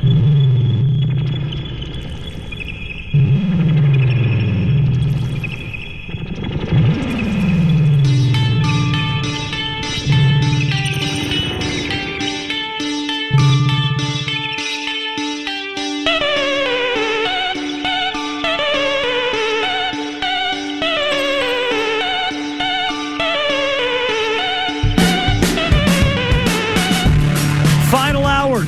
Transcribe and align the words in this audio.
Final 0.00 0.35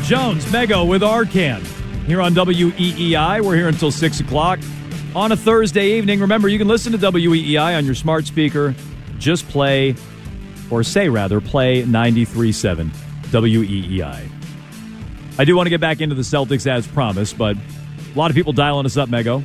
Jones, 0.09 0.47
Mego 0.47 0.89
with 0.89 1.03
Arcand. 1.03 1.67
Here 2.07 2.23
on 2.23 2.33
WEEI. 2.33 3.45
We're 3.45 3.57
here 3.57 3.69
until 3.69 3.91
6 3.91 4.21
o'clock 4.21 4.59
on 5.15 5.33
a 5.33 5.37
Thursday 5.37 5.99
evening. 5.99 6.21
Remember, 6.21 6.49
you 6.49 6.57
can 6.57 6.67
listen 6.67 6.93
to 6.93 6.99
WEEI 6.99 7.77
on 7.77 7.85
your 7.85 7.95
smart 7.95 8.27
speaker. 8.27 8.75
Just 9.19 9.47
play, 9.51 9.95
or 10.71 10.83
say 10.83 11.11
rather, 11.11 11.43
play 11.43 11.83
93.7 11.83 12.89
WEEI. 13.25 14.31
I 15.39 15.45
do 15.45 15.55
want 15.55 15.67
to 15.67 15.71
get 15.71 15.83
back 15.83 16.01
into 16.01 16.15
the 16.15 16.23
Celtics 16.23 16.67
as 16.67 16.87
promised, 16.87 17.37
but 17.37 17.59
a 17.59 18.19
lot 18.19 18.31
of 18.31 18.35
people 18.35 18.55
dialing 18.55 18.87
us 18.87 18.97
up, 18.97 19.11
Mego, 19.11 19.45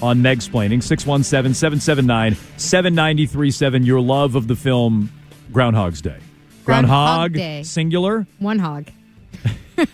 on 0.00 0.22
Meg 0.22 0.36
explaining 0.36 0.80
617 0.80 1.54
779 1.54 2.36
7937. 2.56 3.84
Your 3.84 4.00
love 4.00 4.36
of 4.36 4.46
the 4.46 4.54
film 4.54 5.10
Groundhog's 5.52 6.00
Day. 6.00 6.20
Groundhog 6.64 7.32
Day. 7.32 7.64
singular. 7.64 8.28
One 8.38 8.60
hog. 8.60 8.92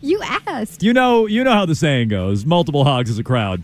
you 0.00 0.20
asked. 0.22 0.82
You 0.82 0.92
know, 0.92 1.26
you 1.26 1.44
know 1.44 1.52
how 1.52 1.66
the 1.66 1.74
saying 1.74 2.08
goes: 2.08 2.44
multiple 2.44 2.84
hogs 2.84 3.10
is 3.10 3.18
a 3.18 3.24
crowd. 3.24 3.62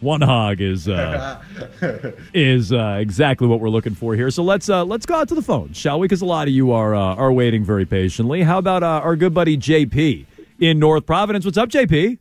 One 0.00 0.22
hog 0.22 0.62
is 0.62 0.88
uh, 0.88 1.42
is 2.34 2.72
uh, 2.72 2.96
exactly 3.00 3.46
what 3.46 3.60
we're 3.60 3.68
looking 3.68 3.94
for 3.94 4.14
here. 4.14 4.30
So 4.30 4.42
let's 4.42 4.68
uh, 4.68 4.84
let's 4.84 5.04
go 5.04 5.14
out 5.14 5.28
to 5.28 5.34
the 5.34 5.42
phone, 5.42 5.74
shall 5.74 6.00
we? 6.00 6.06
Because 6.06 6.22
a 6.22 6.26
lot 6.26 6.48
of 6.48 6.54
you 6.54 6.72
are 6.72 6.94
uh, 6.94 7.16
are 7.16 7.32
waiting 7.32 7.64
very 7.64 7.84
patiently. 7.84 8.42
How 8.42 8.58
about 8.58 8.82
uh, 8.82 8.86
our 8.86 9.14
good 9.14 9.34
buddy 9.34 9.58
JP 9.58 10.24
in 10.58 10.78
North 10.78 11.04
Providence? 11.04 11.44
What's 11.44 11.58
up, 11.58 11.68
JP? 11.68 12.18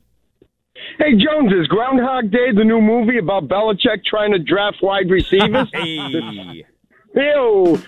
Hey, 0.98 1.12
Jones, 1.12 1.54
is 1.54 1.68
Groundhog 1.68 2.32
Day 2.32 2.52
the 2.54 2.64
new 2.64 2.82
movie 2.82 3.18
about 3.18 3.48
Belichick 3.48 4.04
trying 4.06 4.32
to 4.34 4.40
draft 4.40 4.78
wide 4.82 5.10
receivers? 5.10 5.70
hey. 5.74 6.66
Ew. 7.16 7.82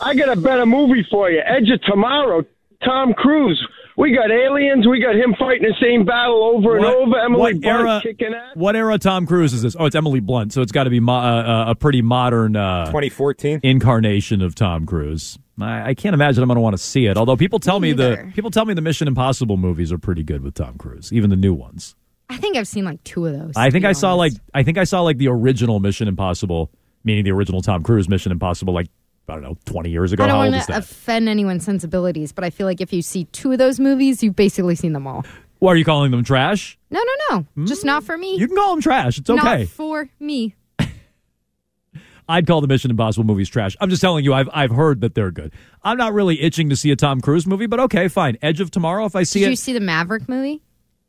I 0.00 0.14
got 0.14 0.36
a 0.36 0.40
better 0.40 0.66
movie 0.66 1.06
for 1.10 1.30
you. 1.30 1.40
Edge 1.44 1.68
of 1.70 1.80
Tomorrow, 1.82 2.44
Tom 2.84 3.12
Cruise. 3.14 3.60
We 3.96 4.14
got 4.14 4.30
aliens. 4.30 4.86
We 4.88 5.00
got 5.00 5.14
him 5.14 5.34
fighting 5.38 5.62
the 5.68 5.74
same 5.80 6.06
battle 6.06 6.42
over 6.56 6.76
and 6.76 6.86
over. 6.86 7.18
Emily 7.18 7.38
what 7.54 7.60
Blunt 7.60 7.64
era? 7.66 8.00
kicking 8.02 8.32
ass. 8.34 8.52
What 8.54 8.74
era 8.74 8.96
Tom 8.98 9.26
Cruise 9.26 9.52
is 9.52 9.60
this? 9.62 9.76
Oh, 9.78 9.84
it's 9.84 9.94
Emily 9.96 10.20
Blunt. 10.20 10.54
So 10.54 10.62
it's 10.62 10.72
got 10.72 10.84
to 10.84 10.90
be 10.90 11.00
mo- 11.00 11.12
uh, 11.12 11.42
uh, 11.66 11.70
a 11.72 11.74
pretty 11.74 12.00
modern 12.00 12.56
uh, 12.56 12.86
2014 12.86 13.60
incarnation 13.62 14.40
of 14.40 14.54
Tom 14.54 14.86
Cruise. 14.86 15.38
I, 15.60 15.90
I 15.90 15.94
can't 15.94 16.14
imagine 16.14 16.42
I'm 16.42 16.48
going 16.48 16.56
to 16.56 16.62
want 16.62 16.74
to 16.78 16.82
see 16.82 17.06
it. 17.06 17.18
Although 17.18 17.36
people 17.36 17.58
tell 17.58 17.78
me, 17.78 17.88
Me 17.90 17.92
the 17.94 18.32
people 18.34 18.50
tell 18.50 18.64
me 18.64 18.72
the 18.72 18.80
Mission 18.80 19.06
Impossible 19.06 19.58
movies 19.58 19.92
are 19.92 19.98
pretty 19.98 20.22
good 20.22 20.40
with 20.42 20.54
Tom 20.54 20.78
Cruise, 20.78 21.12
even 21.12 21.28
the 21.28 21.36
new 21.36 21.52
ones. 21.52 21.94
I 22.30 22.38
think 22.38 22.56
I've 22.56 22.68
seen 22.68 22.84
like 22.84 23.02
two 23.04 23.26
of 23.26 23.38
those. 23.38 23.52
I 23.56 23.68
think 23.70 23.82
be 23.82 23.88
I 23.88 23.92
saw 23.92 24.14
like. 24.14 24.32
I 24.54 24.62
think 24.62 24.78
I 24.78 24.84
saw 24.84 25.02
like 25.02 25.18
the 25.18 25.28
original 25.28 25.78
Mission 25.80 26.08
Impossible, 26.08 26.70
meaning 27.04 27.24
the 27.24 27.32
original 27.32 27.60
Tom 27.60 27.82
Cruise 27.82 28.08
Mission 28.08 28.32
Impossible, 28.32 28.72
like 28.72 28.86
I 29.30 29.34
don't 29.34 29.42
know, 29.42 29.56
20 29.64 29.90
years 29.90 30.12
ago. 30.12 30.24
I 30.24 30.26
don't 30.26 30.52
want 30.52 30.64
to 30.64 30.76
offend 30.76 31.28
anyone's 31.28 31.64
sensibilities, 31.64 32.32
but 32.32 32.44
I 32.44 32.50
feel 32.50 32.66
like 32.66 32.80
if 32.80 32.92
you 32.92 33.02
see 33.02 33.24
two 33.26 33.52
of 33.52 33.58
those 33.58 33.80
movies, 33.80 34.22
you've 34.22 34.36
basically 34.36 34.74
seen 34.74 34.92
them 34.92 35.06
all. 35.06 35.24
Why 35.60 35.72
are 35.72 35.76
you 35.76 35.84
calling 35.84 36.10
them 36.10 36.24
trash? 36.24 36.78
No, 36.90 37.00
no, 37.30 37.44
no. 37.56 37.66
Just 37.66 37.84
not 37.84 38.02
for 38.02 38.16
me. 38.16 38.36
You 38.36 38.46
can 38.46 38.56
call 38.56 38.74
them 38.74 38.82
trash. 38.82 39.18
It's 39.18 39.28
okay. 39.28 39.60
Not 39.60 39.68
for 39.68 40.08
me. 40.18 40.54
I'd 42.28 42.46
call 42.46 42.60
the 42.60 42.66
Mission 42.66 42.90
Impossible 42.90 43.24
movies 43.24 43.48
trash. 43.48 43.76
I'm 43.80 43.90
just 43.90 44.00
telling 44.00 44.24
you, 44.24 44.32
I've 44.32 44.48
I've 44.52 44.70
heard 44.70 45.02
that 45.02 45.14
they're 45.14 45.30
good. 45.30 45.52
I'm 45.82 45.98
not 45.98 46.14
really 46.14 46.40
itching 46.40 46.70
to 46.70 46.76
see 46.76 46.90
a 46.90 46.96
Tom 46.96 47.20
Cruise 47.20 47.46
movie, 47.46 47.66
but 47.66 47.78
okay, 47.80 48.08
fine. 48.08 48.38
Edge 48.40 48.60
of 48.60 48.70
Tomorrow, 48.70 49.04
if 49.04 49.14
I 49.14 49.24
see 49.24 49.40
Did 49.40 49.46
it, 49.46 49.50
you 49.50 49.56
see 49.56 49.72
the 49.72 49.80
Maverick 49.80 50.28
movie? 50.28 50.62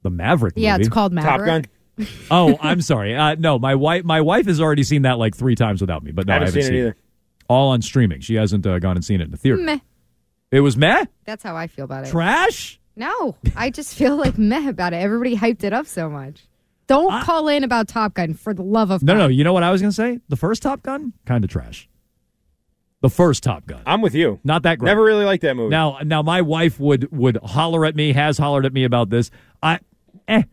the 0.03 0.09
Maverick 0.09 0.55
movie. 0.55 0.63
Yeah, 0.63 0.73
movie. 0.73 0.81
it's 0.81 0.93
called 0.93 1.15
Top 1.15 1.39
Maverick. 1.39 1.69
Gun. 1.97 2.07
Oh, 2.29 2.57
I'm 2.59 2.81
sorry. 2.81 3.15
Uh, 3.15 3.35
no, 3.35 3.59
my 3.59 3.75
wife 3.75 4.03
my 4.03 4.21
wife 4.21 4.47
has 4.47 4.59
already 4.59 4.83
seen 4.83 5.03
that 5.03 5.17
like 5.17 5.35
three 5.35 5.55
times 5.55 5.79
without 5.79 6.03
me, 6.03 6.11
but 6.11 6.27
no, 6.27 6.33
I 6.33 6.37
I 6.37 6.39
haven't 6.45 6.61
seen 6.61 6.73
it 6.73 6.77
either. 6.79 6.95
All 7.51 7.69
on 7.71 7.81
streaming. 7.81 8.21
She 8.21 8.35
hasn't 8.35 8.65
uh, 8.65 8.79
gone 8.79 8.95
and 8.95 9.03
seen 9.03 9.19
it 9.19 9.25
in 9.25 9.31
the 9.31 9.37
theater. 9.37 9.57
Meh. 9.61 9.79
It 10.51 10.61
was 10.61 10.75
meh, 10.77 11.05
That's 11.25 11.43
how 11.43 11.55
I 11.55 11.67
feel 11.67 11.85
about 11.85 12.05
it. 12.05 12.09
trash. 12.11 12.79
no, 12.95 13.35
I 13.55 13.69
just 13.69 13.95
feel 13.95 14.15
like 14.15 14.37
meh 14.37 14.69
about 14.69 14.93
it. 14.93 14.97
Everybody 14.97 15.35
hyped 15.35 15.63
it 15.63 15.73
up 15.73 15.85
so 15.85 16.09
much. 16.09 16.45
Don't 16.87 17.11
I- 17.11 17.23
call 17.23 17.47
in 17.47 17.63
about 17.63 17.87
Top 17.87 18.13
Gun 18.13 18.33
for 18.33 18.53
the 18.53 18.63
love 18.63 18.89
of 18.91 19.01
No, 19.03 19.13
God. 19.13 19.17
no. 19.19 19.27
You 19.27 19.43
know 19.43 19.53
what 19.53 19.63
I 19.63 19.71
was 19.71 19.81
gonna 19.81 19.91
say? 19.91 20.19
The 20.29 20.35
first 20.35 20.61
Top 20.61 20.81
Gun, 20.83 21.13
kind 21.25 21.43
of 21.43 21.49
trash. 21.49 21.87
The 23.01 23.09
first 23.09 23.43
Top 23.43 23.65
Gun, 23.65 23.81
I'm 23.85 24.01
with 24.01 24.13
you. 24.13 24.39
not 24.43 24.63
that 24.63 24.77
great. 24.79 24.89
Never 24.89 25.03
really 25.03 25.25
liked 25.25 25.41
that 25.43 25.55
movie. 25.55 25.71
Now, 25.71 25.97
now 26.03 26.21
my 26.21 26.41
wife 26.41 26.79
would 26.79 27.11
would 27.11 27.37
holler 27.37 27.85
at 27.85 27.95
me, 27.95 28.13
has 28.13 28.37
hollered 28.37 28.65
at 28.65 28.73
me 28.73 28.83
about 28.83 29.09
this. 29.09 29.31
I, 29.63 29.79
eh, 30.27 30.43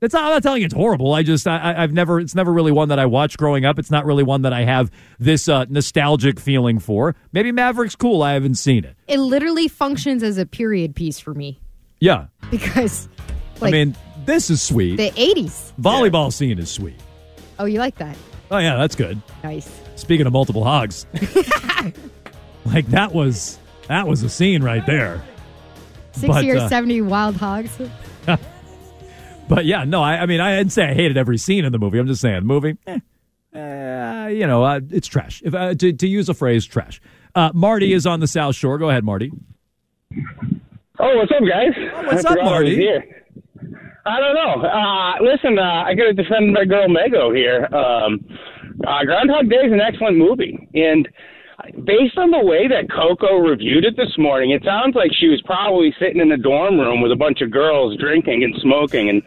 that's 0.00 0.14
not. 0.14 0.24
I'm 0.24 0.30
not 0.30 0.42
telling 0.42 0.60
you 0.62 0.66
it's 0.66 0.74
horrible. 0.74 1.12
I 1.12 1.22
just, 1.22 1.46
I, 1.46 1.74
I've 1.82 1.92
never. 1.92 2.20
It's 2.20 2.34
never 2.34 2.52
really 2.52 2.72
one 2.72 2.88
that 2.90 2.98
I 2.98 3.06
watched 3.06 3.36
growing 3.38 3.64
up. 3.64 3.78
It's 3.78 3.90
not 3.90 4.04
really 4.06 4.22
one 4.22 4.42
that 4.42 4.52
I 4.52 4.62
have 4.64 4.90
this 5.18 5.48
uh, 5.48 5.64
nostalgic 5.68 6.38
feeling 6.38 6.78
for. 6.78 7.16
Maybe 7.32 7.50
Maverick's 7.52 7.96
cool. 7.96 8.22
I 8.22 8.34
haven't 8.34 8.54
seen 8.56 8.84
it. 8.84 8.96
It 9.08 9.18
literally 9.18 9.68
functions 9.68 10.22
as 10.22 10.38
a 10.38 10.46
period 10.46 10.94
piece 10.94 11.18
for 11.18 11.34
me 11.34 11.58
Yeah, 12.00 12.26
because, 12.50 13.08
like, 13.60 13.68
I 13.68 13.72
mean, 13.72 13.96
this 14.24 14.50
is 14.50 14.62
sweet. 14.62 14.96
the 14.96 15.10
80s. 15.10 15.72
Volleyball 15.80 16.32
scene 16.32 16.58
is 16.58 16.70
sweet. 16.70 17.00
Oh, 17.58 17.64
you 17.64 17.78
like 17.78 17.96
that? 17.96 18.16
Oh 18.50 18.58
yeah, 18.58 18.76
that's 18.76 18.94
good. 18.94 19.20
Nice. 19.42 19.68
Speaking 19.96 20.26
of 20.26 20.32
multiple 20.32 20.62
hogs, 20.64 21.06
like 22.64 22.86
that 22.88 23.12
was 23.12 23.58
that 23.88 24.06
was 24.06 24.22
a 24.22 24.28
scene 24.28 24.62
right 24.62 24.84
there. 24.86 25.22
60 26.12 26.28
But, 26.28 26.44
or 26.46 26.56
uh, 26.58 26.68
70 26.68 27.02
wild 27.02 27.36
hogs. 27.36 27.76
But 29.48 29.64
yeah, 29.64 29.84
no, 29.84 30.02
I, 30.02 30.18
I 30.18 30.26
mean, 30.26 30.40
I 30.40 30.56
didn't 30.56 30.72
say 30.72 30.84
I 30.90 30.94
hated 30.94 31.16
every 31.16 31.38
scene 31.38 31.64
in 31.64 31.72
the 31.72 31.78
movie. 31.78 31.98
I'm 31.98 32.06
just 32.06 32.20
saying, 32.20 32.40
the 32.40 32.40
movie, 32.42 32.76
eh, 32.86 32.98
uh, 33.54 34.28
you 34.28 34.46
know, 34.46 34.62
uh, 34.64 34.80
it's 34.90 35.08
trash. 35.08 35.42
If 35.44 35.54
uh, 35.54 35.74
to, 35.74 35.92
to 35.92 36.08
use 36.08 36.28
a 36.28 36.34
phrase, 36.34 36.66
trash. 36.66 37.00
Uh, 37.34 37.50
Marty 37.54 37.92
is 37.92 38.06
on 38.06 38.20
the 38.20 38.26
South 38.26 38.54
Shore. 38.54 38.78
Go 38.78 38.90
ahead, 38.90 39.04
Marty. 39.04 39.32
Oh, 40.98 41.16
what's 41.16 41.30
up, 41.30 41.46
guys? 41.48 41.70
what's 42.06 42.24
I 42.24 42.32
up, 42.32 42.38
Marty? 42.44 42.76
Here. 42.76 43.24
I 44.06 44.20
don't 44.20 44.34
know. 44.34 44.66
Uh, 44.66 45.22
listen, 45.22 45.58
uh, 45.58 45.84
I 45.86 45.94
got 45.94 46.04
to 46.04 46.12
defend 46.14 46.52
my 46.52 46.64
girl 46.64 46.88
Mego 46.88 47.34
here. 47.36 47.66
Um, 47.74 48.24
uh, 48.86 49.04
Groundhog 49.04 49.50
Day 49.50 49.56
is 49.56 49.72
an 49.72 49.80
excellent 49.80 50.16
movie, 50.16 50.68
and 50.74 51.08
based 51.84 52.16
on 52.16 52.30
the 52.30 52.44
way 52.44 52.68
that 52.68 52.90
Coco 52.90 53.36
reviewed 53.38 53.84
it 53.84 53.96
this 53.96 54.14
morning, 54.16 54.50
it 54.50 54.62
sounds 54.64 54.94
like 54.94 55.10
she 55.12 55.28
was 55.28 55.42
probably 55.42 55.94
sitting 55.98 56.20
in 56.20 56.30
a 56.32 56.36
dorm 56.36 56.78
room 56.78 57.00
with 57.00 57.12
a 57.12 57.16
bunch 57.16 57.40
of 57.40 57.50
girls 57.50 57.96
drinking 57.98 58.44
and 58.44 58.54
smoking, 58.62 59.08
and 59.08 59.22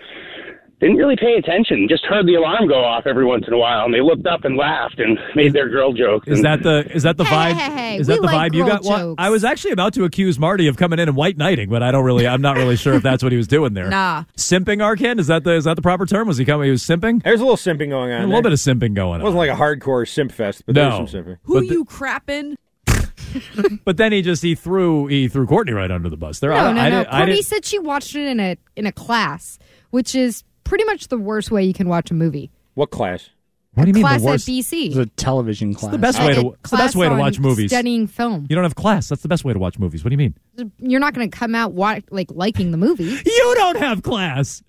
didn't 0.81 0.97
really 0.97 1.15
pay 1.15 1.35
attention. 1.37 1.87
Just 1.89 2.03
heard 2.05 2.25
the 2.27 2.35
alarm 2.35 2.67
go 2.67 2.83
off 2.83 3.05
every 3.05 3.23
once 3.25 3.45
in 3.47 3.53
a 3.53 3.57
while, 3.57 3.85
and 3.85 3.93
they 3.93 4.01
looked 4.01 4.25
up 4.27 4.43
and 4.43 4.57
laughed 4.57 4.99
and 4.99 5.17
made 5.35 5.53
their 5.53 5.69
girl 5.69 5.93
jokes. 5.93 6.27
Is 6.27 6.41
that 6.41 6.63
the 6.63 6.85
is 6.93 7.03
that 7.03 7.17
the 7.17 7.23
vibe? 7.23 7.53
hey, 7.53 7.71
hey, 7.71 7.97
is 7.99 8.07
we 8.07 8.15
that 8.15 8.21
the 8.21 8.25
like 8.27 8.51
vibe 8.51 8.55
you 8.55 8.65
got? 8.65 8.83
Well. 8.83 9.15
I 9.17 9.29
was 9.29 9.43
actually 9.43 9.71
about 9.71 9.93
to 9.93 10.03
accuse 10.03 10.37
Marty 10.39 10.67
of 10.67 10.77
coming 10.77 10.99
in 10.99 11.07
and 11.07 11.15
white 11.15 11.37
knighting, 11.37 11.69
but 11.69 11.81
I 11.83 11.91
don't 11.91 12.03
really. 12.03 12.27
I'm 12.27 12.41
not 12.41 12.57
really 12.57 12.75
sure 12.75 12.93
if 12.95 13.03
that's 13.03 13.21
what 13.23 13.31
he 13.31 13.37
was 13.37 13.47
doing 13.47 13.73
there. 13.73 13.89
Nah. 13.89 14.23
simping 14.35 14.77
Arcand 14.79 15.19
is 15.19 15.27
that 15.27 15.43
the 15.43 15.51
is 15.53 15.63
that 15.65 15.75
the 15.75 15.81
proper 15.81 16.05
term? 16.05 16.27
Was 16.27 16.37
he 16.37 16.45
coming? 16.45 16.65
He 16.65 16.71
was 16.71 16.83
simping. 16.83 17.21
There's 17.23 17.39
a 17.39 17.43
little 17.43 17.57
simping 17.57 17.89
going 17.89 18.11
on. 18.11 18.21
A 18.21 18.25
little 18.25 18.41
there. 18.41 18.41
bit 18.43 18.53
of 18.53 18.59
simping 18.59 18.93
going 18.95 19.15
on. 19.15 19.21
It 19.21 19.23
on. 19.27 19.33
wasn't 19.35 19.37
like 19.39 19.49
a 19.51 19.55
hardcore 19.61 20.07
simp 20.09 20.31
fest, 20.31 20.63
but 20.65 20.75
No. 20.75 20.89
there 20.89 21.01
was 21.01 21.11
some 21.11 21.23
simping. 21.23 21.37
Who 21.43 21.53
But 21.53 21.67
the- 21.67 21.73
you 21.73 21.85
crapping? 21.85 22.55
But 23.85 23.95
then 23.97 24.11
he 24.11 24.21
just 24.21 24.43
he 24.43 24.55
threw 24.55 25.07
he 25.07 25.27
threw 25.27 25.45
Courtney 25.47 25.73
right 25.73 25.89
under 25.91 26.09
the 26.09 26.17
bus. 26.17 26.39
There, 26.39 26.49
No, 26.49 26.57
I, 26.57 26.73
no, 26.73 26.81
I 26.81 26.89
no. 26.89 26.97
didn't- 26.97 27.13
I 27.13 27.17
Courtney 27.19 27.35
didn't- 27.35 27.45
said 27.45 27.65
she 27.65 27.79
watched 27.79 28.15
it 28.15 28.27
in 28.27 28.39
a 28.39 28.57
in 28.75 28.85
a 28.85 28.91
class, 28.91 29.57
which 29.91 30.15
is 30.15 30.43
pretty 30.71 30.85
much 30.85 31.09
the 31.09 31.17
worst 31.17 31.51
way 31.51 31.61
you 31.65 31.73
can 31.73 31.89
watch 31.89 32.09
a 32.11 32.13
movie. 32.13 32.49
What 32.75 32.91
class? 32.91 33.29
what 33.73 33.83
do 33.83 33.89
you 33.89 33.93
mean 33.93 34.03
class 34.03 34.21
the 34.21 34.27
worst? 34.27 34.47
at 34.47 34.51
BC. 34.53 34.87
It's 34.87 34.95
a 34.95 35.05
television 35.05 35.73
class. 35.73 35.91
the 35.91 35.97
best 35.97 36.17
way 36.17 36.33
to 36.33 36.51
it's 36.61 36.71
the 36.71 36.77
best 36.77 36.95
way 36.95 37.09
to 37.09 37.15
watch 37.15 37.39
movies. 37.41 37.71
Studying 37.71 38.07
film. 38.07 38.47
You 38.49 38.55
don't 38.55 38.63
have 38.63 38.75
class. 38.75 39.09
That's 39.09 39.21
the 39.21 39.27
best 39.27 39.43
way 39.43 39.51
to 39.51 39.59
watch 39.59 39.77
movies. 39.77 40.01
What 40.05 40.11
do 40.11 40.13
you 40.13 40.17
mean? 40.17 40.71
You're 40.79 41.01
not 41.01 41.13
going 41.13 41.29
to 41.29 41.37
come 41.37 41.55
out 41.55 41.73
wa- 41.73 41.99
like 42.09 42.31
liking 42.31 42.71
the 42.71 42.77
movie. 42.77 43.03
You 43.25 43.53
don't 43.57 43.79
have 43.79 44.01
class. 44.01 44.63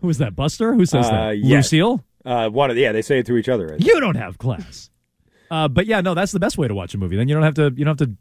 Who 0.00 0.08
is 0.08 0.18
that? 0.18 0.34
Buster? 0.34 0.74
Who 0.74 0.86
says 0.86 1.06
Uh, 1.06 1.10
that? 1.28 1.38
yes. 1.38 1.72
Lucille? 1.72 2.04
Uh, 2.24 2.48
one 2.48 2.70
of 2.72 2.76
yeah, 2.76 2.90
they 2.90 3.02
say 3.02 3.20
it 3.20 3.26
to 3.26 3.36
each 3.36 3.48
other. 3.48 3.76
You 3.78 4.00
don't 4.00 4.16
have 4.16 4.38
class. 4.38 4.90
Uh, 5.52 5.68
but 5.68 5.86
yeah, 5.86 6.00
no, 6.00 6.14
that's 6.14 6.32
the 6.32 6.40
best 6.40 6.58
way 6.58 6.66
to 6.66 6.74
watch 6.74 6.94
a 6.94 6.98
movie. 6.98 7.14
Then 7.16 7.28
you 7.28 7.34
don't 7.34 7.44
have 7.44 7.54
to. 7.54 7.72
You 7.76 7.84
don't 7.84 7.96
have 8.00 8.08
to. 8.08 8.16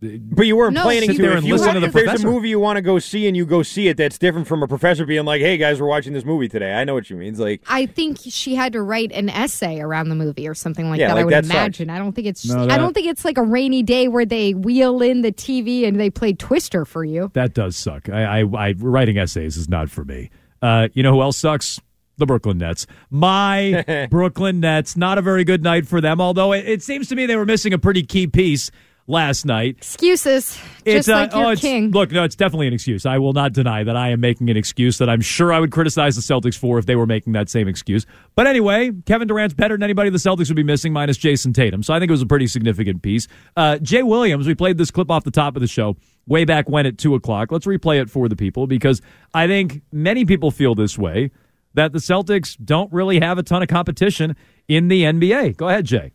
But 0.00 0.46
you 0.46 0.56
weren't 0.56 0.74
No, 0.74 0.82
planning 0.82 1.10
to. 1.12 1.16
there 1.22 1.30
If, 1.32 1.38
and 1.38 1.46
you 1.46 1.54
listen 1.54 1.66
want, 1.68 1.76
to 1.76 1.80
the 1.80 1.86
if 1.86 1.92
there's 1.92 2.22
a 2.24 2.26
movie 2.26 2.50
you 2.50 2.60
want 2.60 2.76
to 2.76 2.82
go 2.82 2.98
see 2.98 3.26
and 3.26 3.34
you 3.34 3.46
go 3.46 3.62
see 3.62 3.88
it, 3.88 3.96
that's 3.96 4.18
different 4.18 4.46
from 4.46 4.62
a 4.62 4.68
professor 4.68 5.06
being 5.06 5.24
like, 5.24 5.40
"Hey 5.40 5.56
guys, 5.56 5.80
we're 5.80 5.86
watching 5.86 6.12
this 6.12 6.26
movie 6.26 6.46
today." 6.48 6.74
I 6.74 6.84
know 6.84 6.92
what 6.92 7.08
you 7.08 7.16
mean. 7.16 7.30
It's 7.30 7.38
like 7.38 7.62
I 7.68 7.86
think 7.86 8.18
she 8.20 8.54
had 8.54 8.74
to 8.74 8.82
write 8.82 9.12
an 9.12 9.30
essay 9.30 9.80
around 9.80 10.10
the 10.10 10.14
movie 10.14 10.46
or 10.46 10.52
something 10.52 10.90
like 10.90 11.00
Yeah, 11.00 11.08
that. 11.08 11.14
like 11.14 11.22
I 11.22 11.24
would 11.24 11.34
that 11.34 11.44
sucks. 11.46 11.54
imagine. 11.56 11.90
I 11.90 11.98
don't 11.98 12.12
think 12.12 12.26
it's. 12.26 12.44
No, 12.46 12.68
I 12.68 12.76
don't 12.76 12.92
think 12.92 13.06
it's 13.06 13.24
like 13.24 13.38
a 13.38 13.42
rainy 13.42 13.82
day 13.82 14.08
where 14.08 14.26
they 14.26 14.52
wheel 14.52 15.00
in 15.00 15.22
the 15.22 15.32
TV 15.32 15.86
and 15.88 15.98
they 15.98 16.10
play 16.10 16.34
Twister 16.34 16.84
for 16.84 17.02
you. 17.04 17.30
That 17.32 17.54
does 17.54 17.74
suck. 17.76 18.10
I, 18.10 18.40
I, 18.40 18.68
I 18.68 18.74
writing 18.76 19.16
essays 19.16 19.56
is 19.56 19.70
not 19.70 19.88
for 19.88 20.04
me. 20.04 20.28
Uh, 20.60 20.88
you 20.92 21.02
know 21.02 21.12
who 21.12 21.22
else 21.22 21.38
sucks? 21.38 21.80
The 22.18 22.26
Brooklyn 22.26 22.58
Nets. 22.58 22.86
My 23.10 24.06
Brooklyn 24.10 24.60
Nets. 24.60 24.96
Not 24.98 25.16
a 25.18 25.22
very 25.22 25.44
good 25.44 25.62
night 25.62 25.86
for 25.86 26.00
them. 26.00 26.20
Although 26.20 26.52
it, 26.52 26.68
it 26.68 26.82
seems 26.82 27.08
to 27.08 27.16
me 27.16 27.24
they 27.26 27.36
were 27.36 27.46
missing 27.46 27.72
a 27.72 27.78
pretty 27.78 28.02
key 28.02 28.26
piece 28.26 28.70
last 29.06 29.44
night. 29.44 29.76
Excuses, 29.78 30.58
It's 30.84 31.06
just 31.06 31.08
like 31.08 31.34
uh, 31.34 31.38
your 31.38 31.46
oh, 31.46 31.50
it's, 31.50 31.60
king. 31.60 31.90
Look, 31.90 32.10
no, 32.10 32.24
it's 32.24 32.36
definitely 32.36 32.68
an 32.68 32.72
excuse. 32.72 33.04
I 33.04 33.18
will 33.18 33.32
not 33.32 33.52
deny 33.52 33.84
that 33.84 33.96
I 33.96 34.10
am 34.10 34.20
making 34.20 34.50
an 34.50 34.56
excuse 34.56 34.98
that 34.98 35.08
I'm 35.08 35.20
sure 35.20 35.52
I 35.52 35.60
would 35.60 35.70
criticize 35.70 36.16
the 36.16 36.22
Celtics 36.22 36.56
for 36.56 36.78
if 36.78 36.86
they 36.86 36.96
were 36.96 37.06
making 37.06 37.34
that 37.34 37.48
same 37.48 37.68
excuse. 37.68 38.06
But 38.34 38.46
anyway, 38.46 38.92
Kevin 39.06 39.28
Durant's 39.28 39.54
better 39.54 39.74
than 39.74 39.82
anybody 39.82 40.10
the 40.10 40.18
Celtics 40.18 40.48
would 40.48 40.56
be 40.56 40.62
missing, 40.62 40.92
minus 40.92 41.18
Jayson 41.18 41.52
Tatum. 41.52 41.82
So 41.82 41.92
I 41.92 41.98
think 41.98 42.08
it 42.08 42.12
was 42.12 42.22
a 42.22 42.26
pretty 42.26 42.46
significant 42.46 43.02
piece. 43.02 43.28
Uh, 43.56 43.78
Jay 43.78 44.02
Williams, 44.02 44.46
we 44.46 44.54
played 44.54 44.78
this 44.78 44.90
clip 44.90 45.10
off 45.10 45.24
the 45.24 45.30
top 45.30 45.56
of 45.56 45.60
the 45.60 45.68
show 45.68 45.96
way 46.26 46.44
back 46.44 46.68
when 46.68 46.86
at 46.86 46.98
two 46.98 47.14
o'clock. 47.14 47.52
Let's 47.52 47.66
replay 47.66 48.00
it 48.00 48.08
for 48.08 48.28
the 48.28 48.36
people 48.36 48.66
because 48.66 49.02
I 49.34 49.46
think 49.46 49.82
many 49.92 50.24
people 50.24 50.50
feel 50.50 50.74
this 50.74 50.98
way 50.98 51.30
that 51.74 51.92
the 51.92 51.98
Celtics 51.98 52.56
don't 52.64 52.92
really 52.92 53.20
have 53.20 53.36
a 53.36 53.42
ton 53.42 53.62
of 53.62 53.68
competition 53.68 54.36
in 54.68 54.88
the 54.88 55.02
NBA. 55.02 55.56
Go 55.56 55.68
ahead, 55.68 55.84
Jay. 55.84 56.12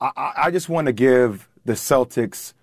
I, 0.00 0.32
I 0.44 0.50
just 0.50 0.68
want 0.68 0.86
to 0.86 0.92
give 0.92 1.49
the 1.64 1.74
Celtics 1.74 2.54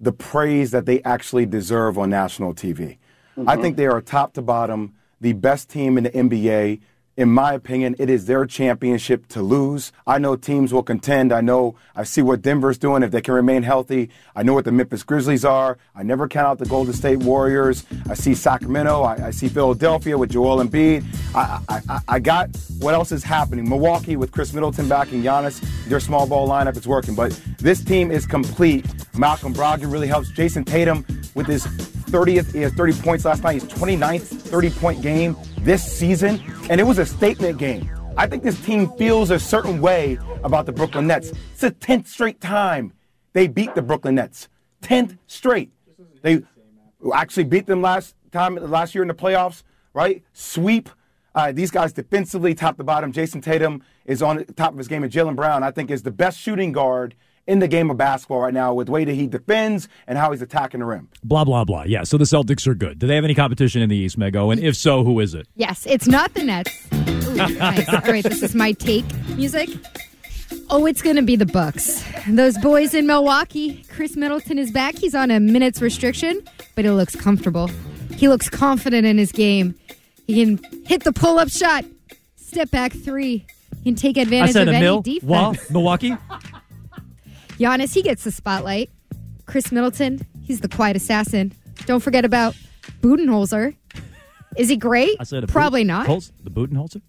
the 0.00 0.12
praise 0.12 0.70
that 0.72 0.86
they 0.86 1.02
actually 1.02 1.46
deserve 1.46 1.98
on 1.98 2.10
national 2.10 2.54
TV. 2.54 2.98
I 3.36 3.40
mm-hmm. 3.40 3.62
think 3.62 3.76
they 3.76 3.86
are 3.86 4.00
top 4.00 4.34
to 4.34 4.42
bottom 4.42 4.94
the 5.20 5.32
best 5.32 5.70
team 5.70 5.96
in 5.98 6.04
the 6.04 6.10
NBA. 6.10 6.80
In 7.16 7.30
my 7.30 7.54
opinion, 7.54 7.96
it 7.98 8.10
is 8.10 8.26
their 8.26 8.44
championship 8.44 9.26
to 9.28 9.40
lose. 9.40 9.90
I 10.06 10.18
know 10.18 10.36
teams 10.36 10.70
will 10.70 10.82
contend. 10.82 11.32
I 11.32 11.40
know 11.40 11.74
I 11.94 12.04
see 12.04 12.20
what 12.20 12.42
Denver's 12.42 12.76
doing 12.76 13.02
if 13.02 13.10
they 13.10 13.22
can 13.22 13.32
remain 13.32 13.62
healthy. 13.62 14.10
I 14.34 14.42
know 14.42 14.52
what 14.52 14.66
the 14.66 14.72
Memphis 14.72 15.02
Grizzlies 15.02 15.42
are. 15.42 15.78
I 15.94 16.02
never 16.02 16.28
count 16.28 16.46
out 16.46 16.58
the 16.58 16.66
Golden 16.66 16.92
State 16.92 17.20
Warriors. 17.20 17.86
I 18.06 18.12
see 18.12 18.34
Sacramento. 18.34 19.02
I, 19.02 19.28
I 19.28 19.30
see 19.30 19.48
Philadelphia 19.48 20.18
with 20.18 20.30
Joel 20.30 20.62
Embiid. 20.62 21.06
I, 21.34 21.60
I, 21.88 22.00
I, 22.06 22.18
got 22.18 22.50
what 22.80 22.92
else 22.92 23.12
is 23.12 23.24
happening. 23.24 23.66
Milwaukee 23.66 24.16
with 24.16 24.30
Khris 24.30 24.52
Middleton 24.52 24.86
backing 24.86 25.22
Giannis. 25.22 25.62
Their 25.86 26.00
small 26.00 26.26
ball 26.26 26.46
lineup 26.46 26.76
is 26.76 26.86
working. 26.86 27.14
But 27.14 27.32
this 27.56 27.82
team 27.82 28.10
is 28.10 28.26
complete. 28.26 28.84
Malcolm 29.16 29.54
Brogdon 29.54 29.90
really 29.90 30.08
helps. 30.08 30.30
Jayson 30.32 30.66
Tatum 30.66 31.06
with 31.34 31.46
his 31.46 31.66
30th, 32.10 32.52
he 32.52 32.60
has 32.60 32.74
30 32.74 32.92
points 33.00 33.24
last 33.24 33.42
night. 33.42 33.62
His 33.62 33.64
29th 33.64 34.20
30 34.20 34.70
point 34.70 35.00
game 35.00 35.34
this 35.60 35.82
season. 35.82 36.40
And 36.68 36.80
it 36.80 36.84
was 36.84 36.98
a 36.98 37.06
statement 37.06 37.58
game. 37.58 37.88
I 38.16 38.26
think 38.26 38.42
this 38.42 38.60
team 38.64 38.90
feels 38.96 39.30
a 39.30 39.38
certain 39.38 39.80
way 39.80 40.18
about 40.42 40.66
the 40.66 40.72
Brooklyn 40.72 41.06
Nets. 41.06 41.30
It's 41.52 41.60
the 41.60 41.70
10th 41.70 42.08
straight 42.08 42.40
time 42.40 42.92
they 43.34 43.46
beat 43.46 43.74
the 43.74 43.82
Brooklyn 43.82 44.16
Nets. 44.16 44.48
10th 44.82 45.16
straight. 45.26 45.70
They 46.22 46.42
actually 47.14 47.44
beat 47.44 47.66
them 47.66 47.82
last 47.82 48.16
time, 48.32 48.56
last 48.56 48.94
year 48.94 49.02
in 49.02 49.08
the 49.08 49.14
playoffs, 49.14 49.62
right? 49.94 50.24
Sweep. 50.32 50.88
Uh, 51.34 51.52
these 51.52 51.70
guys 51.70 51.92
defensively, 51.92 52.54
top 52.54 52.78
to 52.78 52.84
bottom. 52.84 53.12
Jayson 53.12 53.42
Tatum 53.42 53.82
is 54.06 54.20
on 54.22 54.44
top 54.56 54.72
of 54.72 54.78
his 54.78 54.88
game, 54.88 55.04
and 55.04 55.12
Jaylen 55.12 55.36
Brown, 55.36 55.62
I 55.62 55.70
think, 55.70 55.90
is 55.90 56.02
the 56.02 56.10
best 56.10 56.40
shooting 56.40 56.72
guard 56.72 57.14
in 57.46 57.60
the 57.60 57.68
game 57.68 57.90
of 57.90 57.96
basketball 57.96 58.40
right 58.40 58.54
now 58.54 58.74
with 58.74 58.86
the 58.86 58.92
way 58.92 59.04
that 59.04 59.14
he 59.14 59.26
defends 59.26 59.88
and 60.06 60.18
how 60.18 60.32
he's 60.32 60.42
attacking 60.42 60.80
the 60.80 60.86
rim. 60.86 61.08
Blah, 61.22 61.44
blah, 61.44 61.64
blah. 61.64 61.84
Yeah, 61.84 62.02
so 62.02 62.18
the 62.18 62.24
Celtics 62.24 62.66
are 62.66 62.74
good. 62.74 62.98
Do 62.98 63.06
they 63.06 63.14
have 63.14 63.24
any 63.24 63.34
competition 63.34 63.82
in 63.82 63.88
the 63.88 63.96
East, 63.96 64.18
Mego? 64.18 64.52
And 64.52 64.62
if 64.62 64.76
so, 64.76 65.04
who 65.04 65.20
is 65.20 65.34
it? 65.34 65.46
Yes, 65.54 65.86
it's 65.86 66.06
not 66.08 66.34
the 66.34 66.42
Nets. 66.42 66.70
Ooh, 66.94 67.34
nice. 67.36 67.88
All 67.88 68.00
right, 68.00 68.24
this 68.24 68.42
is 68.42 68.54
my 68.54 68.72
take 68.72 69.04
music. 69.36 69.68
Oh, 70.70 70.86
it's 70.86 71.02
going 71.02 71.16
to 71.16 71.22
be 71.22 71.36
the 71.36 71.46
Bucks. 71.46 72.04
Those 72.28 72.58
boys 72.58 72.94
in 72.94 73.06
Milwaukee. 73.06 73.84
Khris 73.90 74.16
Middleton 74.16 74.58
is 74.58 74.70
back. 74.72 74.96
He's 74.96 75.14
on 75.14 75.30
a 75.30 75.38
minutes 75.38 75.80
restriction, 75.80 76.42
but 76.74 76.84
he 76.84 76.90
looks 76.90 77.14
comfortable. 77.14 77.68
He 78.16 78.28
looks 78.28 78.48
confident 78.48 79.06
in 79.06 79.18
his 79.18 79.30
game. 79.32 79.74
He 80.26 80.44
can 80.44 80.84
hit 80.86 81.04
the 81.04 81.12
pull-up 81.12 81.48
shot, 81.50 81.84
step 82.36 82.70
back 82.70 82.92
three. 82.92 83.46
He 83.84 83.92
can 83.92 83.94
take 83.94 84.18
I 84.18 84.22
advantage 84.22 84.52
said 84.52 84.66
of 84.68 84.74
a 84.74 84.76
any 84.76 84.84
mill. 84.84 85.02
defense. 85.02 85.22
Wall, 85.24 85.54
Milwaukee. 85.70 86.16
Giannis, 87.58 87.94
he 87.94 88.02
gets 88.02 88.24
the 88.24 88.30
spotlight. 88.30 88.90
Khris 89.46 89.70
Middleton, 89.72 90.20
he's 90.42 90.60
the 90.60 90.68
quiet 90.68 90.96
assassin. 90.96 91.52
Don't 91.86 92.00
forget 92.00 92.24
about 92.24 92.54
Budenholzer. 93.00 93.74
Is 94.56 94.68
he 94.68 94.76
great? 94.76 95.16
I 95.20 95.24
said 95.24 95.44
a 95.44 95.46
Probably 95.46 95.82
boot- 95.82 95.88
not. 95.88 96.06
Holz- 96.06 96.32
the 96.42 96.50
Budenholzer? 96.50 97.00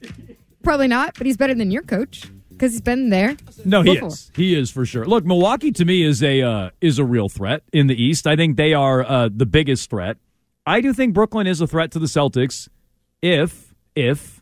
Probably 0.64 0.88
not, 0.88 1.16
but 1.18 1.26
he's 1.26 1.38
better 1.38 1.54
than 1.56 1.72
your 1.72 1.82
coach 1.82 2.24
because 2.50 2.74
he's 2.74 2.82
been 2.82 3.10
there. 3.10 3.38
No, 3.64 3.82
he 3.82 3.94
before. 3.94 4.10
is. 4.10 4.32
He 4.36 4.54
is 4.56 4.70
for 4.70 4.86
sure. 4.86 5.06
Look, 5.06 5.26
Milwaukee 5.26 5.72
to 5.72 5.86
me 5.86 6.04
is 6.04 6.22
a 6.22 6.42
uh, 6.42 6.70
is 6.82 7.00
a 7.00 7.06
real 7.06 7.30
threat 7.30 7.64
in 7.72 7.88
the 7.88 8.02
East. 8.02 8.28
I 8.28 8.36
think 8.36 8.58
they 8.58 8.74
are 8.74 9.04
uh, 9.04 9.30
the 9.34 9.46
biggest 9.46 9.90
threat. 9.90 10.18
I 10.66 10.82
do 10.82 10.92
think 10.94 11.14
Brooklyn 11.14 11.48
is 11.48 11.62
a 11.62 11.68
threat 11.68 11.92
to 11.92 12.00
the 12.00 12.07
Celtics 12.07 12.68
if 13.21 13.74
if 13.95 14.42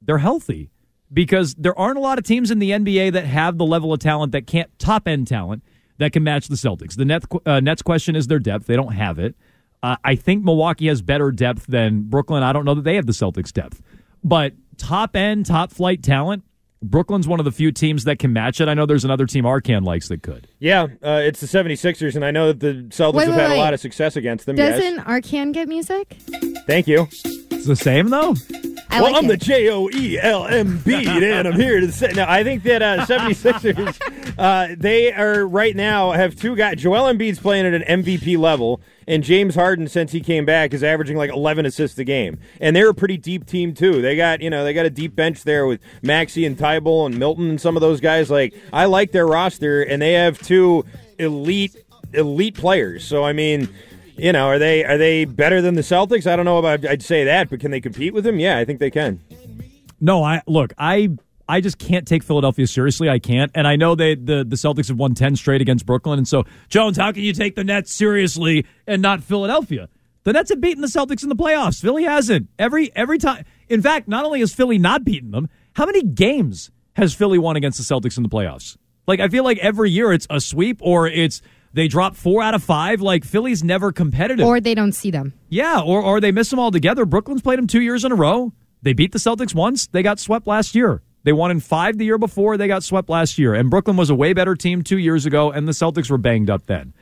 they're 0.00 0.18
healthy, 0.18 0.70
because 1.12 1.54
there 1.54 1.78
aren't 1.78 1.98
a 1.98 2.00
lot 2.00 2.18
of 2.18 2.24
teams 2.24 2.50
in 2.50 2.58
the 2.58 2.70
NBA 2.70 3.12
that 3.12 3.24
have 3.24 3.58
the 3.58 3.64
level 3.64 3.92
of 3.92 4.00
talent 4.00 4.32
that 4.32 4.46
can't 4.46 4.70
top 4.78 5.08
end 5.08 5.26
talent 5.26 5.62
that 5.98 6.12
can 6.12 6.22
match 6.22 6.48
the 6.48 6.56
Celtics. 6.56 6.96
The 6.96 7.04
Nets, 7.04 7.26
uh, 7.44 7.60
Nets 7.60 7.82
question 7.82 8.16
is 8.16 8.26
their 8.26 8.38
depth. 8.38 8.66
They 8.66 8.76
don't 8.76 8.92
have 8.92 9.18
it. 9.18 9.34
Uh, 9.82 9.96
I 10.04 10.14
think 10.14 10.44
Milwaukee 10.44 10.88
has 10.88 11.02
better 11.02 11.30
depth 11.30 11.66
than 11.66 12.02
Brooklyn. 12.02 12.42
I 12.42 12.52
don't 12.52 12.64
know 12.64 12.74
that 12.74 12.84
they 12.84 12.96
have 12.96 13.06
the 13.06 13.12
Celtics 13.12 13.52
depth, 13.52 13.82
but 14.22 14.52
top 14.76 15.16
end, 15.16 15.46
top 15.46 15.72
flight 15.72 16.02
talent. 16.02 16.44
Brooklyn's 16.82 17.28
one 17.28 17.38
of 17.38 17.44
the 17.44 17.52
few 17.52 17.72
teams 17.72 18.04
that 18.04 18.18
can 18.18 18.32
match 18.32 18.60
it. 18.60 18.68
I 18.68 18.72
know 18.72 18.86
there's 18.86 19.04
another 19.04 19.26
team 19.26 19.44
Arcand 19.44 19.84
likes 19.84 20.08
that 20.08 20.22
could. 20.22 20.48
Yeah, 20.58 20.84
uh, 21.02 21.20
it's 21.22 21.40
the 21.40 21.46
76ers, 21.46 22.14
and 22.14 22.24
I 22.24 22.30
know 22.30 22.48
that 22.48 22.60
the 22.60 22.72
Celtics 22.88 23.14
Wait, 23.14 23.28
have 23.28 23.36
wait, 23.36 23.42
had 23.42 23.52
a 23.52 23.56
lot 23.56 23.74
of 23.74 23.80
success 23.80 24.16
against 24.16 24.46
them. 24.46 24.56
Doesn't 24.56 24.96
yes. 24.96 25.04
Arcand 25.04 25.52
get 25.52 25.68
music? 25.68 26.16
Thank 26.66 26.88
you. 26.88 27.06
It's 27.10 27.66
the 27.66 27.76
same 27.76 28.08
though. 28.08 28.34
I 28.90 29.00
well, 29.00 29.12
like 29.12 29.22
I'm 29.22 29.28
the. 29.28 29.36
J 29.36 29.70
O 29.70 29.88
E 29.88 30.18
L 30.18 30.46
M 30.46 30.78
B, 30.78 31.06
and 31.06 31.46
I'm 31.46 31.54
here 31.54 31.80
to 31.80 31.92
say. 31.92 32.12
Now, 32.12 32.30
I 32.30 32.42
think 32.42 32.64
that 32.64 32.82
uh, 32.82 33.06
76ers, 33.06 34.34
uh, 34.38 34.74
they 34.76 35.12
are 35.12 35.46
right 35.46 35.76
now 35.76 36.10
have 36.10 36.34
two 36.34 36.56
guys. 36.56 36.76
Joel 36.78 37.12
Embiid's 37.12 37.38
playing 37.38 37.66
at 37.66 37.74
an 37.74 38.02
MVP 38.02 38.36
level, 38.36 38.80
and 39.06 39.22
James 39.22 39.54
Harden, 39.54 39.86
since 39.88 40.10
he 40.10 40.20
came 40.20 40.44
back, 40.44 40.74
is 40.74 40.82
averaging 40.82 41.16
like 41.16 41.30
11 41.30 41.66
assists 41.66 41.98
a 41.98 42.04
game. 42.04 42.38
And 42.60 42.74
they're 42.74 42.90
a 42.90 42.94
pretty 42.94 43.16
deep 43.16 43.46
team 43.46 43.74
too. 43.74 44.02
They 44.02 44.16
got 44.16 44.40
you 44.40 44.50
know 44.50 44.64
they 44.64 44.74
got 44.74 44.86
a 44.86 44.90
deep 44.90 45.14
bench 45.14 45.44
there 45.44 45.66
with 45.66 45.80
Maxey 46.02 46.44
and 46.44 46.58
Thybulle 46.58 47.06
and 47.06 47.18
Milton 47.18 47.50
and 47.50 47.60
some 47.60 47.76
of 47.76 47.80
those 47.80 48.00
guys. 48.00 48.28
Like 48.28 48.54
I 48.72 48.86
like 48.86 49.12
their 49.12 49.26
roster, 49.26 49.82
and 49.82 50.02
they 50.02 50.14
have 50.14 50.38
two 50.38 50.84
elite 51.18 51.76
elite 52.12 52.56
players. 52.56 53.04
So 53.04 53.24
I 53.24 53.32
mean. 53.32 53.68
You 54.16 54.32
know, 54.32 54.46
are 54.46 54.58
they 54.58 54.84
are 54.84 54.98
they 54.98 55.24
better 55.24 55.62
than 55.62 55.74
the 55.74 55.82
Celtics? 55.82 56.26
I 56.26 56.36
don't 56.36 56.44
know 56.44 56.58
about 56.58 56.84
I'd 56.84 57.02
say 57.02 57.24
that, 57.24 57.50
but 57.50 57.60
can 57.60 57.70
they 57.70 57.80
compete 57.80 58.12
with 58.12 58.24
them? 58.24 58.38
Yeah, 58.38 58.58
I 58.58 58.64
think 58.64 58.78
they 58.80 58.90
can. 58.90 59.20
No, 60.00 60.22
I 60.22 60.42
look, 60.46 60.72
I 60.78 61.10
I 61.48 61.60
just 61.60 61.78
can't 61.78 62.06
take 62.06 62.22
Philadelphia 62.22 62.66
seriously. 62.66 63.08
I 63.08 63.18
can't, 63.18 63.50
and 63.54 63.66
I 63.66 63.76
know 63.76 63.94
they 63.94 64.14
the 64.14 64.44
the 64.46 64.56
Celtics 64.56 64.88
have 64.88 64.98
won 64.98 65.14
ten 65.14 65.36
straight 65.36 65.60
against 65.60 65.86
Brooklyn, 65.86 66.18
and 66.18 66.28
so 66.28 66.44
Jones, 66.68 66.96
how 66.96 67.12
can 67.12 67.22
you 67.22 67.32
take 67.32 67.56
the 67.56 67.64
Nets 67.64 67.92
seriously 67.92 68.66
and 68.86 69.02
not 69.02 69.22
Philadelphia? 69.22 69.88
The 70.24 70.34
Nets 70.34 70.50
have 70.50 70.60
beaten 70.60 70.82
the 70.82 70.88
Celtics 70.88 71.22
in 71.22 71.28
the 71.28 71.36
playoffs. 71.36 71.80
Philly 71.80 72.04
hasn't. 72.04 72.48
Every 72.58 72.94
every 72.94 73.18
time. 73.18 73.44
In 73.68 73.82
fact, 73.82 74.06
not 74.06 74.24
only 74.24 74.40
has 74.40 74.52
Philly 74.54 74.78
not 74.78 75.04
beaten 75.04 75.30
them, 75.30 75.48
how 75.74 75.86
many 75.86 76.02
games 76.02 76.70
has 76.94 77.14
Philly 77.14 77.38
won 77.38 77.56
against 77.56 77.78
the 77.78 77.84
Celtics 77.84 78.16
in 78.16 78.22
the 78.22 78.28
playoffs? 78.28 78.76
Like 79.06 79.18
I 79.20 79.28
feel 79.28 79.44
like 79.44 79.58
every 79.58 79.90
year 79.90 80.12
it's 80.12 80.26
a 80.30 80.40
sweep 80.40 80.78
or 80.82 81.08
it's 81.08 81.42
they 81.72 81.88
drop 81.88 82.16
four 82.16 82.42
out 82.42 82.54
of 82.54 82.62
five. 82.62 83.00
Like 83.00 83.24
Philly's 83.24 83.62
never 83.62 83.92
competitive. 83.92 84.46
Or 84.46 84.60
they 84.60 84.74
don't 84.74 84.92
see 84.92 85.10
them. 85.10 85.34
Yeah, 85.48 85.80
or 85.80 86.02
or 86.02 86.20
they 86.20 86.32
miss 86.32 86.50
them 86.50 86.58
all 86.58 86.70
together. 86.70 87.04
Brooklyn's 87.04 87.42
played 87.42 87.58
them 87.58 87.66
two 87.66 87.80
years 87.80 88.04
in 88.04 88.12
a 88.12 88.16
row. 88.16 88.52
They 88.82 88.92
beat 88.92 89.12
the 89.12 89.18
Celtics 89.18 89.54
once. 89.54 89.86
They 89.86 90.02
got 90.02 90.18
swept 90.18 90.46
last 90.46 90.74
year. 90.74 91.02
They 91.22 91.32
won 91.32 91.50
in 91.50 91.60
five 91.60 91.98
the 91.98 92.04
year 92.06 92.18
before. 92.18 92.56
They 92.56 92.66
got 92.66 92.82
swept 92.82 93.10
last 93.10 93.38
year. 93.38 93.54
And 93.54 93.68
Brooklyn 93.68 93.96
was 93.96 94.08
a 94.08 94.14
way 94.14 94.32
better 94.32 94.54
team 94.54 94.82
two 94.82 94.98
years 94.98 95.26
ago, 95.26 95.50
and 95.50 95.68
the 95.68 95.72
Celtics 95.72 96.10
were 96.10 96.16
banged 96.16 96.48
up 96.48 96.64
then. 96.64 96.94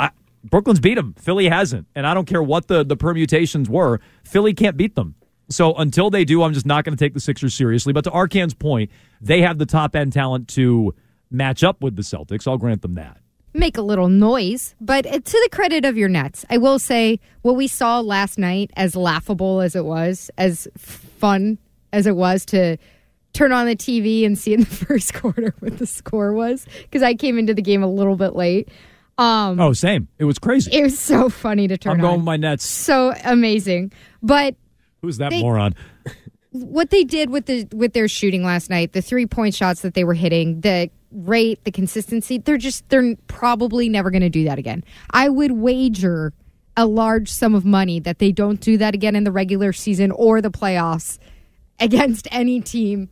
I, 0.00 0.10
Brooklyn's 0.42 0.80
beat 0.80 0.96
them. 0.96 1.14
Philly 1.14 1.48
hasn't. 1.48 1.86
And 1.94 2.04
I 2.04 2.14
don't 2.14 2.26
care 2.26 2.42
what 2.42 2.66
the, 2.66 2.84
the 2.84 2.96
permutations 2.96 3.68
were. 3.68 4.00
Philly 4.24 4.54
can't 4.54 4.76
beat 4.76 4.96
them. 4.96 5.14
So 5.50 5.74
until 5.74 6.10
they 6.10 6.24
do, 6.24 6.42
I'm 6.42 6.52
just 6.52 6.66
not 6.66 6.84
going 6.84 6.96
to 6.96 7.04
take 7.04 7.14
the 7.14 7.20
Sixers 7.20 7.54
seriously. 7.54 7.92
But 7.92 8.02
to 8.04 8.10
Arcand's 8.10 8.54
point, 8.54 8.90
they 9.20 9.42
have 9.42 9.58
the 9.58 9.66
top 9.66 9.94
end 9.94 10.12
talent 10.12 10.48
to 10.48 10.92
match 11.30 11.62
up 11.62 11.80
with 11.80 11.94
the 11.94 12.02
Celtics. 12.02 12.48
I'll 12.48 12.58
grant 12.58 12.82
them 12.82 12.94
that 12.94 13.18
make 13.52 13.76
a 13.76 13.82
little 13.82 14.08
noise, 14.08 14.74
but 14.80 15.02
to 15.04 15.20
the 15.20 15.48
credit 15.50 15.84
of 15.84 15.96
your 15.96 16.08
Nets, 16.08 16.44
I 16.50 16.58
will 16.58 16.78
say 16.78 17.18
what 17.42 17.56
we 17.56 17.66
saw 17.66 18.00
last 18.00 18.38
night, 18.38 18.70
as 18.76 18.94
laughable 18.94 19.60
as 19.60 19.74
it 19.74 19.84
was, 19.84 20.30
as 20.38 20.68
fun 20.76 21.58
as 21.92 22.06
it 22.06 22.16
was 22.16 22.44
to 22.46 22.76
turn 23.32 23.52
on 23.52 23.66
the 23.66 23.76
TV 23.76 24.24
and 24.24 24.38
see 24.38 24.54
in 24.54 24.60
the 24.60 24.66
first 24.86 25.14
quarter 25.14 25.54
what 25.60 25.78
the 25.78 25.86
score 25.86 26.32
was, 26.32 26.66
because 26.82 27.02
I 27.02 27.14
came 27.14 27.38
into 27.38 27.54
the 27.54 27.62
game 27.62 27.82
a 27.82 27.88
little 27.88 28.16
bit 28.16 28.34
late. 28.34 28.68
Um, 29.18 29.60
oh, 29.60 29.72
same. 29.74 30.08
It 30.18 30.24
was 30.24 30.38
crazy. 30.38 30.70
It 30.72 30.82
was 30.82 30.98
so 30.98 31.28
funny 31.28 31.68
to 31.68 31.76
turn. 31.76 31.94
I'm 31.94 32.00
going 32.00 32.12
on. 32.12 32.18
with 32.20 32.26
my 32.26 32.36
Nets. 32.36 32.66
So 32.66 33.12
amazing, 33.24 33.92
but 34.22 34.54
who's 35.02 35.18
that 35.18 35.30
they, 35.30 35.42
moron? 35.42 35.74
What 36.50 36.90
they 36.90 37.04
did 37.04 37.30
with 37.30 37.46
the 37.46 37.66
with 37.72 37.92
their 37.92 38.08
shooting 38.08 38.44
last 38.44 38.70
night, 38.70 38.92
the 38.92 39.02
three 39.02 39.26
point 39.26 39.54
shots 39.54 39.82
that 39.82 39.94
they 39.94 40.04
were 40.04 40.14
hitting, 40.14 40.60
the 40.60 40.90
rate, 41.12 41.64
the 41.64 41.70
consistency, 41.70 42.38
they're 42.38 42.58
just 42.58 42.88
they're 42.88 43.14
probably 43.26 43.88
never 43.88 44.10
going 44.10 44.22
to 44.22 44.30
do 44.30 44.44
that 44.44 44.58
again. 44.58 44.84
I 45.10 45.28
would 45.28 45.52
wager 45.52 46.32
a 46.76 46.86
large 46.86 47.30
sum 47.30 47.54
of 47.54 47.64
money 47.64 48.00
that 48.00 48.18
they 48.18 48.32
don't 48.32 48.60
do 48.60 48.76
that 48.78 48.94
again 48.94 49.16
in 49.16 49.24
the 49.24 49.32
regular 49.32 49.72
season 49.72 50.10
or 50.12 50.40
the 50.40 50.50
playoffs 50.50 51.18
against 51.78 52.28
any 52.30 52.60
team, 52.60 53.10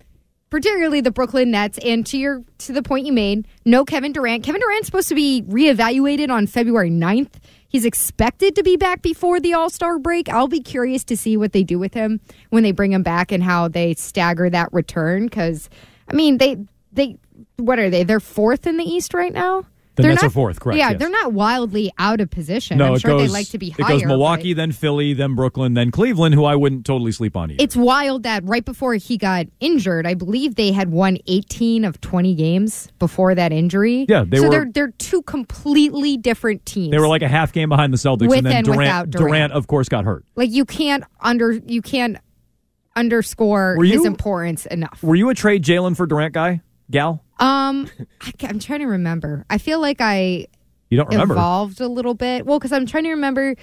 particularly 0.51 1.01
the 1.01 1.11
Brooklyn 1.11 1.51
Nets. 1.51 1.79
And 1.79 2.07
to 2.07 2.19
your 2.19 2.43
to 2.59 2.73
the 2.73 2.83
point 2.83 3.07
you 3.07 3.13
made, 3.13 3.47
no 3.65 3.85
Kevin 3.85 4.13
Durant. 4.13 4.45
Kevin 4.45 4.61
Durant's 4.61 4.87
supposed 4.87 5.09
to 5.09 5.15
be 5.15 5.43
reevaluated 5.43 6.31
on 6.31 6.47
February 6.47 6.91
9th. 6.91 7.35
He's 7.69 7.85
expected 7.85 8.57
to 8.57 8.63
be 8.63 8.77
back 8.77 9.03
before 9.03 9.41
the 9.41 9.53
All 9.53 9.71
Star 9.71 9.99
break. 9.99 10.29
I'll 10.29 10.49
be 10.49 10.61
curious 10.61 11.05
to 11.05 11.17
see 11.17 11.37
what 11.37 11.53
they 11.53 11.63
do 11.63 11.79
with 11.79 11.95
him 11.95 12.21
when 12.49 12.63
they 12.63 12.73
bring 12.73 12.93
him 12.93 13.03
back 13.03 13.31
and 13.31 13.43
how 13.43 13.69
they 13.69 13.95
stagger 13.95 14.49
that 14.51 14.73
return. 14.73 15.27
Because 15.27 15.69
I 16.09 16.15
mean, 16.15 16.39
they 16.39 16.57
they 16.93 17.19
what 17.57 17.79
are 17.79 17.91
they? 17.91 18.05
They're 18.05 18.21
fourth 18.21 18.67
in 18.67 18.79
the 18.79 18.85
East 18.85 19.13
right 19.13 19.33
now. 19.33 19.67
The 19.99 20.03
they're 20.03 20.13
Nets 20.13 20.23
not, 20.23 20.33
fourth, 20.33 20.61
correct? 20.61 20.79
Yeah, 20.79 20.91
yes. 20.91 21.01
they're 21.01 21.11
not 21.11 21.33
wildly 21.33 21.93
out 21.99 22.21
of 22.21 22.31
position. 22.31 22.79
No, 22.79 22.93
I'm 22.93 22.99
sure 23.01 23.19
goes, 23.19 23.23
they 23.23 23.33
like 23.33 23.49
to 23.49 23.59
be 23.59 23.71
higher. 23.71 23.97
It 23.97 24.01
goes 24.01 24.05
Milwaukee, 24.05 24.53
then 24.53 24.71
Philly, 24.71 25.13
then 25.13 25.35
Brooklyn, 25.35 25.75
then 25.75 25.91
Cleveland, 25.91 26.37
who 26.37 26.45
I 26.45 26.55
wouldn't 26.55 26.87
totally 26.87 27.11
sleep 27.11 27.37
on 27.37 27.51
either. 27.51 27.61
It's 27.61 27.75
wild 27.75 28.23
that 28.23 28.45
right 28.45 28.65
before 28.65 28.95
he 28.95 29.19
got 29.19 29.47
injured, 29.59 30.07
I 30.07 30.15
believe 30.15 30.55
they 30.55 30.71
had 30.71 30.93
won 30.93 31.19
18 31.27 31.85
of 31.85 32.01
20 32.01 32.37
games 32.37 32.93
before 33.01 33.35
that 33.35 33.51
injury. 33.51 34.07
Yeah, 34.09 34.23
they 34.25 34.37
so 34.37 34.45
were, 34.45 34.51
they're 34.51 34.67
they're 34.73 34.93
two 34.99 35.23
completely 35.23 36.17
different 36.17 36.65
teams. 36.65 36.93
They 36.93 36.99
were 36.99 37.09
like 37.09 37.23
a 37.23 37.29
half 37.29 37.53
game 37.53 37.69
behind 37.69 37.93
the 37.93 37.99
Celtics, 37.99 38.29
With 38.29 38.39
and 38.39 38.47
then 38.47 38.57
and 38.59 38.67
Durant, 38.67 39.11
Durant. 39.11 39.29
Durant, 39.31 39.53
of 39.53 39.67
course, 39.67 39.89
got 39.89 40.05
hurt. 40.05 40.25
Like 40.37 40.53
you 40.53 40.65
can't 40.65 41.03
under 41.21 41.51
you 41.51 41.83
can't 41.83 42.19
underscore 42.95 43.75
Were 43.77 43.85
his 43.85 44.05
importance 44.05 44.65
enough. 44.67 45.03
Were 45.03 45.17
you 45.17 45.29
a 45.31 45.35
trade 45.35 45.65
Jaylen 45.65 45.97
for 45.97 46.07
Durant 46.07 46.35
guy, 46.35 46.61
gal? 46.89 47.25
Um, 47.39 47.89
I, 48.21 48.33
am 48.43 48.59
trying 48.59 48.81
to 48.81 48.87
remember. 48.87 49.45
I 49.49 49.59
feel 49.59 49.81
like 49.81 50.01
I 50.01 50.47
You 50.91 50.99
don't 50.99 51.09
remember? 51.11 51.35
evolved 51.35 51.81
a 51.81 51.89
little 51.89 52.15
bit. 52.15 52.47
Well, 52.47 52.59
because 52.59 52.73
I'm 52.73 52.87
trying 52.87 53.05
to 53.05 53.11
remember. 53.11 53.55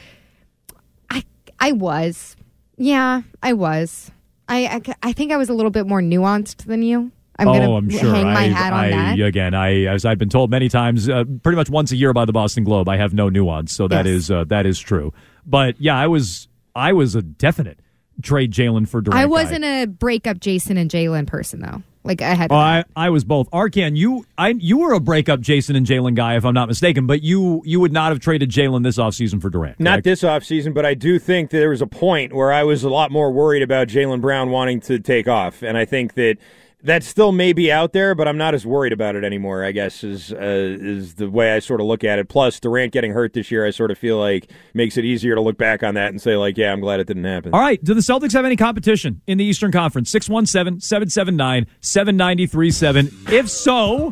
I 1.09 1.23
I 1.59 1.71
was, 1.73 2.35
yeah, 2.77 3.21
I 3.43 3.53
was. 3.53 4.11
I, 4.47 4.65
I 4.67 5.09
I 5.09 5.13
think 5.13 5.31
I 5.31 5.37
was 5.37 5.49
a 5.49 5.53
little 5.53 5.71
bit 5.71 5.87
more 5.87 6.01
nuanced 6.01 6.65
than 6.65 6.83
you. 6.83 7.11
I'm 7.37 7.47
oh, 7.49 7.75
I'm 7.75 7.89
sure. 7.89 8.13
hang 8.13 8.25
my 8.25 8.43
I, 8.45 8.47
hat 8.47 8.71
on 8.71 8.79
I, 8.79 8.89
that. 8.91 9.19
Again, 9.19 9.53
I 9.53 9.85
as 9.85 10.05
I've 10.05 10.17
been 10.17 10.29
told 10.29 10.49
many 10.49 10.69
times, 10.69 11.09
uh, 11.09 11.25
pretty 11.43 11.57
much 11.57 11.69
once 11.69 11.91
a 11.91 11.97
year 11.97 12.13
by 12.13 12.23
the 12.23 12.31
Boston 12.31 12.63
Globe, 12.63 12.87
I 12.87 12.95
have 12.97 13.13
no 13.13 13.27
nuance, 13.27 13.73
so 13.73 13.87
that 13.89 14.05
Yes. 14.05 14.15
is 14.15 14.31
uh, 14.31 14.45
that 14.45 14.65
is 14.65 14.79
true. 14.79 15.13
But 15.45 15.75
yeah, 15.81 15.97
I 15.97 16.07
was 16.07 16.47
I 16.75 16.93
was 16.93 17.13
a 17.15 17.21
definite 17.21 17.79
trade 18.21 18.53
Jaylen 18.53 18.87
for 18.87 19.01
Durant. 19.01 19.19
I 19.21 19.25
wasn't 19.25 19.65
a 19.65 19.85
breakup 19.85 20.39
Jayson 20.39 20.77
and 20.77 20.89
Jaylen 20.89 21.27
person 21.27 21.59
though. 21.59 21.81
Like 22.05 22.21
I 22.21 22.35
had. 22.35 22.51
Oh, 22.51 22.55
I, 22.55 22.83
I 22.95 23.09
was 23.09 23.23
both. 23.23 23.49
Arcand, 23.49 23.97
you 23.97 24.25
I 24.37 24.49
you 24.49 24.77
were 24.77 24.93
a 24.93 24.99
breakup 24.99 25.41
Jayson 25.41 25.75
and 25.75 25.85
Jaylen 25.87 26.13
guy, 26.15 26.37
if 26.37 26.45
I'm 26.45 26.53
not 26.53 26.67
mistaken, 26.67 27.07
but 27.07 27.23
you 27.23 27.63
you 27.65 27.79
would 27.79 27.91
not 27.91 28.11
have 28.11 28.19
traded 28.19 28.51
Jaylen 28.51 28.83
this 28.83 28.97
offseason 28.97 29.41
for 29.41 29.49
Durant. 29.49 29.79
Not 29.79 29.95
correct? 29.95 30.03
this 30.05 30.21
offseason, 30.21 30.73
but 30.73 30.85
I 30.85 30.93
do 30.93 31.17
think 31.17 31.49
that 31.49 31.57
there 31.57 31.71
was 31.71 31.81
a 31.81 31.87
point 31.87 32.31
where 32.33 32.53
I 32.53 32.63
was 32.63 32.83
a 32.83 32.89
lot 32.89 33.11
more 33.11 33.31
worried 33.31 33.63
about 33.63 33.87
Jaylen 33.87 34.21
Brown 34.21 34.51
wanting 34.51 34.79
to 34.81 34.99
take 34.99 35.27
off. 35.27 35.63
And 35.63 35.77
I 35.77 35.85
think 35.85 36.13
that 36.13 36.37
that 36.85 37.03
still 37.03 37.31
may 37.31 37.51
be 37.51 37.71
out 37.71 37.93
there, 37.93 38.15
but 38.15 38.27
I'm 38.27 38.37
not 38.37 38.53
as 38.53 38.65
worried 38.65 38.93
about 38.93 39.15
it 39.15 39.23
anymore, 39.23 39.65
I 39.65 39.71
guess, 39.71 40.03
is, 40.03 40.31
uh, 40.31 40.37
is 40.39 41.15
the 41.15 41.29
way 41.29 41.53
I 41.53 41.59
sort 41.59 41.81
of 41.81 41.87
look 41.87 42.03
at 42.03 42.19
it. 42.19 42.29
Plus, 42.29 42.59
Durant 42.59 42.93
getting 42.93 43.11
hurt 43.11 43.33
this 43.33 43.51
year, 43.51 43.65
I 43.65 43.71
sort 43.71 43.91
of 43.91 43.97
feel 43.97 44.17
like 44.17 44.49
makes 44.73 44.95
it 44.95 45.03
easier 45.03 45.35
to 45.35 45.41
look 45.41 45.57
back 45.57 45.83
on 45.83 45.95
that 45.95 46.09
and 46.09 46.21
say, 46.21 46.35
like, 46.35 46.57
yeah, 46.57 46.71
I'm 46.71 46.79
glad 46.79 46.99
it 46.99 47.07
didn't 47.07 47.23
happen. 47.23 47.53
All 47.53 47.59
right. 47.59 47.83
Do 47.83 47.93
the 47.93 48.01
Celtics 48.01 48.33
have 48.33 48.45
any 48.45 48.55
competition 48.55 49.21
in 49.27 49.37
the 49.37 49.43
Eastern 49.43 49.71
Conference? 49.71 50.11
617 50.11 50.79
779 50.79 51.65
7937. 51.81 53.11
If 53.33 53.49
so, 53.49 54.11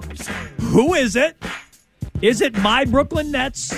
who 0.60 0.94
is 0.94 1.16
it? 1.16 1.38
Is 2.22 2.42
it 2.42 2.58
my 2.58 2.86
Brooklyn 2.86 3.32
Nets? 3.32 3.74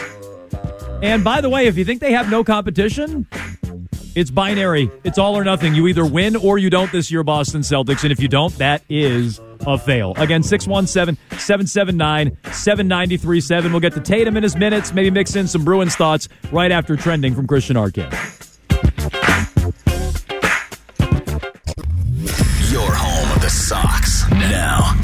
And 1.01 1.23
by 1.23 1.41
the 1.41 1.49
way, 1.49 1.67
if 1.67 1.77
you 1.77 1.83
think 1.83 1.99
they 1.99 2.13
have 2.13 2.29
no 2.31 2.43
competition, 2.43 3.27
it's 4.15 4.31
binary. 4.31 4.89
It's 5.03 5.17
all 5.17 5.37
or 5.37 5.43
nothing. 5.43 5.75
You 5.75 5.87
either 5.87 6.05
win 6.05 6.35
or 6.35 6.57
you 6.57 6.69
don't 6.69 6.91
this 6.91 7.11
year, 7.11 7.23
Boston 7.23 7.61
Celtics. 7.61 8.03
And 8.03 8.11
if 8.11 8.19
you 8.19 8.27
don't, 8.27 8.55
that 8.57 8.81
is 8.89 9.39
a 9.67 9.77
fail. 9.77 10.13
Again, 10.17 10.41
617 10.41 11.17
779 11.37 12.37
7937. 12.51 13.71
We'll 13.71 13.81
get 13.81 13.93
to 13.93 13.99
Tatum 13.99 14.37
in 14.37 14.43
his 14.43 14.55
minutes, 14.55 14.93
maybe 14.93 15.11
mix 15.11 15.35
in 15.35 15.47
some 15.47 15.63
Bruins 15.63 15.95
thoughts 15.95 16.27
right 16.51 16.71
after 16.71 16.95
trending 16.95 17.35
from 17.35 17.47
Christian 17.47 17.75
Arcand. 17.75 18.34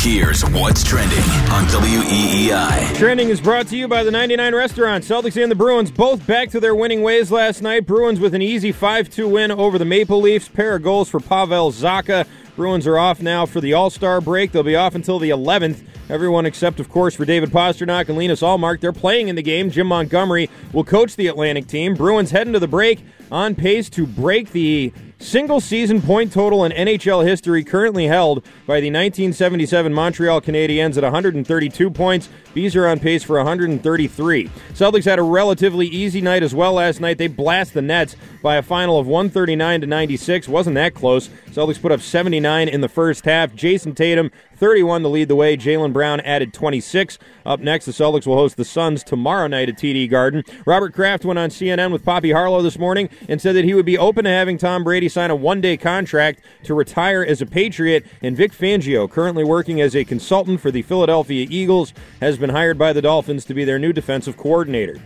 Here's 0.03 0.43
what's 0.45 0.83
trending 0.83 1.19
on 1.51 1.65
WEEI. 1.65 2.97
Trending 2.97 3.29
is 3.29 3.39
brought 3.39 3.67
to 3.67 3.77
you 3.77 3.87
by 3.87 4.03
the 4.03 4.09
99 4.09 4.55
Restaurant. 4.55 5.03
Celtics 5.03 5.39
and 5.39 5.51
the 5.51 5.55
Bruins 5.55 5.91
both 5.91 6.25
back 6.25 6.49
to 6.49 6.59
their 6.59 6.73
winning 6.73 7.03
ways 7.03 7.31
last 7.31 7.61
night. 7.61 7.85
Bruins 7.85 8.19
with 8.19 8.33
an 8.33 8.41
easy 8.41 8.71
5 8.71 9.11
2 9.11 9.27
win 9.27 9.51
over 9.51 9.77
the 9.77 9.85
Maple 9.85 10.19
Leafs. 10.19 10.47
Pair 10.47 10.77
of 10.77 10.81
goals 10.81 11.07
for 11.07 11.19
Pavel 11.19 11.71
Zacha. 11.71 12.25
Bruins 12.55 12.87
are 12.87 12.97
off 12.97 13.21
now 13.21 13.45
for 13.45 13.61
the 13.61 13.73
All 13.73 13.91
Star 13.91 14.21
break. 14.21 14.51
They'll 14.51 14.63
be 14.63 14.75
off 14.75 14.95
until 14.95 15.19
the 15.19 15.29
11th. 15.29 15.83
Everyone 16.09 16.47
except, 16.47 16.79
of 16.79 16.89
course, 16.89 17.13
for 17.13 17.23
David 17.23 17.51
Pastrnak 17.51 18.09
and 18.09 18.17
Linus 18.17 18.41
Ullmark. 18.41 18.79
They're 18.79 18.91
playing 18.91 19.27
in 19.27 19.35
the 19.35 19.43
game. 19.43 19.69
Jim 19.69 19.85
Montgomery 19.85 20.49
will 20.73 20.83
coach 20.83 21.15
the 21.15 21.27
Atlantic 21.27 21.67
team. 21.67 21.93
Bruins 21.93 22.31
heading 22.31 22.53
to 22.53 22.59
the 22.59 22.67
break 22.67 23.05
on 23.31 23.53
pace 23.53 23.87
to 23.91 24.07
break 24.07 24.51
the 24.51 24.91
single 25.21 25.61
season 25.61 26.01
point 26.01 26.33
total 26.33 26.65
in 26.65 26.71
NHL 26.71 27.25
history 27.25 27.63
currently 27.63 28.07
held 28.07 28.43
by 28.65 28.79
the 28.79 28.87
1977 28.87 29.93
Montreal 29.93 30.41
Canadiens 30.41 30.97
at 30.97 31.03
132 31.03 31.91
points. 31.91 32.29
Bees 32.53 32.75
are 32.75 32.87
on 32.87 32.99
pace 32.99 33.23
for 33.23 33.37
133. 33.37 34.47
Celtics 34.73 35.05
had 35.05 35.19
a 35.19 35.23
relatively 35.23 35.87
easy 35.87 36.21
night 36.21 36.43
as 36.43 36.55
well 36.55 36.73
last 36.73 36.99
night. 36.99 37.17
They 37.17 37.27
blast 37.27 37.73
the 37.73 37.81
Nets 37.81 38.15
by 38.41 38.55
a 38.55 38.63
final 38.63 38.99
of 38.99 39.07
139 39.07 39.81
to 39.81 39.87
96. 39.87 40.47
Wasn't 40.47 40.75
that 40.75 40.93
close. 40.93 41.29
Celtics 41.51 41.81
put 41.81 41.91
up 41.91 42.01
79 42.01 42.67
in 42.67 42.81
the 42.81 42.89
first 42.89 43.25
half. 43.25 43.53
Jayson 43.53 43.95
Tatum 43.95 44.31
31 44.61 45.01
to 45.01 45.07
lead 45.07 45.27
the 45.27 45.35
way. 45.35 45.57
Jaylen 45.57 45.91
Brown 45.91 46.19
added 46.19 46.53
26. 46.53 47.17
Up 47.47 47.61
next, 47.61 47.87
the 47.87 47.91
Celtics 47.91 48.27
will 48.27 48.35
host 48.35 48.57
the 48.57 48.63
Suns 48.63 49.03
tomorrow 49.03 49.47
night 49.47 49.69
at 49.69 49.75
TD 49.75 50.07
Garden. 50.07 50.43
Robert 50.67 50.93
Kraft 50.93 51.25
went 51.25 51.39
on 51.39 51.49
CNN 51.49 51.91
with 51.91 52.05
Poppy 52.05 52.29
Harlow 52.31 52.61
this 52.61 52.77
morning 52.77 53.09
and 53.27 53.41
said 53.41 53.55
that 53.55 53.65
he 53.65 53.73
would 53.73 53.87
be 53.87 53.97
open 53.97 54.25
to 54.25 54.29
having 54.29 54.59
Tom 54.59 54.83
Brady 54.83 55.09
sign 55.09 55.31
a 55.31 55.35
one 55.35 55.61
day 55.61 55.77
contract 55.77 56.41
to 56.65 56.75
retire 56.75 57.23
as 57.23 57.41
a 57.41 57.47
Patriot. 57.47 58.05
And 58.21 58.37
Vic 58.37 58.51
Fangio, 58.51 59.09
currently 59.09 59.43
working 59.43 59.81
as 59.81 59.95
a 59.95 60.05
consultant 60.05 60.61
for 60.61 60.69
the 60.69 60.83
Philadelphia 60.83 61.47
Eagles, 61.49 61.91
has 62.19 62.37
been 62.37 62.51
hired 62.51 62.77
by 62.77 62.93
the 62.93 63.01
Dolphins 63.01 63.45
to 63.45 63.55
be 63.55 63.65
their 63.65 63.79
new 63.79 63.91
defensive 63.91 64.37
coordinator. 64.37 64.97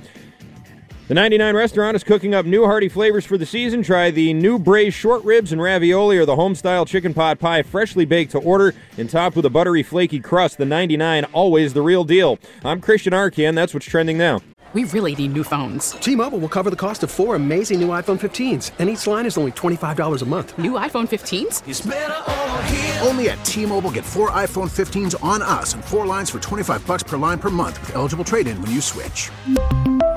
The 1.08 1.14
99 1.14 1.56
restaurant 1.56 1.96
is 1.96 2.04
cooking 2.04 2.34
up 2.34 2.48
new 2.48 2.66
hearty 2.66 2.90
flavors 2.90 3.26
for 3.26 3.38
the 3.38 3.46
season. 3.46 3.84
Try 3.84 4.10
the 4.10 4.34
new 4.34 4.58
braised 4.58 4.96
short 4.96 5.24
ribs 5.24 5.52
and 5.52 5.62
ravioli 5.62 6.18
or 6.18 6.26
the 6.26 6.36
home-style 6.36 6.88
chicken 6.88 7.14
pot 7.14 7.38
pie, 7.38 7.62
freshly 7.62 8.06
baked 8.06 8.32
to 8.32 8.40
order 8.40 8.74
and 8.98 9.08
topped 9.08 9.36
with 9.36 9.46
a 9.46 9.52
buttery, 9.52 9.84
flaky 9.84 10.20
crust. 10.20 10.58
The 10.58 10.66
99, 10.66 11.26
always 11.26 11.74
the 11.74 11.84
real 11.84 12.06
deal. 12.06 12.40
I'm 12.64 12.82
Christian 12.82 13.14
Arcand. 13.14 13.54
That's 13.54 13.72
what's 13.72 13.86
trending 13.86 14.18
now. 14.18 14.42
we 14.74 14.86
really 14.86 15.14
need 15.14 15.34
new 15.34 15.44
phones. 15.44 15.92
T-Mobile 15.92 16.40
will 16.40 16.50
cover 16.50 16.72
the 16.72 16.76
cost 16.76 17.04
of 17.04 17.12
four 17.12 17.36
amazing 17.36 17.80
new 17.80 17.90
iPhone 17.90 18.20
15s, 18.20 18.72
and 18.80 18.90
each 18.90 19.06
line 19.06 19.28
is 19.28 19.38
only 19.38 19.52
$25 19.52 20.24
a 20.24 20.26
month. 20.26 20.58
New 20.58 20.72
iPhone 20.72 21.08
15s? 21.08 21.62
Only 23.08 23.30
at 23.30 23.46
T-Mobile 23.46 23.92
get 23.92 24.04
four 24.04 24.32
iPhone 24.32 24.70
15s 24.70 25.24
on 25.24 25.44
us 25.44 25.76
and 25.76 25.86
four 25.86 26.08
lines 26.08 26.32
for 26.32 26.40
25 26.40 26.86
bucks 26.88 27.04
per 27.04 27.16
line 27.16 27.38
per 27.38 27.52
month 27.52 27.80
with 27.82 27.96
eligible 27.96 28.26
trade-in 28.26 28.60
when 28.60 28.72
you 28.72 28.82
switch. 28.82 29.30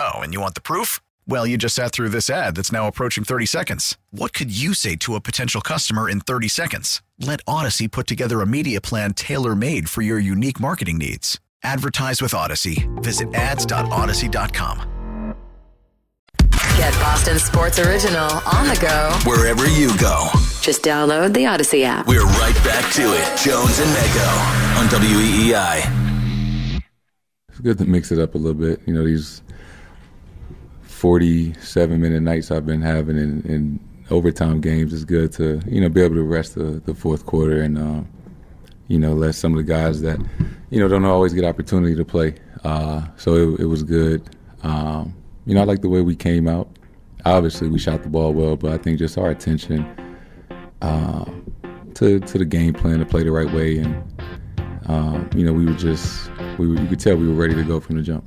Oh, 0.00 0.18
and 0.18 0.34
you 0.34 0.40
want 0.40 0.54
the 0.54 0.60
proof? 0.60 1.00
Well, 1.28 1.46
you 1.46 1.58
just 1.58 1.74
sat 1.74 1.92
through 1.92 2.10
this 2.10 2.30
ad 2.30 2.54
that's 2.54 2.72
now 2.72 2.86
approaching 2.86 3.24
30 3.24 3.46
seconds. 3.46 3.96
What 4.10 4.32
could 4.32 4.56
you 4.56 4.74
say 4.74 4.96
to 4.96 5.14
a 5.14 5.20
potential 5.20 5.60
customer 5.60 6.08
in 6.08 6.20
30 6.20 6.48
seconds? 6.48 7.02
Let 7.18 7.44
Audacy 7.46 7.90
put 7.90 8.06
together 8.06 8.40
a 8.40 8.46
media 8.46 8.80
plan 8.80 9.14
tailor 9.14 9.56
made 9.56 9.88
for 9.88 10.02
your 10.02 10.18
unique 10.18 10.60
marketing 10.60 10.98
needs. 10.98 11.40
Advertise 11.62 12.22
with 12.22 12.32
Audacy. 12.32 12.86
Visit 13.02 13.34
ads.audacy.com. 13.34 15.34
Get 16.76 16.92
Boston 16.94 17.38
Sports 17.38 17.78
Original 17.78 18.30
on 18.52 18.68
the 18.68 18.76
go 18.78 19.10
Wherever 19.28 19.66
you 19.66 19.96
go. 19.98 20.28
Just 20.60 20.82
download 20.82 21.32
the 21.32 21.44
Audacy 21.44 21.84
app. 21.84 22.06
We're 22.06 22.26
right 22.26 22.54
back 22.64 22.92
to 22.92 23.02
it. 23.02 23.38
Jones 23.38 23.78
and 23.80 23.90
Mego 23.96 24.78
on 24.78 24.86
WEEI. 24.88 26.82
It's 27.48 27.60
good 27.60 27.78
to 27.78 27.86
mix 27.86 28.12
it 28.12 28.18
up 28.18 28.34
a 28.34 28.38
little 28.38 28.60
bit. 28.60 28.82
You 28.86 28.92
know, 28.92 29.04
these 29.04 29.40
47 30.96 32.00
minute 32.00 32.22
nights 32.22 32.50
I've 32.50 32.64
been 32.64 32.80
having 32.80 33.18
in, 33.18 33.42
in 33.42 33.80
overtime 34.10 34.62
games 34.62 34.94
is 34.94 35.04
good 35.04 35.30
to, 35.32 35.60
you 35.66 35.80
know, 35.80 35.90
be 35.90 36.00
able 36.00 36.14
to 36.14 36.22
rest 36.22 36.54
the, 36.54 36.80
the 36.86 36.94
fourth 36.94 37.26
quarter 37.26 37.60
and, 37.60 37.76
um, 37.76 38.08
you 38.88 38.98
know, 38.98 39.12
let 39.12 39.34
some 39.34 39.52
of 39.52 39.58
the 39.58 39.70
guys 39.70 40.00
that, 40.00 40.18
you 40.70 40.80
know, 40.80 40.88
don't 40.88 41.04
always 41.04 41.34
get 41.34 41.44
opportunity 41.44 41.94
to 41.94 42.04
play. 42.04 42.34
Uh, 42.64 43.02
so 43.16 43.34
it, 43.34 43.60
it 43.60 43.64
was 43.66 43.82
good. 43.82 44.22
Um, 44.62 45.14
you 45.44 45.54
know, 45.54 45.60
I 45.60 45.64
like 45.64 45.82
the 45.82 45.88
way 45.90 46.00
we 46.00 46.16
came 46.16 46.48
out. 46.48 46.68
Obviously, 47.26 47.68
we 47.68 47.78
shot 47.78 48.02
the 48.02 48.08
ball 48.08 48.32
well, 48.32 48.56
but 48.56 48.72
I 48.72 48.78
think 48.78 48.98
just 48.98 49.18
our 49.18 49.30
attention 49.30 49.84
uh, 50.80 51.24
to 51.94 52.20
to 52.20 52.38
the 52.38 52.44
game 52.44 52.72
plan 52.72 53.00
to 53.00 53.06
play 53.06 53.22
the 53.22 53.32
right 53.32 53.52
way, 53.52 53.78
and 53.78 54.22
uh, 54.86 55.24
you 55.34 55.44
know, 55.44 55.52
we 55.52 55.66
were 55.66 55.74
just 55.74 56.30
we 56.58 56.68
were, 56.68 56.80
you 56.80 56.86
could 56.86 57.00
tell 57.00 57.16
we 57.16 57.28
were 57.28 57.34
ready 57.34 57.54
to 57.54 57.64
go 57.64 57.80
from 57.80 57.96
the 57.96 58.02
jump. 58.02 58.24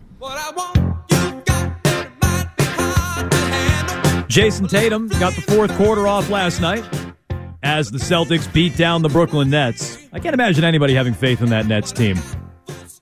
Jayson 4.29 4.69
Tatum 4.69 5.07
got 5.07 5.33
the 5.33 5.41
fourth 5.41 5.75
quarter 5.75 6.07
off 6.07 6.29
last 6.29 6.61
night 6.61 6.85
as 7.63 7.89
the 7.89 7.97
Celtics 7.97 8.51
beat 8.53 8.77
down 8.77 9.01
the 9.01 9.09
Brooklyn 9.09 9.49
Nets. 9.49 9.97
I 10.13 10.19
can't 10.19 10.35
imagine 10.35 10.63
anybody 10.63 10.93
having 10.93 11.15
faith 11.15 11.41
in 11.41 11.49
that 11.49 11.65
Nets 11.65 11.91
team. 11.91 12.15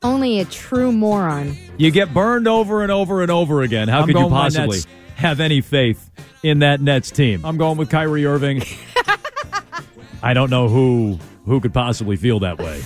Only 0.02 0.39
a 0.39 0.45
true 0.45 0.93
moron. 0.93 1.58
You 1.78 1.91
get 1.91 2.13
burned 2.13 2.47
over 2.47 2.82
and 2.82 2.93
over 2.93 3.21
and 3.21 3.30
over 3.30 3.62
again. 3.62 3.89
How 3.89 3.99
I'm 3.99 4.06
could 4.06 4.15
you 4.15 4.21
going 4.21 4.25
with 4.25 4.32
my 4.32 4.43
possibly 4.43 4.80
have 5.15 5.41
any 5.41 5.60
faith 5.60 6.10
in 6.43 6.60
that 6.60 6.80
Nets 6.80 7.12
team? 7.12 7.45
I'm 7.45 7.58
going 7.58 7.78
with 7.78 7.89
Kyrie 7.89 8.25
Irving. 8.25 8.63
I 10.23 10.34
don't 10.34 10.49
know 10.49 10.69
who 10.69 11.19
who 11.45 11.60
could 11.60 11.73
possibly 11.73 12.15
feel 12.15 12.39
that 12.39 12.58
way. 12.58 12.82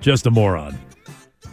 Just 0.00 0.26
a 0.26 0.30
moron. 0.30 0.78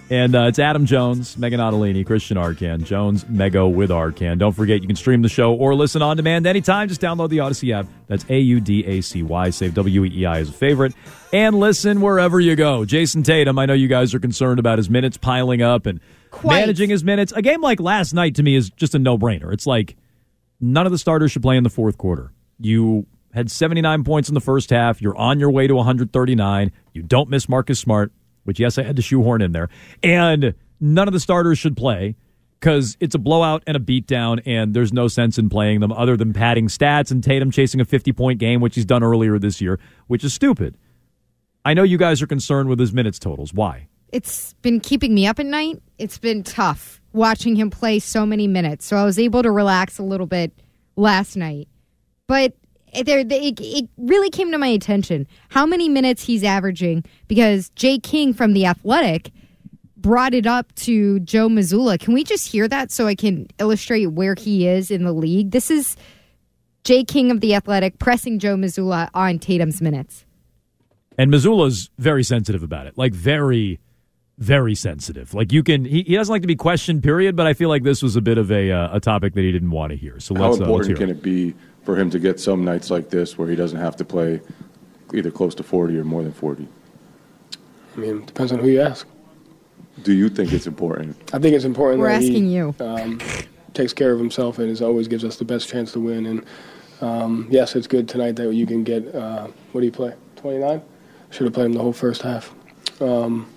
And 0.08 0.36
uh, 0.36 0.44
it's 0.44 0.60
Adam 0.60 0.86
Jones, 0.86 1.36
Meghan 1.36 1.58
Ottolini, 1.58 2.06
Christian 2.06 2.38
Arcand, 2.38 2.84
Jones, 2.84 3.24
Mego 3.24 3.74
with 3.74 3.90
Arcand. 3.90 4.38
Don't 4.38 4.52
forget, 4.52 4.82
you 4.82 4.88
can 4.88 4.96
stream 4.96 5.24
the 5.24 5.30
show 5.30 5.56
or 5.56 5.74
listen 5.74 6.04
on 6.04 6.16
demand 6.16 6.46
anytime. 6.46 6.88
Just 6.88 7.02
download 7.02 7.30
the 7.30 7.40
Audacy 7.40 7.74
app. 7.74 7.88
That's 8.06 8.24
A 8.30 8.38
U 8.38 8.60
D 8.62 8.86
A 8.86 9.02
C 9.02 9.24
Y. 9.24 9.50
Save 9.50 9.74
W 9.74 10.06
E 10.06 10.22
E 10.22 10.26
I 10.28 10.40
as 10.40 10.50
a 10.50 10.54
favorite. 10.54 10.94
And 11.34 11.58
listen 11.60 12.02
wherever 12.02 12.40
you 12.40 12.56
go. 12.56 12.86
Jayson 12.86 13.24
Tatum, 13.24 13.58
I 13.58 13.66
know 13.66 13.74
you 13.74 13.88
guys 13.88 14.14
are 14.14 14.20
concerned 14.20 14.60
about 14.60 14.78
his 14.78 14.92
minutes 14.92 15.18
piling 15.18 15.64
up 15.64 15.88
and 15.88 16.00
managing 16.44 16.92
his 16.92 17.04
minutes. 17.04 17.32
A 17.32 17.42
game 17.42 17.62
like 17.62 17.80
last 17.80 18.14
night 18.14 18.36
to 18.36 18.44
me 18.44 18.56
is 18.56 18.70
just 18.70 18.94
a 18.94 19.00
no 19.00 19.18
brainer. 19.18 19.52
It's 19.52 19.66
like 19.66 19.96
none 20.62 20.86
of 20.86 20.92
the 20.92 21.00
starters 21.00 21.32
should 21.32 21.42
play 21.42 21.58
in 21.58 21.64
the 21.64 21.70
fourth 21.72 21.98
quarter. 21.98 22.32
You 22.60 23.08
had 23.34 23.50
79 23.50 24.04
points 24.04 24.30
in 24.30 24.36
the 24.36 24.40
first 24.42 24.70
half. 24.70 25.02
You're 25.02 25.18
on 25.18 25.40
your 25.40 25.50
way 25.50 25.66
to 25.66 25.74
139. 25.76 26.72
You 26.94 27.02
don't 27.02 27.28
miss 27.30 27.50
Marcus 27.50 27.80
Smart, 27.80 28.12
which, 28.46 28.60
yes, 28.60 28.78
I 28.78 28.84
had 28.84 28.96
to 28.96 29.02
shoehorn 29.02 29.42
in 29.42 29.52
there. 29.52 29.70
And 30.02 30.56
none 30.80 31.08
of 31.08 31.14
the 31.14 31.20
starters 31.20 31.60
should 31.60 31.78
play 31.78 32.16
because 32.60 32.98
it's 33.00 33.14
a 33.14 33.20
blowout 33.20 33.62
and 33.68 33.78
a 33.78 33.80
beatdown, 33.80 34.42
and 34.46 34.74
there's 34.74 34.94
no 34.94 35.08
sense 35.08 35.38
in 35.38 35.50
playing 35.50 35.82
them 35.82 35.92
other 35.92 36.18
than 36.18 36.34
padding 36.34 36.68
stats 36.68 37.12
and 37.12 37.24
Tatum 37.24 37.52
chasing 37.52 37.80
a 37.80 37.86
50 37.86 38.14
point 38.14 38.40
game, 38.40 38.62
which 38.62 38.76
he's 38.76 38.86
done 38.86 39.04
earlier 39.04 39.38
this 39.38 39.62
year, 39.62 39.80
which 40.08 40.24
is 40.24 40.34
stupid. 40.34 40.78
I 41.64 41.74
know 41.74 41.84
you 41.84 41.98
guys 41.98 42.22
are 42.22 42.28
concerned 42.28 42.70
with 42.70 42.80
his 42.80 42.94
minutes 42.94 43.20
totals. 43.20 43.54
Why? 43.54 43.88
It's 44.12 44.54
been 44.62 44.80
keeping 44.80 45.14
me 45.14 45.28
up 45.28 45.40
at 45.40 45.46
night. 45.46 45.82
It's 45.98 46.18
been 46.18 46.44
tough 46.44 47.02
watching 47.12 47.56
him 47.56 47.70
play 47.70 48.00
so 48.00 48.26
many 48.26 48.48
minutes. 48.48 48.86
So 48.86 48.98
I 48.98 49.04
was 49.04 49.20
able 49.20 49.44
to 49.44 49.52
relax 49.52 49.98
a 49.98 50.04
little 50.04 50.28
bit 50.28 50.52
last 50.96 51.36
night. 51.36 51.68
But 52.28 52.54
there, 53.04 53.20
it, 53.20 53.60
it 53.60 53.90
really 53.98 54.30
came 54.30 54.52
to 54.52 54.58
my 54.58 54.68
attention 54.68 55.28
how 55.50 55.66
many 55.66 55.90
minutes 55.90 56.24
he's 56.24 56.44
averaging 56.44 57.04
because 57.28 57.70
Jay 57.70 57.98
King 58.00 58.34
from 58.34 58.54
The 58.54 58.66
Athletic 58.66 59.32
brought 59.98 60.34
it 60.34 60.46
up 60.46 60.74
to 60.76 61.20
Joe 61.22 61.50
Mazzulla. 61.50 62.00
Can 62.00 62.14
we 62.14 62.24
just 62.24 62.48
hear 62.48 62.68
that 62.68 62.92
so 62.92 63.08
I 63.08 63.16
can 63.16 63.48
illustrate 63.60 64.06
where 64.08 64.36
he 64.36 64.68
is 64.68 64.92
in 64.92 65.04
the 65.04 65.14
league? 65.14 65.52
This 65.52 65.72
is 65.72 65.98
Jay 66.84 67.04
King 67.04 67.32
of 67.32 67.42
The 67.42 67.56
Athletic 67.56 67.98
pressing 67.98 68.38
Joe 68.38 68.56
Mazzulla 68.56 69.10
on 69.14 69.40
Tatum's 69.40 69.82
minutes. 69.82 70.24
And 71.18 71.32
Mazzulla's 71.32 71.90
very 71.98 72.24
sensitive 72.24 72.62
about 72.62 72.88
it. 72.88 72.98
Like, 72.98 73.14
very, 73.14 73.80
very 74.38 74.76
sensitive. 74.76 75.34
Like, 75.34 75.52
you 75.52 75.64
can, 75.64 75.86
he, 75.86 76.04
he 76.04 76.16
doesn't 76.16 76.32
like 76.32 76.44
to 76.44 76.48
be 76.48 76.56
questioned, 76.56 77.02
period, 77.02 77.36
but 77.36 77.48
I 77.48 77.54
feel 77.54 77.70
like 77.70 77.84
this 77.84 78.04
was 78.04 78.16
a 78.16 78.22
bit 78.22 78.38
of 78.38 78.52
a, 78.52 78.72
uh, 78.72 78.98
a 78.98 79.00
topic 79.00 79.34
that 79.34 79.42
he 79.42 79.52
didn't 79.52 79.72
want 79.72 79.92
to 79.92 79.98
hear. 79.98 80.20
So 80.20 80.36
How 80.36 80.50
let's, 80.50 80.62
uh, 80.62 80.66
let's 80.66 80.88
important 80.88 80.98
hear 81.00 81.08
can 81.08 81.10
it. 81.10 81.20
it 81.20 81.24
be 81.24 81.56
for 81.86 81.96
him 81.96 82.10
to 82.10 82.20
get 82.20 82.40
some 82.40 82.66
nights 82.66 82.90
like 82.90 83.10
this 83.10 83.38
where 83.38 83.48
he 83.48 83.56
doesn't 83.56 83.80
have 83.80 83.96
to 83.98 84.04
play 84.04 84.42
either 85.14 85.32
close 85.32 85.54
to 85.56 85.64
40 85.64 85.98
or 85.98 86.04
more 86.04 86.24
than 86.24 86.34
40? 86.34 86.68
I 87.96 88.00
mean, 88.00 88.18
it 88.18 88.26
depends 88.26 88.52
on 88.52 88.60
who 88.60 88.68
you 88.68 88.82
ask. 88.82 89.08
Do 90.04 90.12
you 90.12 90.28
think 90.28 90.52
it's 90.52 90.68
important? 90.68 91.16
I 91.32 91.40
think 91.40 91.56
it's 91.56 91.64
important 91.64 92.02
We're 92.02 92.10
that 92.10 92.16
asking 92.16 92.46
he 92.46 92.56
you. 92.56 92.76
Um, 92.80 93.20
takes 93.74 93.94
care 93.94 94.12
of 94.12 94.20
himself 94.20 94.60
and 94.60 94.70
is 94.70 94.82
always 94.82 95.08
gives 95.08 95.24
us 95.24 95.38
the 95.38 95.46
best 95.46 95.70
chance 95.70 95.94
to 95.94 96.00
win. 96.00 96.26
And 96.26 96.46
um, 97.02 97.48
yes, 97.50 97.76
it's 97.76 97.88
good 97.88 98.10
tonight 98.10 98.36
that 98.36 98.54
you 98.54 98.66
can 98.66 98.84
get. 98.84 99.14
Uh, 99.14 99.48
what 99.72 99.82
do 99.82 99.86
you 99.86 99.94
play? 99.94 100.14
Twenty 100.36 100.58
nine. 100.58 100.82
Should 101.30 101.46
have 101.46 101.54
played 101.54 101.68
him 101.68 101.74
the 101.74 101.82
whole 101.82 101.94
first 101.94 102.22
half. 102.22 102.54
Um, 103.00 103.48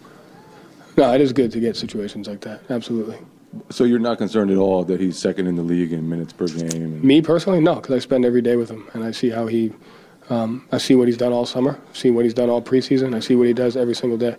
no, 0.97 1.13
it 1.13 1.21
is 1.21 1.33
good 1.33 1.51
to 1.53 1.61
get 1.61 1.77
situations 1.77 2.29
like 2.29 2.41
that. 2.43 2.61
Absolutely. 2.71 3.19
So 3.71 3.85
you're 3.85 3.99
not 3.99 4.19
concerned 4.19 4.51
at 4.51 4.59
all 4.59 4.85
that 4.85 5.01
he's 5.01 5.19
second 5.19 5.47
in 5.47 5.57
the 5.57 5.63
league 5.63 5.93
in 5.93 6.09
minutes 6.09 6.33
per 6.33 6.47
game? 6.47 6.71
And 6.71 7.05
Me 7.05 7.23
personally, 7.23 7.61
no, 7.61 7.77
because 7.77 7.95
I 7.95 7.99
spend 7.99 8.25
every 8.25 8.43
day 8.43 8.57
with 8.57 8.71
him 8.71 8.89
and 8.93 9.05
I 9.05 9.11
see 9.11 9.31
how 9.31 9.47
he. 9.47 9.73
Um, 10.31 10.69
I 10.73 10.77
see 10.77 10.95
what 10.95 11.09
he's 11.09 11.17
done 11.17 11.33
all 11.33 11.47
summer. 11.47 11.81
See 11.95 12.11
what 12.11 12.25
he's 12.25 12.35
done 12.35 12.51
all 12.51 12.61
preseason. 12.61 13.15
I 13.15 13.21
see 13.21 13.35
what 13.35 13.47
he 13.47 13.55
does 13.55 13.79
every 13.79 13.95
single 13.95 14.19
day. 14.19 14.37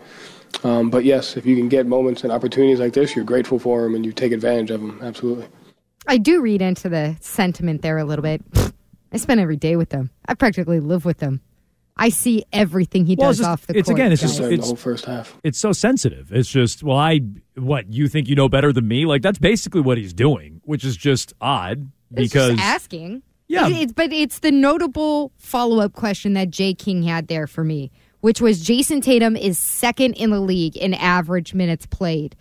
Um, 0.64 0.92
but 0.92 1.04
yes, 1.04 1.36
if 1.36 1.48
you 1.48 1.56
can 1.56 1.68
get 1.68 1.88
moments 1.88 2.24
and 2.24 2.32
opportunities 2.32 2.80
like 2.80 2.94
this, 2.94 3.16
you're 3.16 3.26
grateful 3.26 3.58
for 3.58 3.86
him 3.86 3.96
and 3.96 4.06
you 4.06 4.12
take 4.12 4.32
advantage 4.32 4.70
of 4.70 4.82
them. 4.82 5.00
Absolutely. 5.02 5.48
I 6.08 6.18
do 6.18 6.42
read 6.42 6.62
into 6.62 6.90
the 6.90 7.18
sentiment 7.22 7.82
there 7.82 7.98
a 7.98 8.06
little 8.06 8.24
bit. 8.24 8.44
I 9.12 9.18
spend 9.18 9.40
every 9.40 9.58
day 9.58 9.76
with 9.76 9.90
them. 9.90 10.12
I 10.28 10.36
practically 10.36 10.80
live 10.80 11.06
with 11.06 11.18
them. 11.18 11.42
I 12.00 12.10
see 12.10 12.44
everything 12.54 13.06
he 13.06 13.16
Well, 13.16 13.30
does 13.30 13.38
just- 13.40 13.50
off 13.50 13.68
the 13.68 13.74
court. 13.74 13.80
it's 13.80 13.88
court. 13.90 14.00
again, 14.00 14.12
it's 14.12 14.22
guys. 14.22 14.30
just- 14.32 14.40
Played 14.40 14.50
the 14.50 14.54
it's- 14.54 14.68
whole 14.68 14.76
first 14.76 15.06
half. 15.06 15.38
It's 15.44 15.60
so 15.60 15.72
sensitive. 15.74 16.32
It's 16.32 16.50
just, 16.50 16.82
well, 16.84 16.98
I 16.98 17.22
what 17.56 17.92
you 17.94 18.08
think 18.08 18.28
you 18.30 18.36
know 18.36 18.48
better 18.50 18.72
than 18.74 18.88
me? 18.88 19.06
Like 19.06 19.22
that's 19.22 19.38
basically 19.40 19.82
what 19.82 19.98
he's 19.98 20.14
doing, 20.14 20.62
which 20.64 20.84
is 20.86 20.96
just 20.98 21.34
odd 21.42 21.92
It's 22.16 22.32
because 22.34 22.52
just 22.56 22.64
asking. 22.64 23.22
Yeah. 23.48 23.68
It- 23.68 23.74
it's, 23.82 23.94
but 23.94 24.14
it's 24.14 24.40
the 24.40 24.52
notable 24.52 25.32
follow 25.38 25.80
up 25.80 25.94
question 25.94 26.34
that 26.34 26.50
Jay 26.52 26.74
King 26.74 27.04
had 27.04 27.28
there 27.28 27.48
for 27.48 27.64
me, 27.64 27.92
which 28.22 28.40
was 28.42 28.64
Jayson 28.66 29.02
Tatum 29.02 29.36
is 29.36 29.58
second 29.60 30.14
in 30.14 30.30
the 30.30 30.40
league 30.40 30.78
in 30.78 30.94
average 30.94 31.54
minutes 31.54 31.86
played. 31.86 32.36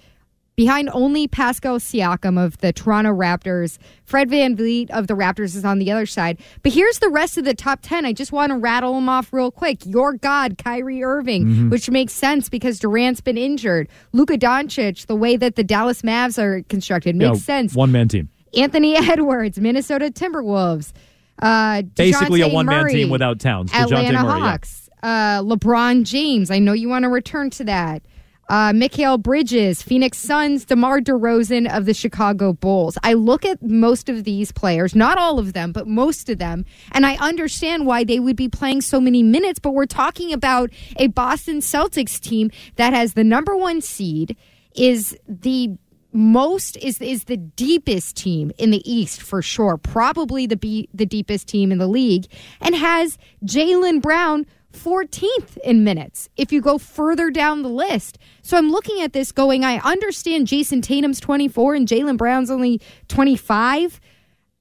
Behind 0.58 0.90
only 0.92 1.28
Pascal 1.28 1.78
Siakam 1.78 2.36
of 2.36 2.58
the 2.58 2.72
Toronto 2.72 3.12
Raptors, 3.14 3.78
Fred 4.04 4.28
VanVleet 4.28 4.90
of 4.90 5.06
the 5.06 5.14
Raptors 5.14 5.54
is 5.54 5.64
on 5.64 5.78
the 5.78 5.92
other 5.92 6.04
side. 6.04 6.36
But 6.64 6.72
here's 6.72 6.98
the 6.98 7.08
rest 7.08 7.38
of 7.38 7.44
the 7.44 7.54
top 7.54 7.78
10. 7.80 8.04
I 8.04 8.12
just 8.12 8.32
want 8.32 8.50
to 8.50 8.56
rattle 8.58 8.92
them 8.94 9.08
off 9.08 9.32
real 9.32 9.52
quick. 9.52 9.86
Your 9.86 10.14
God, 10.14 10.58
Kyrie 10.58 11.04
Irving, 11.04 11.44
Mm-hmm. 11.44 11.70
which 11.70 11.88
makes 11.88 12.12
sense 12.12 12.48
because 12.48 12.80
Durant's 12.80 13.20
been 13.20 13.38
injured. 13.38 13.88
Luka 14.12 14.36
Doncic, 14.36 15.06
the 15.06 15.14
way 15.14 15.36
that 15.36 15.54
the 15.54 15.62
Dallas 15.62 16.02
Mavs 16.02 16.42
are 16.42 16.64
constructed, 16.64 17.14
makes 17.14 17.42
sense. 17.42 17.72
One 17.76 17.92
man 17.92 18.08
team. 18.08 18.28
Anthony 18.56 18.96
Edwards, 18.96 19.60
Minnesota 19.60 20.06
Timberwolves. 20.10 20.92
Uh, 21.40 21.82
Basically 21.94 22.40
a 22.40 22.48
one-man 22.48 22.88
team 22.88 23.10
without 23.10 23.38
Towns. 23.38 23.70
DeJounte 23.70 23.82
Atlanta 23.84 24.22
Murray, 24.24 24.40
yeah. 24.40 24.50
Hawks. 24.50 24.90
Uh, 25.04 25.40
LeBron 25.42 26.02
James. 26.02 26.50
I 26.50 26.58
know 26.58 26.72
you 26.72 26.88
want 26.88 27.04
to 27.04 27.08
return 27.08 27.50
to 27.50 27.64
that. 27.64 28.02
Uh, 28.48 28.72
Mikal 28.72 29.22
Bridges, 29.22 29.82
Phoenix 29.82 30.16
Suns, 30.16 30.64
DeMar 30.64 31.00
DeRozan 31.00 31.70
of 31.70 31.84
the 31.84 31.92
Chicago 31.92 32.54
Bulls. 32.54 32.96
I 33.02 33.12
look 33.12 33.44
at 33.44 33.62
most 33.62 34.08
of 34.08 34.24
these 34.24 34.52
players, 34.52 34.94
not 34.94 35.18
all 35.18 35.38
of 35.38 35.52
them, 35.52 35.70
but 35.70 35.86
most 35.86 36.30
of 36.30 36.38
them, 36.38 36.64
and 36.92 37.04
I 37.04 37.16
understand 37.16 37.84
why 37.84 38.04
they 38.04 38.18
would 38.18 38.36
be 38.36 38.48
playing 38.48 38.80
so 38.80 39.00
many 39.00 39.22
minutes. 39.22 39.58
But 39.58 39.72
we're 39.72 39.84
talking 39.84 40.32
about 40.32 40.70
a 40.96 41.08
Boston 41.08 41.58
Celtics 41.58 42.18
team 42.18 42.50
that 42.76 42.94
has 42.94 43.12
the 43.12 43.24
number 43.24 43.54
one 43.54 43.82
seed, 43.82 44.34
is 44.74 45.14
the 45.28 45.76
most 46.10 46.78
is 46.78 47.00
is 47.02 47.24
the 47.24 47.36
deepest 47.36 48.16
team 48.16 48.50
in 48.56 48.70
the 48.70 48.82
East 48.90 49.20
for 49.20 49.42
sure, 49.42 49.76
probably 49.76 50.46
the 50.46 50.56
be, 50.56 50.88
the 50.94 51.04
deepest 51.04 51.48
team 51.48 51.70
in 51.70 51.78
the 51.78 51.86
league, 51.86 52.26
and 52.60 52.74
has 52.74 53.18
Jaylen 53.44 54.00
Brown 54.00 54.46
14th 54.78 55.56
in 55.58 55.84
minutes 55.84 56.28
if 56.36 56.52
you 56.52 56.60
go 56.60 56.78
further 56.78 57.30
down 57.30 57.62
the 57.62 57.68
list. 57.68 58.18
So 58.42 58.56
I'm 58.56 58.70
looking 58.70 59.00
at 59.00 59.12
this 59.12 59.32
going, 59.32 59.64
I 59.64 59.78
understand 59.78 60.46
Jayson 60.46 60.82
Tatum's 60.82 61.20
24 61.20 61.74
and 61.74 61.88
Jaylen 61.88 62.16
Brown's 62.16 62.50
only 62.50 62.80
25. 63.08 64.00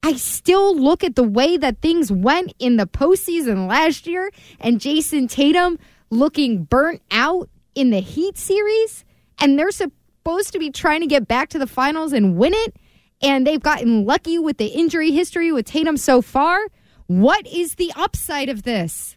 I 0.03 0.13
still 0.13 0.77
look 0.77 1.03
at 1.03 1.15
the 1.15 1.23
way 1.23 1.57
that 1.57 1.81
things 1.81 2.11
went 2.11 2.53
in 2.59 2.77
the 2.77 2.87
postseason 2.87 3.67
last 3.67 4.07
year 4.07 4.31
and 4.59 4.79
Jayson 4.79 5.27
Tatum 5.27 5.77
looking 6.09 6.63
burnt 6.63 7.01
out 7.11 7.49
in 7.75 7.89
the 7.91 7.99
Heat 7.99 8.37
series, 8.37 9.05
and 9.39 9.57
they're 9.57 9.71
supposed 9.71 10.53
to 10.53 10.59
be 10.59 10.71
trying 10.71 11.01
to 11.01 11.07
get 11.07 11.27
back 11.27 11.49
to 11.49 11.59
the 11.59 11.67
finals 11.67 12.13
and 12.13 12.37
win 12.37 12.53
it, 12.55 12.75
and 13.21 13.45
they've 13.45 13.61
gotten 13.61 14.05
lucky 14.05 14.39
with 14.39 14.57
the 14.57 14.67
injury 14.67 15.11
history 15.11 15.51
with 15.51 15.65
Tatum 15.65 15.97
so 15.97 16.21
far. 16.21 16.59
What 17.07 17.45
is 17.47 17.75
the 17.75 17.91
upside 17.95 18.49
of 18.49 18.63
this? 18.63 19.16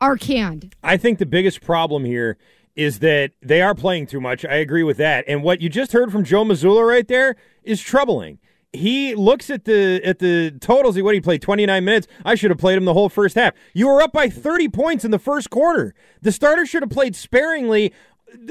Arcand. 0.00 0.72
I 0.82 0.96
think 0.96 1.18
the 1.18 1.26
biggest 1.26 1.60
problem 1.60 2.04
here 2.04 2.36
is 2.74 2.98
that 2.98 3.32
they 3.40 3.62
are 3.62 3.74
playing 3.74 4.06
too 4.06 4.20
much. 4.20 4.44
I 4.44 4.56
agree 4.56 4.82
with 4.82 4.98
that. 4.98 5.24
And 5.26 5.42
what 5.42 5.60
you 5.60 5.68
just 5.68 5.92
heard 5.92 6.12
from 6.12 6.24
Joe 6.24 6.44
Mazzulla 6.44 6.86
right 6.86 7.08
there 7.08 7.36
is 7.62 7.80
troubling. 7.80 8.38
He 8.72 9.14
looks 9.14 9.48
at 9.48 9.64
the 9.64 10.02
at 10.04 10.18
the 10.18 10.50
totals. 10.60 10.96
He 10.96 11.02
what 11.02 11.14
he 11.14 11.20
played 11.20 11.40
29 11.40 11.84
minutes. 11.84 12.06
I 12.26 12.34
should 12.34 12.50
have 12.50 12.58
played 12.58 12.76
him 12.76 12.84
the 12.84 12.92
whole 12.92 13.08
first 13.08 13.34
half. 13.34 13.54
You 13.72 13.88
were 13.88 14.02
up 14.02 14.12
by 14.12 14.28
30 14.28 14.68
points 14.68 15.04
in 15.04 15.10
the 15.10 15.18
first 15.18 15.48
quarter. 15.48 15.94
The 16.20 16.32
starter 16.32 16.66
should 16.66 16.82
have 16.82 16.90
played 16.90 17.16
sparingly 17.16 17.94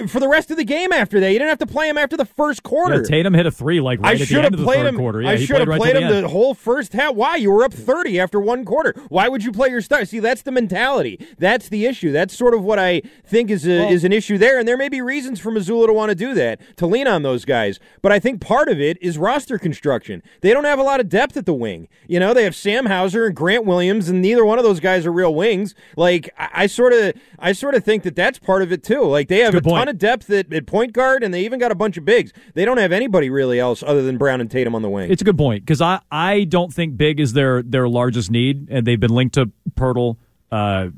for 0.07 0.19
the 0.19 0.27
rest 0.27 0.51
of 0.51 0.57
the 0.57 0.63
game 0.63 0.91
after 0.91 1.19
that. 1.19 1.31
You 1.31 1.39
didn't 1.39 1.49
have 1.49 1.59
to 1.59 1.67
play 1.67 1.89
him 1.89 1.97
after 1.97 2.15
the 2.15 2.25
first 2.25 2.63
quarter. 2.63 2.97
Yeah, 2.97 3.03
Tatum 3.03 3.33
hit 3.33 3.45
a 3.45 3.51
three 3.51 3.81
like 3.81 3.99
right 3.99 4.11
I 4.11 4.13
at 4.13 4.19
the 4.19 4.25
should 4.25 4.38
end 4.38 4.43
have 4.45 4.53
of 4.53 4.59
the 4.59 4.65
played 4.65 4.77
third 4.77 4.88
him. 4.88 4.97
quarter. 4.97 5.21
Yeah, 5.21 5.29
I 5.31 5.35
should 5.38 5.57
have 5.57 5.67
right 5.67 5.79
played 5.79 5.93
till 5.93 6.03
him 6.03 6.15
the, 6.15 6.21
the, 6.21 6.27
whole 6.29 6.53
first 6.53 6.93
half. 6.93 7.15
Why? 7.15 7.35
You 7.35 7.51
were 7.51 7.63
up 7.63 7.73
30 7.73 8.19
after 8.19 8.39
one 8.39 8.63
quarter. 8.65 8.93
Why 9.09 9.27
would 9.27 9.43
you 9.43 9.51
play 9.51 9.69
your 9.69 9.81
star? 9.81 10.05
See, 10.05 10.19
that's 10.19 10.41
the 10.43 10.51
mentality. 10.51 11.25
That's 11.38 11.69
the 11.69 11.85
issue. 11.85 12.11
That's 12.11 12.35
sort 12.35 12.53
of 12.53 12.63
what 12.63 12.79
I 12.79 13.01
think 13.25 13.49
is 13.49 13.67
a, 13.67 13.88
is 13.89 14.03
an 14.03 14.13
issue 14.13 14.38
there. 14.38 14.57
And 14.59 14.67
there 14.67 14.77
may 14.77 14.89
be 14.89 15.01
reasons 15.01 15.39
for 15.39 15.51
Mazzulla 15.51 15.88
to 15.88 15.93
want 15.93 16.09
to 16.09 16.15
do 16.15 16.33
that, 16.35 16.61
to 16.77 16.88
lean 16.88 17.07
on 17.07 17.23
those 17.23 17.43
guys. 17.45 17.79
But 18.01 18.11
I 18.11 18.19
think 18.19 18.41
part 18.41 18.69
of 18.69 18.79
it 18.79 18.97
is 19.01 19.17
roster 19.17 19.57
construction. 19.59 20.23
They 20.41 20.51
don't 20.51 20.63
have 20.63 20.79
a 20.79 20.83
lot 20.83 20.99
of 20.99 21.09
depth 21.09 21.38
at 21.38 21.45
the 21.45 21.53
wing. 21.53 21.88
You 22.07 22.19
know, 22.19 22.33
they 22.33 22.43
have 22.43 22.55
Sam 22.55 22.85
Hauser 22.85 23.25
and 23.25 23.35
Grant 23.35 23.65
Williams, 23.65 24.09
and 24.09 24.21
neither 24.21 24.45
one 24.45 24.57
of 24.57 24.63
those 24.63 24.79
guys 24.79 25.05
are 25.05 25.11
real 25.11 25.35
wings. 25.35 25.75
Like 25.97 26.29
I 26.38 26.67
sort 26.67 26.93
of, 26.93 27.13
I 27.38 27.51
sort 27.51 27.75
of 27.75 27.83
think 27.83 28.03
that 28.03 28.15
that's 28.15 28.39
part 28.39 28.61
of 28.61 28.71
it 28.71 28.83
too. 28.83 29.03
Like 29.03 29.27
they 29.27 29.39
have 29.39 29.53
a 29.53 29.57
Good 29.57 29.64
point. 29.65 29.80
ton 29.80 29.88
of 29.89 29.97
depth 29.97 30.30
at, 30.30 30.51
at 30.54 30.65
point 30.65 30.93
guard, 30.93 31.23
and 31.23 31.34
they 31.34 31.43
even 31.43 31.60
got 31.60 31.71
a 31.71 31.75
bunch 31.75 31.97
of 31.97 32.06
bigs. 32.06 32.32
They 32.54 32.65
don't 32.65 32.78
have 32.78 32.91
anybody 32.91 33.30
really 33.30 33.60
else 33.60 33.84
other 33.84 34.04
than 34.04 34.17
Brown 34.17 34.41
and 34.41 34.49
Tatum 34.49 34.75
on 34.75 34.82
the 34.82 34.89
wing. 34.89 35.12
It's 35.12 35.21
a 35.21 35.25
good 35.25 35.38
point 35.38 35.65
because 35.65 35.82
I, 35.82 35.99
I 36.12 36.45
don't 36.45 36.73
think 36.73 36.97
big 36.97 37.19
is 37.19 37.34
their 37.34 37.62
their 37.62 37.88
largest 37.88 38.32
need, 38.32 38.69
and 38.69 38.86
they've 38.86 38.99
been 38.99 39.13
linked 39.13 39.36
to 39.36 39.51
Poeltl. 39.71 40.17
Uh, 40.51 40.89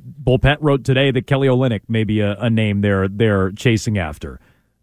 wrote 0.59 0.83
today 0.83 1.09
that 1.09 1.25
Kelly 1.25 1.47
Olynyk 1.47 1.81
may 1.87 2.03
be 2.03 2.19
a, 2.19 2.37
a 2.37 2.49
name 2.49 2.81
they're 2.81 3.07
they're 3.07 3.51
chasing 3.51 3.97
after. 3.97 4.39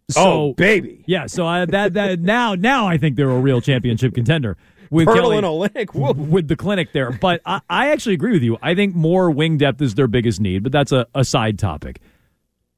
So, 0.09 0.21
Oh, 0.21 0.53
baby. 0.53 1.03
Yeah, 1.07 1.27
so 1.27 1.47
I, 1.47 1.65
that 1.65 1.93
that 1.93 2.19
now 2.19 2.55
now 2.55 2.87
I 2.87 2.97
think 2.97 3.15
they're 3.15 3.29
a 3.29 3.39
real 3.39 3.61
championship 3.61 4.13
contender 4.13 4.57
with 4.89 5.07
Poeltl 5.07 5.15
Kelly 5.15 5.69
and. 5.75 5.89
Whoa. 5.89 6.13
with 6.13 6.47
the 6.47 6.55
clinic 6.55 6.91
there. 6.93 7.11
But 7.11 7.41
I, 7.45 7.61
I 7.69 7.91
actually 7.91 8.15
agree 8.15 8.33
with 8.33 8.43
you. 8.43 8.57
I 8.61 8.75
think 8.75 8.95
more 8.95 9.31
wing 9.31 9.57
depth 9.57 9.81
is 9.81 9.95
their 9.95 10.07
biggest 10.07 10.39
need, 10.39 10.63
but 10.63 10.71
that's 10.71 10.91
a, 10.91 11.07
a 11.15 11.23
side 11.23 11.57
topic. 11.59 12.01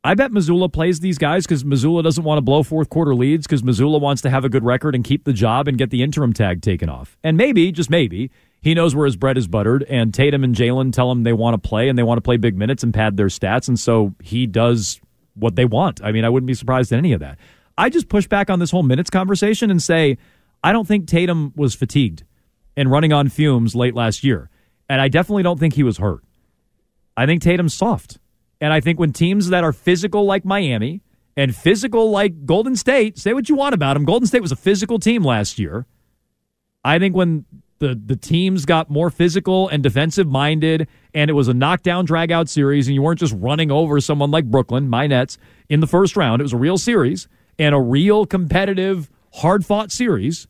I 0.08 0.13
bet 0.13 0.32
Mazzulla 0.32 0.72
plays 0.72 1.02
these 1.02 1.17
guys 1.17 1.46
because 1.46 1.65
Mazzulla 1.65 2.02
doesn't 2.02 2.24
want 2.24 2.38
to 2.38 2.41
blow 2.41 2.63
fourth 2.63 2.89
quarter 2.89 3.13
leads 3.13 3.46
because 3.46 3.62
Mazzulla 3.62 4.00
wants 4.00 4.22
to 4.22 4.30
have 4.30 4.46
a 4.46 4.50
good 4.50 4.63
record 4.63 4.96
and 4.96 5.04
keep 5.04 5.26
the 5.26 5.34
job 5.34 5.67
and 5.67 5.78
get 5.78 5.89
the 5.89 6.02
interim 6.02 6.32
tag 6.32 6.62
taken 6.62 6.88
off. 6.88 7.17
And 7.26 7.36
maybe, 7.36 7.74
just 7.74 7.89
maybe, 7.89 8.32
he 8.62 8.74
knows 8.74 8.96
where 8.96 9.06
his 9.06 9.17
bread 9.17 9.38
is 9.38 9.50
buttered, 9.50 9.84
and 9.84 10.13
Tatum 10.13 10.46
and 10.46 10.56
Jaylen 10.56 10.93
tell 10.93 11.12
him 11.12 11.24
they 11.24 11.34
want 11.34 11.62
to 11.62 11.67
play 11.70 11.89
and 11.89 12.00
they 12.00 12.04
want 12.04 12.20
to 12.20 12.22
play 12.22 12.38
big 12.38 12.58
minutes 12.58 12.84
and 12.84 12.93
pad 12.93 13.17
their 13.17 13.28
stats, 13.28 13.67
and 13.67 13.78
so 13.78 14.15
he 14.24 14.48
does 14.48 15.02
what 15.34 15.58
they 15.58 15.65
want. 15.65 16.00
I 16.02 16.13
mean, 16.13 16.24
I 16.24 16.30
wouldn't 16.30 16.48
be 16.48 16.54
surprised 16.54 16.93
at 16.93 17.00
any 17.00 17.12
of 17.12 17.20
that. 17.20 17.38
I 17.78 17.89
just 17.89 18.08
push 18.08 18.28
back 18.28 18.50
on 18.50 18.60
this 18.60 18.72
whole 18.72 18.84
minutes 18.84 19.10
conversation 19.10 19.70
and 19.70 19.84
say 19.84 20.17
I 20.63 20.72
don't 20.72 20.88
think 20.88 21.08
Tatum 21.08 21.52
was 21.58 21.76
fatigued 21.76 22.24
and 22.78 22.89
running 22.89 23.12
on 23.12 23.28
fumes 23.28 23.76
late 23.76 23.93
last 23.93 24.24
year, 24.24 24.50
and 24.88 25.02
I 25.02 25.10
definitely 25.10 25.43
don't 25.43 25.60
think 25.60 25.74
he 25.74 25.84
was 25.84 25.98
hurt. 25.98 26.24
I 27.17 27.26
think 27.26 27.41
Tatum's 27.41 27.74
soft. 27.74 28.20
And 28.60 28.74
I 28.74 28.80
think 28.80 29.00
when 29.00 29.13
teams 29.13 29.50
that 29.50 29.63
are 29.63 29.74
physical 29.74 30.26
like 30.26 30.46
Miami 30.46 31.02
and 31.36 31.56
physical 31.56 32.10
like 32.10 32.46
Golden 32.46 32.76
State, 32.76 33.17
say 33.17 33.34
what 33.34 33.50
you 33.50 33.56
want 33.56 33.76
about 33.76 33.93
them. 33.93 34.06
Golden 34.06 34.28
State 34.28 34.41
was 34.41 34.52
a 34.52 34.56
physical 34.56 35.00
team 35.00 35.24
last 35.24 35.60
year. 35.60 35.86
I 36.84 37.00
think 37.00 37.15
when 37.15 37.46
the 37.80 38.00
the 38.04 38.15
teams 38.15 38.65
got 38.65 38.89
more 38.89 39.10
physical 39.10 39.67
and 39.67 39.84
defensive 39.84 40.28
minded 40.28 40.88
and 41.13 41.30
it 41.30 41.34
was 41.34 41.48
a 41.48 41.54
knockdown 41.54 42.06
drag 42.06 42.32
out 42.32 42.50
series 42.50 42.88
and 42.88 42.96
you 42.96 43.02
weren't 43.02 43.20
just 43.20 43.36
running 43.38 43.72
over 43.72 44.00
someone 44.02 44.32
like 44.32 44.46
Brooklyn, 44.46 44.89
my 44.89 45.06
Nets, 45.08 45.38
in 45.70 45.80
the 45.80 45.88
first 45.88 46.17
round, 46.17 46.41
it 46.41 46.43
was 46.43 46.54
a 46.54 46.58
real 46.58 46.78
series 46.78 47.28
and 47.60 47.76
a 47.76 47.80
real 47.80 48.26
competitive, 48.26 49.12
hard 49.36 49.65
fought 49.65 49.91
series. 49.91 50.48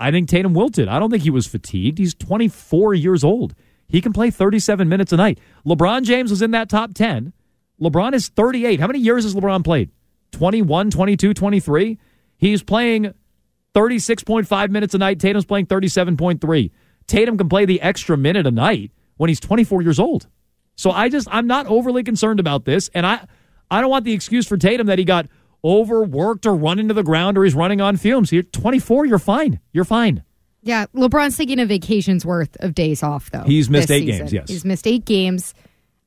I 0.00 0.10
think 0.10 0.28
Tatum 0.28 0.54
wilted. 0.54 0.88
I 0.88 0.98
don't 0.98 1.10
think 1.10 1.22
he 1.22 1.30
was 1.30 1.46
fatigued. 1.46 1.98
He's 1.98 2.14
24 2.14 2.94
years 2.94 3.22
old. 3.22 3.54
He 3.94 4.00
can 4.00 4.12
play 4.12 4.32
37 4.32 4.88
minutes 4.88 5.12
a 5.12 5.16
night. 5.16 5.38
LeBron 5.64 6.02
James 6.02 6.28
was 6.28 6.42
in 6.42 6.50
that 6.50 6.68
top 6.68 6.94
10. 6.94 7.32
LeBron 7.80 8.12
is 8.12 8.26
38. 8.26 8.80
How 8.80 8.88
many 8.88 8.98
years 8.98 9.22
has 9.22 9.36
LeBron 9.36 9.62
played? 9.62 9.92
21, 10.32 10.90
22, 10.90 11.32
23? 11.32 12.00
He's 12.36 12.64
playing 12.64 13.14
36.5 13.72 14.70
minutes 14.70 14.94
a 14.94 14.98
night. 14.98 15.20
Tatum's 15.20 15.44
playing 15.44 15.66
37.3. 15.66 16.72
Tatum 17.06 17.38
can 17.38 17.48
play 17.48 17.66
the 17.66 17.80
extra 17.82 18.16
minute 18.16 18.48
a 18.48 18.50
night 18.50 18.90
when 19.16 19.28
he's 19.28 19.38
24 19.38 19.82
years 19.82 20.00
old. 20.00 20.26
So 20.74 20.90
I 20.90 21.08
just 21.08 21.28
I'm 21.30 21.46
not 21.46 21.68
overly 21.68 22.02
concerned 22.02 22.40
about 22.40 22.64
this 22.64 22.90
and 22.94 23.06
I 23.06 23.24
I 23.70 23.80
don't 23.80 23.90
want 23.90 24.04
the 24.04 24.12
excuse 24.12 24.44
for 24.44 24.56
Tatum 24.56 24.88
that 24.88 24.98
he 24.98 25.04
got 25.04 25.28
overworked 25.64 26.46
or 26.46 26.56
run 26.56 26.80
into 26.80 26.94
the 26.94 27.04
ground 27.04 27.38
or 27.38 27.44
he's 27.44 27.54
running 27.54 27.80
on 27.80 27.96
fumes. 27.96 28.32
You're 28.32 28.42
24, 28.42 29.06
you're 29.06 29.20
fine. 29.20 29.60
You're 29.72 29.84
fine. 29.84 30.24
Yeah, 30.64 30.86
LeBron's 30.94 31.36
taking 31.36 31.60
a 31.60 31.66
vacation's 31.66 32.24
worth 32.24 32.56
of 32.60 32.74
days 32.74 33.02
off 33.02 33.30
though. 33.30 33.42
He's 33.44 33.68
missed 33.68 33.90
eight 33.90 34.06
season. 34.06 34.18
games, 34.18 34.32
yes. 34.32 34.48
he's 34.48 34.64
missed 34.64 34.86
eight 34.86 35.04
games. 35.04 35.54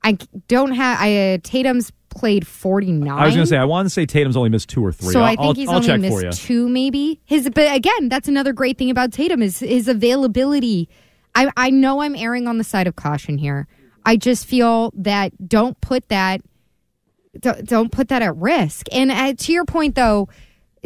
I 0.03 0.17
don't 0.47 0.71
have. 0.71 0.97
I 0.99 1.33
uh, 1.33 1.37
Tatum's 1.43 1.91
played 2.09 2.45
forty 2.47 2.91
nine. 2.91 3.19
I 3.19 3.25
was 3.25 3.35
going 3.35 3.45
to 3.45 3.49
say 3.49 3.57
I 3.57 3.65
want 3.65 3.85
to 3.85 3.89
say 3.91 4.05
Tatum's 4.05 4.35
only 4.35 4.49
missed 4.49 4.69
two 4.69 4.83
or 4.83 4.91
three. 4.91 5.13
So 5.13 5.19
I'll, 5.19 5.25
I 5.25 5.29
think 5.29 5.41
I'll- 5.41 5.53
he's 5.53 5.69
I'll 5.69 5.75
only 5.75 5.87
check 5.87 6.01
missed 6.01 6.15
for 6.17 6.23
you. 6.25 6.31
two, 6.31 6.69
maybe. 6.69 7.21
His, 7.25 7.49
but 7.49 7.75
again, 7.75 8.09
that's 8.09 8.27
another 8.27 8.51
great 8.51 8.77
thing 8.77 8.89
about 8.89 9.11
Tatum 9.13 9.41
is 9.43 9.59
his 9.59 9.87
availability. 9.87 10.89
I 11.35 11.51
I 11.55 11.69
know 11.69 12.01
I'm 12.01 12.15
erring 12.15 12.47
on 12.47 12.57
the 12.57 12.63
side 12.63 12.87
of 12.87 12.95
caution 12.95 13.37
here. 13.37 13.67
I 14.05 14.15
just 14.15 14.45
feel 14.47 14.91
that 14.95 15.33
don't 15.47 15.79
put 15.81 16.07
that 16.09 16.41
don't, 17.39 17.65
don't 17.67 17.91
put 17.91 18.07
that 18.07 18.21
at 18.21 18.35
risk. 18.37 18.87
And 18.91 19.11
uh, 19.11 19.33
to 19.33 19.53
your 19.53 19.65
point, 19.65 19.95
though, 19.95 20.29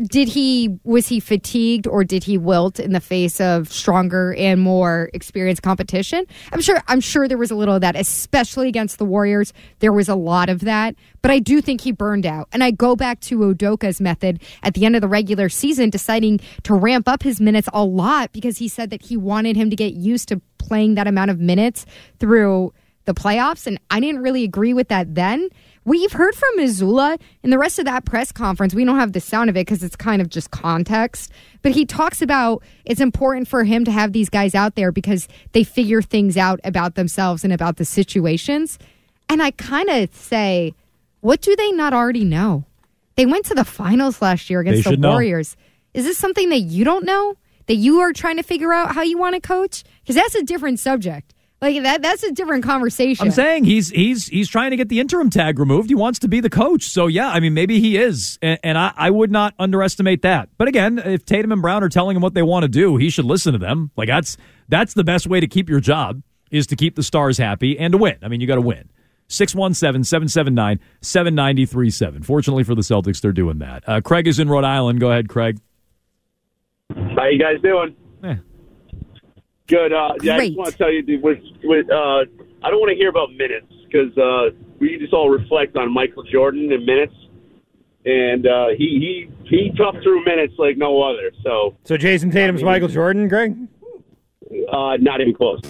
did 0.04 0.28
he 0.28 0.80
was 0.84 1.08
he 1.08 1.20
fatigued 1.20 1.88
or 1.88 2.04
did 2.04 2.24
he 2.24 2.38
wilt 2.38 2.80
in 2.80 2.94
the 2.94 3.00
face 3.00 3.40
of 3.40 3.72
stronger 3.72 4.34
and 4.36 4.62
more 4.62 5.10
experienced 5.14 5.62
competition? 5.62 6.26
I'm 6.52 6.62
sure 6.62 6.82
I'm 6.88 7.02
sure 7.02 7.28
there 7.28 7.38
was 7.38 7.52
a 7.52 7.56
little 7.56 7.76
of 7.76 7.82
that, 7.82 7.96
especially 7.96 8.68
against 8.68 8.98
the 8.98 9.06
Warriors. 9.06 9.54
There 9.80 9.94
was 9.94 10.10
a 10.10 10.16
lot 10.16 10.50
of 10.50 10.62
that, 10.62 10.96
but 11.22 11.32
I 11.32 11.40
do 11.40 11.62
think 11.62 11.82
he 11.82 11.92
burned 11.92 12.26
out. 12.26 12.48
And 12.52 12.64
I 12.64 12.72
go 12.72 12.96
back 12.96 13.20
to 13.22 13.40
Udoka's 13.40 14.02
method 14.02 14.42
at 14.64 14.74
the 14.74 14.86
end 14.86 14.96
of 14.96 15.02
the 15.02 15.08
regular 15.08 15.50
season, 15.50 15.90
deciding 15.90 16.40
to 16.64 16.74
ramp 16.74 17.08
up 17.08 17.24
his 17.24 17.40
minutes 17.40 17.70
a 17.74 17.84
lot 17.84 18.32
because 18.32 18.58
he 18.58 18.68
said 18.68 18.90
that 18.90 19.04
he 19.04 19.18
wanted 19.18 19.56
him 19.56 19.70
to 19.70 19.76
get 19.76 19.94
used 19.94 20.30
to 20.30 20.42
playing 20.58 20.96
that 20.96 21.08
amount 21.08 21.32
of 21.32 21.40
minutes 21.40 21.86
through 22.20 22.74
the 23.06 23.14
playoffs. 23.14 23.68
And 23.68 23.80
I 23.90 24.00
didn't 24.00 24.22
really 24.22 24.44
agree 24.44 24.74
with 24.74 24.88
that 24.90 25.16
then. 25.16 25.50
We've 25.84 26.12
heard 26.12 26.36
from 26.36 26.60
Mazzulla 26.60 27.20
in 27.41 27.50
the 27.50 27.58
rest 27.58 27.80
of 27.80 27.86
that 27.86 28.06
press 28.06 28.32
conference. 28.32 28.76
We 28.76 28.86
don't 28.86 29.00
have 29.00 29.13
the 29.13 29.20
sound 29.20 29.50
of 29.50 29.58
it 29.58 29.65
because 29.65 29.84
it's 29.84 29.96
kind 29.96 30.22
of 30.22 30.30
just 30.30 30.52
context. 30.52 31.32
But 31.63 31.72
he 31.72 31.86
talks 31.86 32.22
about 32.22 32.62
it's 32.86 33.02
important 33.02 33.48
for 33.48 33.63
him 33.63 33.84
to 33.86 33.91
have 33.91 34.13
these 34.13 34.30
guys 34.30 34.54
out 34.54 34.76
there 34.76 34.91
because 34.91 35.28
they 35.54 35.63
figure 35.63 36.04
things 36.04 36.38
out 36.38 36.60
about 36.63 36.94
themselves 36.94 37.44
and 37.44 37.52
about 37.52 37.78
the 37.78 37.86
situations. 37.86 38.78
And 39.28 39.41
I 39.41 39.52
kind 39.52 39.89
of 39.89 40.13
say, 40.13 40.76
what 41.22 41.41
do 41.41 41.56
they 41.56 41.72
not 41.72 41.94
already 41.94 42.26
know? 42.26 42.65
They 43.15 43.26
went 43.26 43.46
to 43.46 43.56
the 43.56 43.65
finals 43.65 44.22
last 44.22 44.50
year 44.50 44.60
against 44.60 44.84
the 44.84 44.91
should 44.91 45.00
know. 45.00 45.12
Warriors. 45.12 45.58
Is 45.94 46.06
this 46.06 46.17
something 46.17 46.50
that 46.50 46.60
you 46.60 46.84
don't 46.84 47.06
know? 47.06 47.36
That 47.67 47.76
you 47.76 48.00
are 48.00 48.13
trying 48.13 48.38
to 48.38 48.44
figure 48.44 48.74
out 48.74 48.94
how 48.94 49.02
you 49.02 49.17
want 49.17 49.36
to 49.36 49.41
coach? 49.41 49.84
Because 50.02 50.15
that's 50.15 50.36
a 50.36 50.44
different 50.44 50.80
subject. 50.80 51.34
Like 51.62 51.84
that 51.84 52.02
that's 52.02 52.24
a 52.24 52.32
different 52.32 52.63
conversation. 52.63 53.28
I'm 53.28 53.32
saying 53.32 53.65
he's 53.65 53.91
he's 53.91 54.26
he's 54.26 54.50
trying 54.50 54.71
to 54.71 54.78
get 54.78 54.89
the 54.89 55.00
interim 55.00 55.30
tag 55.30 55.60
removed. 55.60 55.89
He 55.89 55.95
wants 55.95 56.17
to 56.19 56.28
be 56.28 56.39
the 56.39 56.50
coach. 56.50 56.86
So 56.86 57.06
yeah, 57.06 57.30
I 57.30 57.39
mean 57.39 57.54
maybe 57.54 57.80
he 57.80 57.97
is, 57.97 58.39
and, 58.41 58.60
and 58.63 58.80
I, 58.80 58.91
I 58.95 59.12
would 59.12 59.30
not 59.32 59.54
underestimate 59.60 60.24
that. 60.24 60.50
But 60.58 60.67
again, 60.67 60.97
if 60.97 61.24
Tatum 61.24 61.52
and 61.52 61.62
Brown 61.62 61.84
are 61.84 61.89
telling 61.89 62.17
him 62.17 62.24
what 62.24 62.34
they 62.34 62.41
want 62.41 62.63
to 62.63 62.67
do, 62.67 62.97
he 62.97 63.12
should 63.12 63.26
listen 63.26 63.54
to 63.54 63.60
them. 63.60 63.91
Like 63.95 64.08
that's 64.08 64.38
that's 64.69 64.95
the 64.95 65.04
best 65.04 65.28
way 65.28 65.39
to 65.39 65.45
keep 65.45 65.69
your 65.69 65.80
job 65.80 66.24
is 66.50 66.65
to 66.65 66.76
keep 66.76 66.95
the 66.95 67.04
stars 67.04 67.38
happy 67.38 67.78
and 67.78 67.91
to 67.91 68.00
win. 68.00 68.17
I 68.24 68.28
mean 68.28 68.41
you 68.41 68.47
got 68.47 68.56
to 68.56 68.62
win. 68.62 68.89
617-779-7937. 69.30 72.26
Fortunately 72.26 72.63
for 72.63 72.74
the 72.76 72.82
Celtics, 72.82 73.21
they're 73.21 73.32
doing 73.32 73.60
that. 73.60 73.88
Uh, 73.88 74.02
Craig 74.02 74.28
is 74.28 74.39
in 74.39 74.50
Rhode 74.50 74.63
Island. 74.65 75.00
Go 75.00 75.10
ahead, 75.12 75.30
Craig. 75.30 75.60
How 76.93 77.28
you 77.28 77.39
guys 77.39 77.62
doing? 77.62 77.95
Eh. 78.26 78.36
Good. 79.72 79.94
Uh, 79.94 80.14
yeah, 80.22 80.36
I 80.36 80.46
just 80.48 80.58
want 80.58 80.72
to 80.72 80.78
tell 80.78 80.92
you, 80.92 81.02
dude, 81.02 81.24
with, 81.24 81.40
with, 81.64 81.90
uh, 81.90 81.96
I 82.62 82.70
don't 82.70 82.80
want 82.80 82.90
to 82.92 82.96
hear 82.96 83.10
about 83.10 83.30
minutes 83.32 83.66
because 83.86 84.16
uh, 84.18 84.50
we 84.80 84.98
just 85.00 85.14
all 85.14 85.30
reflect 85.30 85.78
on 85.78 85.92
Michael 85.94 86.24
Jordan 86.24 86.72
and 86.72 86.86
minutes, 86.86 87.14
and 88.06 88.46
uh, 88.46 88.68
he 88.78 89.30
he 89.48 89.48
he 89.48 89.72
toughed 89.80 90.04
through 90.04 90.24
minutes 90.26 90.54
like 90.58 90.78
no 90.78 91.02
other. 91.02 91.32
So 91.44 91.76
So 91.86 91.96
Jayson 91.98 92.32
Tatum's 92.32 92.64
Michael 92.64 92.90
Jordan, 92.90 93.28
Greg? 93.28 93.56
uh, 94.72 94.98
not 94.98 95.22
even 95.22 95.34
close. 95.34 95.62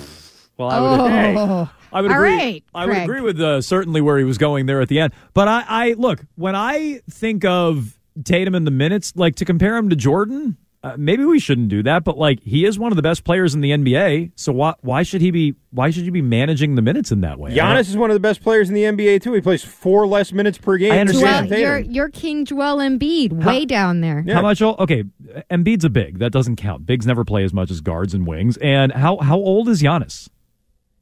Well, 0.58 0.70
I 0.70 0.80
would, 0.82 1.00
Oh. 1.38 1.70
I 1.94 2.02
would 2.02 2.12
All 2.12 2.18
agree. 2.18 2.36
right, 2.36 2.64
I 2.74 2.86
would 2.86 2.98
agree 2.98 3.22
with 3.22 3.40
uh, 3.42 3.62
certainly 3.62 4.00
where 4.02 4.18
he 4.18 4.24
was 4.24 4.38
going 4.38 4.66
there 4.66 4.80
at 4.82 4.88
the 4.90 5.00
end. 5.00 5.14
But 5.34 5.48
I, 5.48 5.64
I 5.68 5.94
look 5.94 6.22
when 6.36 6.56
I 6.56 7.02
think 7.10 7.44
of 7.46 7.98
Tatum 8.24 8.56
in 8.56 8.64
the 8.64 8.72
minutes, 8.72 9.14
like 9.16 9.36
to 9.36 9.46
compare 9.46 9.76
him 9.78 9.90
to 9.90 9.96
Jordan. 9.96 10.58
Uh, 10.84 10.96
maybe 10.98 11.24
we 11.24 11.40
shouldn't 11.40 11.70
do 11.70 11.84
that, 11.84 12.04
but 12.04 12.18
like 12.18 12.40
he 12.42 12.66
is 12.66 12.80
one 12.80 12.92
of 12.92 12.96
the 12.96 13.04
best 13.04 13.24
players 13.24 13.54
in 13.54 13.62
the 13.62 13.70
NBA. 13.70 14.32
So 14.36 14.52
why 14.52 14.74
why 14.82 15.04
should 15.04 15.22
he 15.22 15.30
be 15.30 15.54
why 15.70 15.92
should 15.92 16.06
you 16.06 16.12
be 16.12 16.24
managing 16.24 16.74
the 16.74 16.82
minutes 16.82 17.12
in 17.12 17.22
that 17.22 17.38
way? 17.38 17.52
I 17.52 17.56
Giannis 17.56 17.82
is 17.90 17.96
one 17.98 18.10
of 18.10 18.16
the 18.16 18.20
best 18.20 18.42
players 18.42 18.68
in 18.68 18.74
the 18.74 18.86
NBA 18.86 19.22
too. 19.22 19.32
He 19.34 19.42
plays 19.42 19.64
four 19.64 20.08
less 20.08 20.32
minutes 20.34 20.58
per 20.58 20.78
game. 20.78 20.92
I 20.92 20.96
than 20.96 21.02
understand. 21.10 21.50
Jayson 21.50 21.62
Well, 21.62 21.76
Tatum. 21.78 21.92
you're, 21.92 21.94
you're 22.06 22.10
King 22.10 22.46
Joel 22.46 22.78
Embiid, 22.78 23.32
way 23.46 23.66
down 23.66 24.02
there. 24.02 24.24
How 24.28 24.42
much? 24.42 24.60
old- 24.64 24.80
Okay, 24.80 25.04
Embiid's 25.52 25.86
a 25.86 25.90
big. 25.92 26.18
That 26.18 26.32
doesn't 26.32 26.56
count. 26.56 26.88
Bigs 26.88 27.06
never 27.06 27.24
play 27.24 27.44
as 27.44 27.54
much 27.54 27.70
as 27.70 27.80
guards 27.82 28.16
and 28.16 28.26
wings. 28.26 28.58
And 28.58 28.92
how 28.92 29.18
how 29.18 29.38
old 29.38 29.70
is 29.70 29.84
Giannis? 29.84 30.30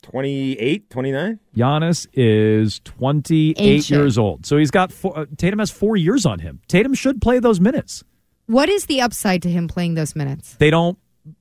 28, 0.01 0.89
29? 0.89 1.39
Giannis 1.55 2.07
is 2.13 2.79
28 2.83 3.55
Ancient. 3.59 3.97
years 3.97 4.17
old. 4.17 4.45
So 4.45 4.57
he's 4.57 4.71
got 4.71 4.91
four, 4.91 5.17
uh, 5.17 5.25
Tatum 5.37 5.59
has 5.59 5.71
4 5.71 5.97
years 5.97 6.25
on 6.25 6.39
him. 6.39 6.59
Tatum 6.67 6.93
should 6.93 7.21
play 7.21 7.39
those 7.39 7.59
minutes. 7.59 8.03
What 8.49 8.67
is 8.67 8.87
the 8.87 9.01
upside 9.01 9.43
to 9.43 9.49
him 9.49 9.67
playing 9.67 9.93
those 9.93 10.15
minutes? 10.15 10.55
They 10.55 10.71
don't 10.71 10.97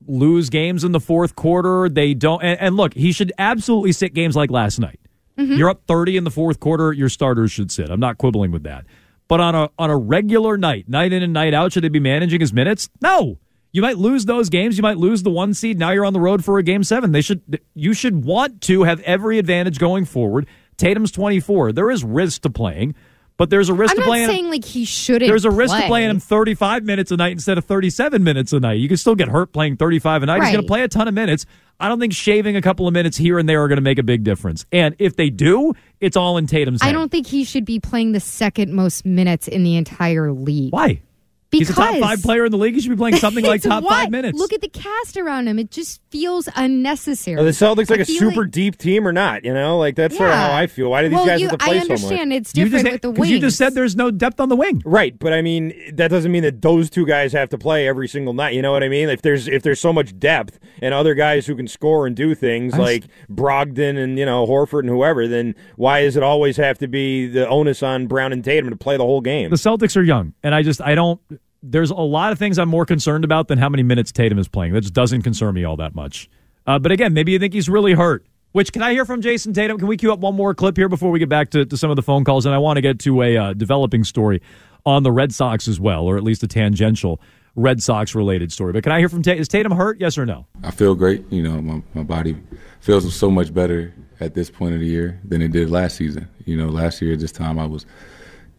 lose 0.07 0.51
games 0.51 0.85
in 0.85 0.93
the 0.93 1.01
fourth 1.01 1.35
quarter. 1.37 1.89
They 1.89 2.13
don't 2.13 2.43
and, 2.43 2.61
and 2.61 2.77
look, 2.77 2.93
he 2.93 3.13
should 3.13 3.33
absolutely 3.39 3.93
sit 3.93 4.13
games 4.13 4.37
like 4.37 4.51
last 4.51 4.79
night. 4.79 5.01
Mm-hmm. 5.39 5.55
You're 5.55 5.71
up 5.71 5.85
30 5.89 6.19
in 6.19 6.25
the 6.25 6.31
fourth 6.31 6.61
quarter, 6.61 6.93
your 6.93 7.09
starters 7.09 7.51
should 7.51 7.71
sit. 7.71 7.89
I'm 7.89 7.99
not 7.99 8.19
quibbling 8.19 8.51
with 8.51 8.65
that. 8.65 8.85
But 9.27 9.41
on 9.41 9.55
a 9.55 9.71
on 9.79 9.89
a 9.89 9.97
regular 9.97 10.59
night, 10.59 10.87
night 10.87 11.15
in 11.15 11.23
and 11.23 11.33
night 11.33 11.55
out, 11.55 11.73
should 11.73 11.83
they 11.83 11.89
be 11.89 11.99
managing 11.99 12.41
his 12.41 12.53
minutes? 12.53 12.91
No. 13.01 13.39
You 13.73 13.81
might 13.81 13.97
lose 13.97 14.27
those 14.27 14.51
games. 14.51 14.77
You 14.77 14.83
might 14.83 14.99
lose 14.99 15.23
the 15.23 15.31
one 15.31 15.55
seed. 15.55 15.79
Now 15.79 15.93
you're 15.93 16.05
on 16.05 16.13
the 16.13 16.21
road 16.21 16.45
for 16.45 16.59
a 16.59 16.63
game 16.63 16.85
seven. 16.85 17.13
They 17.13 17.23
should. 17.23 17.59
You 17.75 17.95
should 17.95 18.23
want 18.23 18.61
to 18.63 18.83
have 18.83 19.01
every 19.01 19.39
advantage 19.39 19.79
going 19.79 20.05
forward. 20.05 20.47
Tatum's 20.77 21.11
24. 21.11 21.73
There 21.73 21.91
is 21.91 22.05
risk 22.05 22.43
to 22.43 22.51
playing, 22.51 22.95
but 23.39 23.49
there's 23.49 23.71
a 23.71 23.75
risk 23.75 23.93
I'm 23.93 23.97
to 23.97 24.01
not 24.03 24.07
playing. 24.07 24.27
saying 24.27 24.51
like 24.51 24.65
he 24.65 24.85
shouldn't. 24.85 25.31
There's 25.31 25.47
a 25.47 25.51
risk 25.51 25.73
play. 25.73 25.81
to 25.83 25.87
playing 25.87 26.11
him 26.11 26.21
35 26.21 26.85
minutes 26.85 27.11
a 27.13 27.17
night 27.17 27.33
instead 27.33 27.57
of 27.57 27.65
37 27.65 28.23
minutes 28.23 28.53
a 28.53 28.61
night. 28.61 28.75
You 28.75 28.89
can 28.89 28.97
still 28.99 29.15
get 29.15 29.29
hurt 29.29 29.53
playing 29.53 29.77
35 29.77 30.25
a 30.25 30.27
night. 30.27 30.43
He's 30.43 30.53
going 30.53 30.63
to 30.63 30.69
play 30.69 30.83
a 30.83 30.89
ton 30.89 31.09
of 31.09 31.15
minutes. 31.15 31.47
I 31.81 31.89
don't 31.89 32.01
think 32.01 32.13
shaving 32.13 32.57
a 32.57 32.61
couple 32.63 32.89
of 32.89 32.93
minutes 32.93 33.17
here 33.17 33.39
and 33.39 33.49
there 33.49 33.63
are 33.63 33.69
going 33.69 33.77
to 33.77 33.83
make 33.83 33.99
a 33.99 34.03
big 34.03 34.25
difference. 34.25 34.67
And 34.73 34.97
if 34.99 35.15
they 35.15 35.31
do, 35.31 35.73
it's 36.01 36.17
all 36.17 36.37
in 36.37 36.49
Tatum's 36.49 36.83
I 36.83 36.87
hand. 36.87 36.97
don't 36.97 37.11
think 37.11 37.29
he 37.29 37.45
should 37.45 37.65
be 37.65 37.79
playing 37.79 38.13
the 38.13 38.21
second 38.21 38.73
most 38.75 39.07
minutes 39.07 39.47
in 39.47 39.63
the 39.63 39.77
entire 39.77 40.33
league. 40.33 40.73
Why? 40.73 41.01
Because 41.51 41.69
He's 41.69 41.79
a 41.79 41.81
top 41.81 41.97
five 41.99 42.23
player 42.23 42.45
in 42.45 42.53
the 42.53 42.59
league. 42.59 42.75
He 42.75 42.81
should 42.83 42.91
be 42.91 42.97
playing 42.97 43.17
something 43.17 43.43
like 43.45 43.63
top 43.63 43.83
what? 43.83 43.91
five 43.91 44.11
minutes. 44.11 44.39
Look 44.39 44.53
at 44.53 44.61
the 44.61 44.69
cast 44.69 45.17
around 45.17 45.49
him. 45.49 45.59
It 45.59 45.71
just 45.71 46.03
feels 46.11 46.47
unnecessary. 46.55 47.41
Are 47.41 47.45
the 47.45 47.51
Celtics 47.53 47.89
like 47.89 48.01
I 48.01 48.03
a 48.03 48.05
feel 48.05 48.19
super 48.19 48.45
deep 48.45 48.77
team 48.77 49.09
or 49.09 49.13
not? 49.13 49.45
You 49.45 49.55
know, 49.55 49.79
like 49.79 49.97
that's 49.97 50.15
sort 50.17 50.29
of 50.29 50.37
how 50.37 50.53
I 50.53 50.67
feel. 50.67 50.91
Why 50.91 51.03
do 51.03 51.09
these 51.09 51.17
well, 51.17 51.27
guys 51.27 51.41
you, 51.41 51.49
have 51.49 51.59
to 51.59 51.65
play 51.65 51.79
I 51.79 51.81
so 51.81 51.89
much? 51.89 51.91
understand 52.03 52.33
it's 52.35 52.53
you 52.55 52.65
different 52.65 52.85
just, 52.85 52.93
with 52.93 53.03
the 53.03 53.09
'cause 53.13 53.19
wings. 53.21 53.31
you 53.33 53.41
just 53.41 53.57
said 53.57 53.75
there's 53.75 53.97
no 53.97 54.11
depth 54.11 54.41
on 54.41 54.51
the 54.51 54.57
wing. 54.57 54.83
Right, 54.85 55.19
but 55.19 55.33
I 55.33 55.41
mean 55.41 55.73
that 55.95 56.09
doesn't 56.09 56.31
mean 56.31 56.43
that 56.43 56.61
those 56.61 56.91
two 56.91 57.07
guys 57.07 57.33
have 57.33 57.49
to 57.51 57.57
play 57.59 57.89
every 57.89 58.09
single 58.09 58.35
night. 58.35 58.53
You 58.55 58.61
know 58.61 58.73
what 58.73 58.83
I 58.85 58.89
mean? 58.89 59.09
If 59.09 59.23
there's 59.23 59.49
if 59.49 59.63
there's 59.63 59.81
so 59.81 59.93
much 59.93 60.19
depth 60.19 60.59
and 60.83 60.93
other 60.93 61.15
guys 61.15 61.47
who 61.47 61.57
can 61.57 61.67
score 61.67 62.07
and 62.07 62.15
do 62.15 62.35
things 62.35 62.75
I 62.75 62.79
was- 62.79 62.87
like 62.87 63.05
Brogdon 63.31 63.97
and 63.97 64.19
you 64.19 64.27
know 64.27 64.47
Horford 64.47 64.81
and 64.81 64.91
whoever, 64.91 65.27
then 65.27 65.55
why 65.77 66.03
does 66.03 66.17
it 66.17 66.23
always 66.23 66.59
have 66.59 66.77
to 66.79 66.89
be 66.89 67.27
the 67.27 67.49
onus 67.49 67.83
on 67.83 68.07
Brown 68.07 68.33
and 68.33 68.45
Tatum 68.45 68.69
to 68.71 68.77
play 68.77 68.97
the 68.99 69.05
whole 69.05 69.21
game? 69.23 69.49
The 69.51 69.57
Celtics 69.57 69.97
are 69.97 70.03
young, 70.03 70.35
and 70.43 70.55
I 70.55 70.63
just 70.63 70.83
I 70.83 70.95
don't. 70.95 71.21
There's 71.63 71.91
a 71.91 71.95
lot 71.95 72.33
of 72.33 72.39
things 72.39 72.59
I'm 72.59 72.69
more 72.69 72.87
concerned 72.87 73.25
about 73.25 73.49
than 73.49 73.59
how 73.59 73.69
many 73.69 73.83
minutes 73.83 74.13
Tatum 74.13 74.39
is 74.39 74.49
playing. 74.49 74.73
That 74.75 74.83
just 74.83 74.95
doesn't 74.95 75.23
concern 75.23 75.55
me 75.55 75.65
all 75.65 75.77
that 75.77 75.95
much. 75.95 76.31
Uh, 76.67 76.79
but 76.79 76.93
again, 76.93 77.15
maybe 77.15 77.33
you 77.33 77.39
think 77.39 77.53
he's 77.53 77.69
really 77.69 77.95
hurt. 77.95 78.27
Which 78.53 78.73
can 78.73 78.83
I 78.83 78.93
hear 78.93 79.05
from 79.05 79.21
Jayson 79.21 79.53
Tatum? 79.53 79.79
Can 79.79 79.89
we 79.89 79.97
cue 79.97 80.13
up 80.13 80.21
one 80.21 80.35
more 80.35 80.55
clip 80.55 80.77
here 80.77 80.89
before 80.89 81.11
we 81.11 81.19
get 81.19 81.29
back 81.29 81.51
to, 81.51 81.67
to 81.67 81.77
some 81.77 81.91
of 81.91 81.97
the 81.97 82.03
phone 82.03 82.25
calls? 82.25 82.47
And 82.47 82.55
I 82.55 82.59
want 82.59 82.77
to 82.77 82.81
get 82.81 82.99
to 83.01 83.23
a 83.23 83.37
uh, 83.37 83.53
developing 83.53 84.05
story 84.05 84.41
on 84.87 85.03
the 85.03 85.13
Red 85.13 85.35
Sox 85.35 85.69
as 85.69 85.79
well, 85.79 86.05
or 86.05 86.17
at 86.17 86.23
least 86.23 86.43
a 86.43 86.49
tangential 86.49 87.21
Red 87.57 87.83
Sox 87.83 88.15
related 88.15 88.53
story. 88.53 88.73
But 88.73 88.85
can 88.85 88.93
I 88.93 89.01
hear 89.01 89.09
from 89.09 89.23
Tatum? 89.23 89.41
Is 89.41 89.49
Tatum 89.49 89.73
hurt? 89.73 90.01
Yes 90.01 90.17
or 90.17 90.25
no? 90.25 90.47
I 90.63 90.71
feel 90.71 90.95
great. 90.95 91.31
You 91.31 91.43
know, 91.43 91.61
my, 91.61 91.83
my 91.93 92.03
body 92.05 92.37
feels 92.81 93.13
so 93.15 93.31
much 93.31 93.53
better 93.53 93.93
at 94.21 94.35
this 94.35 94.51
point 94.51 94.75
of 94.75 94.81
the 94.81 94.87
year 94.87 95.21
than 95.25 95.43
it 95.43 95.53
did 95.53 95.71
last 95.71 95.97
season. 95.97 96.29
You 96.47 96.57
know, 96.57 96.69
last 96.69 97.03
year 97.03 97.13
at 97.13 97.21
this 97.21 97.33
time 97.33 97.59
I 97.59 97.67
was, 97.67 97.85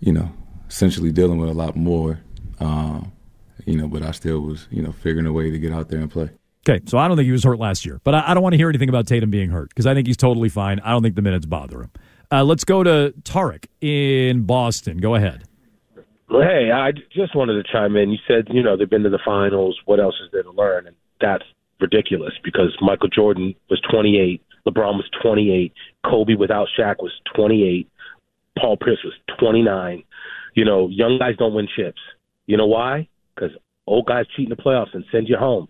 you 0.02 0.12
know, 0.12 0.32
essentially 0.70 1.12
dealing 1.12 1.40
with 1.40 1.50
a 1.50 1.54
lot 1.54 1.76
more. 1.76 2.20
Um, 2.60 3.12
you 3.66 3.78
know, 3.78 3.88
but 3.88 4.04
I 4.04 4.12
still 4.12 4.42
was, 4.42 4.68
you 4.72 4.82
know, 4.82 4.92
figuring 4.92 5.26
a 5.26 5.34
way 5.34 5.52
to 5.52 5.60
get 5.60 5.74
out 5.74 5.90
there 5.90 6.00
and 6.00 6.10
play. 6.10 6.30
Okay, 6.68 6.84
so 6.86 6.98
I 6.98 7.08
don't 7.08 7.18
think 7.18 7.26
he 7.26 7.32
was 7.32 7.44
hurt 7.44 7.58
last 7.58 7.86
year, 7.86 8.00
but 8.04 8.14
I, 8.14 8.24
I 8.28 8.34
don't 8.34 8.44
want 8.44 8.54
to 8.54 8.58
hear 8.58 8.70
anything 8.70 8.90
about 8.90 9.08
Tatum 9.08 9.30
being 9.30 9.50
hurt 9.50 9.70
because 9.70 9.86
I 9.86 9.94
think 9.94 10.08
he's 10.08 10.18
totally 10.18 10.50
fine. 10.50 10.80
I 10.82 10.92
don't 10.92 11.02
think 11.02 11.16
the 11.16 11.22
minutes 11.22 11.46
bother 11.46 11.82
him. 11.82 11.92
Uh, 12.32 12.44
let's 12.44 12.64
go 12.64 12.84
to 12.84 13.14
Tarek 13.24 13.66
in 13.82 14.44
Boston. 14.44 14.98
Go 14.98 15.16
ahead. 15.16 15.46
Well, 16.30 16.44
hey, 16.44 16.70
I 16.72 16.92
just 16.92 17.36
wanted 17.36 17.54
to 17.64 17.72
chime 17.72 17.96
in. 17.96 18.12
You 18.12 18.20
said, 18.28 18.48
you 18.52 18.62
know, 18.62 18.78
they've 18.78 18.90
been 18.90 19.04
to 19.04 19.10
the 19.10 19.20
finals. 19.26 19.80
What 19.86 20.00
else 20.00 20.16
is 20.24 20.32
there 20.32 20.44
to 20.44 20.52
learn? 20.52 20.86
And 20.86 20.96
that's 21.20 21.44
ridiculous 21.80 22.34
because 22.44 22.78
Michael 22.82 23.10
Jordan 23.10 23.56
was 23.70 23.82
28, 23.90 24.44
LeBron 24.68 24.96
was 24.96 25.10
28, 25.24 25.74
Kobe 26.06 26.36
without 26.36 26.68
Shaq 26.78 26.98
was 27.00 27.14
28, 27.36 27.90
Paul 28.60 28.78
Pierce 28.78 29.04
was 29.04 29.14
29. 29.40 30.04
You 30.56 30.66
know, 30.66 30.88
young 30.90 31.18
guys 31.18 31.36
don't 31.38 31.54
win 31.54 31.68
chips. 31.76 32.02
You 32.50 32.58
know 32.58 32.66
why? 32.66 33.08
Because 33.36 33.52
old 33.86 34.08
guys 34.08 34.26
cheat 34.36 34.46
in 34.46 34.50
the 34.50 34.56
playoffs 34.56 34.94
and 34.94 35.06
send 35.12 35.28
you 35.30 35.38
home. 35.38 35.68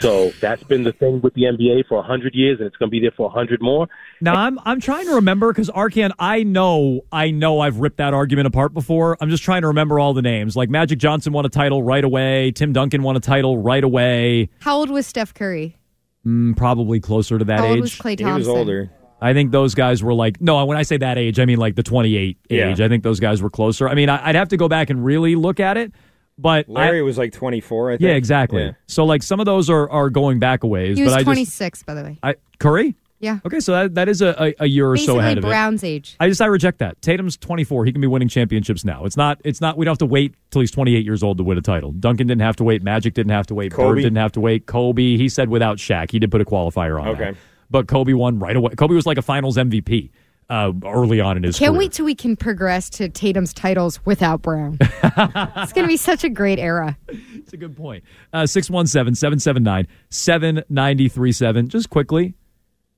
So 0.00 0.30
that's 0.40 0.62
been 0.62 0.84
the 0.84 0.92
thing 0.92 1.20
with 1.20 1.34
the 1.34 1.42
NBA 1.42 1.86
for 1.88 1.96
100 1.98 2.34
years, 2.36 2.58
and 2.60 2.66
it's 2.68 2.76
going 2.76 2.88
to 2.88 2.90
be 2.90 3.00
there 3.00 3.10
for 3.16 3.24
100 3.26 3.60
more. 3.60 3.88
Now 4.20 4.34
I'm 4.34 4.58
I'm 4.64 4.80
trying 4.80 5.06
to 5.06 5.14
remember 5.16 5.52
because 5.52 5.68
Arcand, 5.70 6.12
I 6.20 6.44
know 6.44 7.00
I 7.10 7.32
know 7.32 7.58
I've 7.58 7.78
ripped 7.78 7.96
that 7.98 8.14
argument 8.14 8.46
apart 8.46 8.72
before. 8.74 9.16
I'm 9.20 9.28
just 9.28 9.42
trying 9.42 9.62
to 9.62 9.66
remember 9.68 9.98
all 9.98 10.14
the 10.14 10.22
names. 10.22 10.56
Like 10.56 10.70
Magic 10.70 11.00
Johnson 11.00 11.32
won 11.32 11.44
a 11.46 11.48
title 11.48 11.82
right 11.82 12.04
away. 12.04 12.52
Tim 12.52 12.72
Duncan 12.72 13.02
won 13.02 13.16
a 13.16 13.20
title 13.20 13.58
right 13.58 13.82
away. 13.82 14.50
How 14.60 14.76
old 14.76 14.88
was 14.90 15.04
Steph 15.06 15.34
Curry? 15.34 15.76
Mm, 16.24 16.56
probably 16.56 17.00
closer 17.00 17.38
to 17.38 17.44
that 17.46 17.58
How 17.58 17.64
age. 17.66 17.70
old 17.72 17.80
was 17.80 17.94
Klay 17.96 18.18
He 18.18 18.24
was 18.24 18.32
Thompson? 18.46 18.52
older. 18.56 18.90
I 19.22 19.32
think 19.34 19.50
those 19.52 19.74
guys 19.74 20.02
were 20.02 20.14
like 20.14 20.40
no. 20.40 20.64
When 20.64 20.78
I 20.78 20.82
say 20.82 20.96
that 20.96 21.18
age, 21.18 21.38
I 21.40 21.44
mean 21.44 21.58
like 21.58 21.74
the 21.74 21.82
28 21.82 22.38
Yeah. 22.48 22.70
age. 22.70 22.80
I 22.80 22.88
think 22.88 23.02
those 23.02 23.20
guys 23.20 23.42
were 23.42 23.50
closer. 23.50 23.86
I 23.88 23.94
mean, 23.94 24.08
I'd 24.08 24.34
have 24.34 24.48
to 24.48 24.56
go 24.56 24.66
back 24.68 24.88
and 24.90 25.04
really 25.04 25.34
look 25.34 25.60
at 25.60 25.76
it. 25.76 25.92
But 26.40 26.68
Larry 26.68 27.00
I, 27.00 27.02
was 27.02 27.18
like 27.18 27.32
24, 27.32 27.90
I 27.90 27.92
think. 27.94 28.00
yeah, 28.02 28.14
exactly. 28.14 28.62
Yeah. 28.64 28.72
So 28.86 29.04
like 29.04 29.22
some 29.22 29.40
of 29.40 29.46
those 29.46 29.68
are 29.68 29.88
are 29.90 30.10
going 30.10 30.38
back 30.38 30.62
a 30.64 30.66
ways. 30.66 30.96
He 30.96 31.04
was 31.04 31.12
but 31.12 31.16
I 31.16 31.20
just 31.20 31.26
26, 31.26 31.82
by 31.84 31.94
the 31.94 32.02
way. 32.02 32.18
I 32.22 32.34
Curry. 32.58 32.94
Yeah. 33.22 33.40
Okay, 33.44 33.60
so 33.60 33.72
that, 33.72 33.94
that 33.96 34.08
is 34.08 34.22
a, 34.22 34.34
a, 34.42 34.54
a 34.60 34.66
year 34.66 34.88
or 34.88 34.94
Basically 34.94 35.14
so 35.16 35.18
ahead 35.18 35.36
of 35.36 35.42
Brown's 35.44 35.82
it. 35.82 35.88
age. 35.88 36.16
I 36.18 36.26
just 36.30 36.40
I 36.40 36.46
reject 36.46 36.78
that. 36.78 37.02
Tatum's 37.02 37.36
24. 37.36 37.84
He 37.84 37.92
can 37.92 38.00
be 38.00 38.06
winning 38.06 38.28
championships 38.28 38.82
now. 38.82 39.04
It's 39.04 39.16
not 39.18 39.38
it's 39.44 39.60
not 39.60 39.76
we 39.76 39.84
don't 39.84 39.92
have 39.92 39.98
to 39.98 40.06
wait 40.06 40.34
till 40.50 40.60
he's 40.62 40.70
28 40.70 41.04
years 41.04 41.22
old 41.22 41.36
to 41.36 41.44
win 41.44 41.58
a 41.58 41.60
title. 41.60 41.92
Duncan 41.92 42.26
didn't 42.26 42.40
have 42.40 42.56
to 42.56 42.64
wait. 42.64 42.82
Magic 42.82 43.12
didn't 43.12 43.32
have 43.32 43.46
to 43.48 43.54
wait. 43.54 43.72
Kobe? 43.72 43.96
Bird 43.96 44.02
didn't 44.02 44.16
have 44.16 44.32
to 44.32 44.40
wait. 44.40 44.64
Kobe, 44.64 45.18
he 45.18 45.28
said 45.28 45.50
without 45.50 45.76
Shaq. 45.76 46.10
He 46.10 46.18
did 46.18 46.30
put 46.30 46.40
a 46.40 46.46
qualifier 46.46 46.98
on 46.98 47.08
Okay. 47.08 47.24
that. 47.32 47.36
But 47.68 47.86
Kobe 47.88 48.14
won 48.14 48.38
right 48.38 48.56
away. 48.56 48.74
Kobe 48.74 48.94
was 48.94 49.04
like 49.04 49.18
a 49.18 49.22
finals 49.22 49.58
MVP 49.58 50.08
uh, 50.50 50.72
early 50.84 51.20
on 51.20 51.36
in 51.36 51.44
his 51.44 51.56
career. 51.56 51.68
Can't 51.68 51.76
career. 51.76 51.78
wait 51.78 51.92
till 51.92 52.04
we 52.04 52.14
can 52.14 52.36
progress 52.36 52.90
to 52.90 53.08
Tatum's 53.08 53.54
titles 53.54 54.04
without 54.04 54.42
Brown. 54.42 54.76
it's 54.80 55.72
going 55.72 55.84
to 55.84 55.88
be 55.88 55.96
such 55.96 56.24
a 56.24 56.28
great 56.28 56.58
era. 56.58 56.98
It's 57.08 57.52
a 57.52 57.56
good 57.56 57.76
point. 57.76 58.04
Uh, 58.32 58.46
617 58.46 59.14
779 59.14 59.86
7937. 60.10 61.68
Just 61.68 61.88
quickly, 61.88 62.34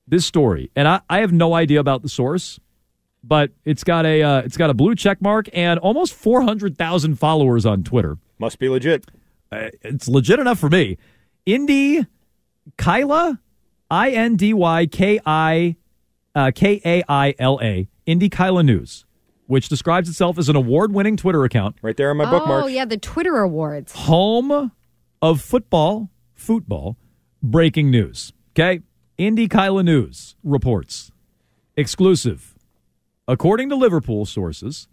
this 0.07 0.25
story, 0.25 0.71
and 0.75 0.87
I, 0.87 1.01
I 1.09 1.19
have 1.19 1.31
no 1.31 1.53
idea 1.53 1.79
about 1.79 2.01
the 2.01 2.09
source, 2.09 2.59
but 3.23 3.51
it's 3.63 3.83
got 3.83 4.05
a 4.05 4.23
uh, 4.23 4.39
it's 4.39 4.57
got 4.57 4.69
a 4.69 4.73
blue 4.73 4.95
check 4.95 5.21
mark 5.21 5.47
and 5.53 5.79
almost 5.79 6.13
400,000 6.15 7.17
followers 7.17 7.65
on 7.65 7.83
Twitter. 7.83 8.17
Must 8.39 8.57
be 8.57 8.67
legit. 8.67 9.05
Uh, 9.51 9.69
it's 9.83 10.07
legit 10.07 10.39
enough 10.39 10.59
for 10.59 10.69
me. 10.69 10.97
Indy 11.45 12.05
Kyla, 12.77 13.39
I 13.91 14.09
N 14.09 14.35
D 14.37 14.53
Y 14.55 14.87
K 14.87 15.19
I 15.23 15.75
uh, 16.35 16.51
K 16.53 16.81
A 16.85 17.03
I 17.07 17.35
L 17.39 17.59
A, 17.61 17.87
Indy 18.05 18.29
Kaila 18.29 18.65
News, 18.65 19.05
which 19.47 19.69
describes 19.69 20.09
itself 20.09 20.37
as 20.37 20.49
an 20.49 20.55
award 20.55 20.93
winning 20.93 21.17
Twitter 21.17 21.43
account. 21.43 21.75
Right 21.81 21.95
there 21.97 22.09
on 22.09 22.17
my 22.17 22.29
bookmark. 22.29 22.63
oh, 22.63 22.67
yeah, 22.67 22.85
the 22.85 22.97
Twitter 22.97 23.37
awards. 23.37 23.93
home 23.93 24.71
of 25.21 25.41
football, 25.41 26.09
football, 26.33 26.97
breaking 27.41 27.89
news. 27.91 28.33
Okay? 28.51 28.81
Indy 29.17 29.47
Kaila 29.47 29.83
News 29.85 30.35
reports. 30.43 31.11
Exclusive. 31.77 32.55
According 33.27 33.69
to 33.69 33.75
Liverpool 33.75 34.25
sources, 34.25 34.87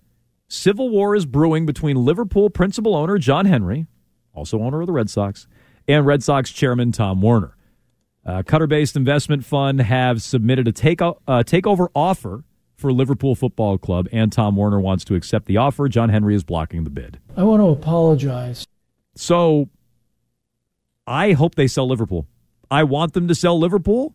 civil 0.48 0.88
war 0.88 1.16
is 1.16 1.26
brewing 1.26 1.66
between 1.66 1.96
Liverpool 1.96 2.48
principal 2.50 2.94
owner 2.94 3.18
John 3.18 3.46
Henry, 3.46 3.86
also 4.34 4.60
owner 4.60 4.80
of 4.80 4.86
the 4.86 4.92
Red 4.92 5.10
Sox, 5.10 5.46
and 5.88 6.06
Red 6.06 6.22
Sox 6.22 6.50
chairman 6.50 6.92
Tom 6.92 7.20
Werner. 7.20 7.56
Uh, 8.30 8.44
Qatar 8.44 8.68
based 8.68 8.94
investment 8.94 9.44
fund 9.44 9.80
have 9.80 10.22
submitted 10.22 10.68
a 10.68 10.72
take, 10.72 11.02
uh, 11.02 11.16
takeover 11.26 11.88
offer 11.96 12.44
for 12.76 12.92
Liverpool 12.92 13.34
Football 13.34 13.76
Club, 13.76 14.06
and 14.12 14.30
Tom 14.30 14.54
Werner 14.54 14.78
wants 14.78 15.04
to 15.06 15.16
accept 15.16 15.46
the 15.46 15.56
offer. 15.56 15.88
John 15.88 16.10
Henry 16.10 16.36
is 16.36 16.44
blocking 16.44 16.84
the 16.84 16.90
bid. 16.90 17.18
I 17.36 17.42
want 17.42 17.60
to 17.60 17.66
apologize. 17.66 18.68
So 19.16 19.68
I 21.08 21.32
hope 21.32 21.56
they 21.56 21.66
sell 21.66 21.88
Liverpool. 21.88 22.28
I 22.70 22.84
want 22.84 23.14
them 23.14 23.26
to 23.26 23.34
sell 23.34 23.58
Liverpool. 23.58 24.14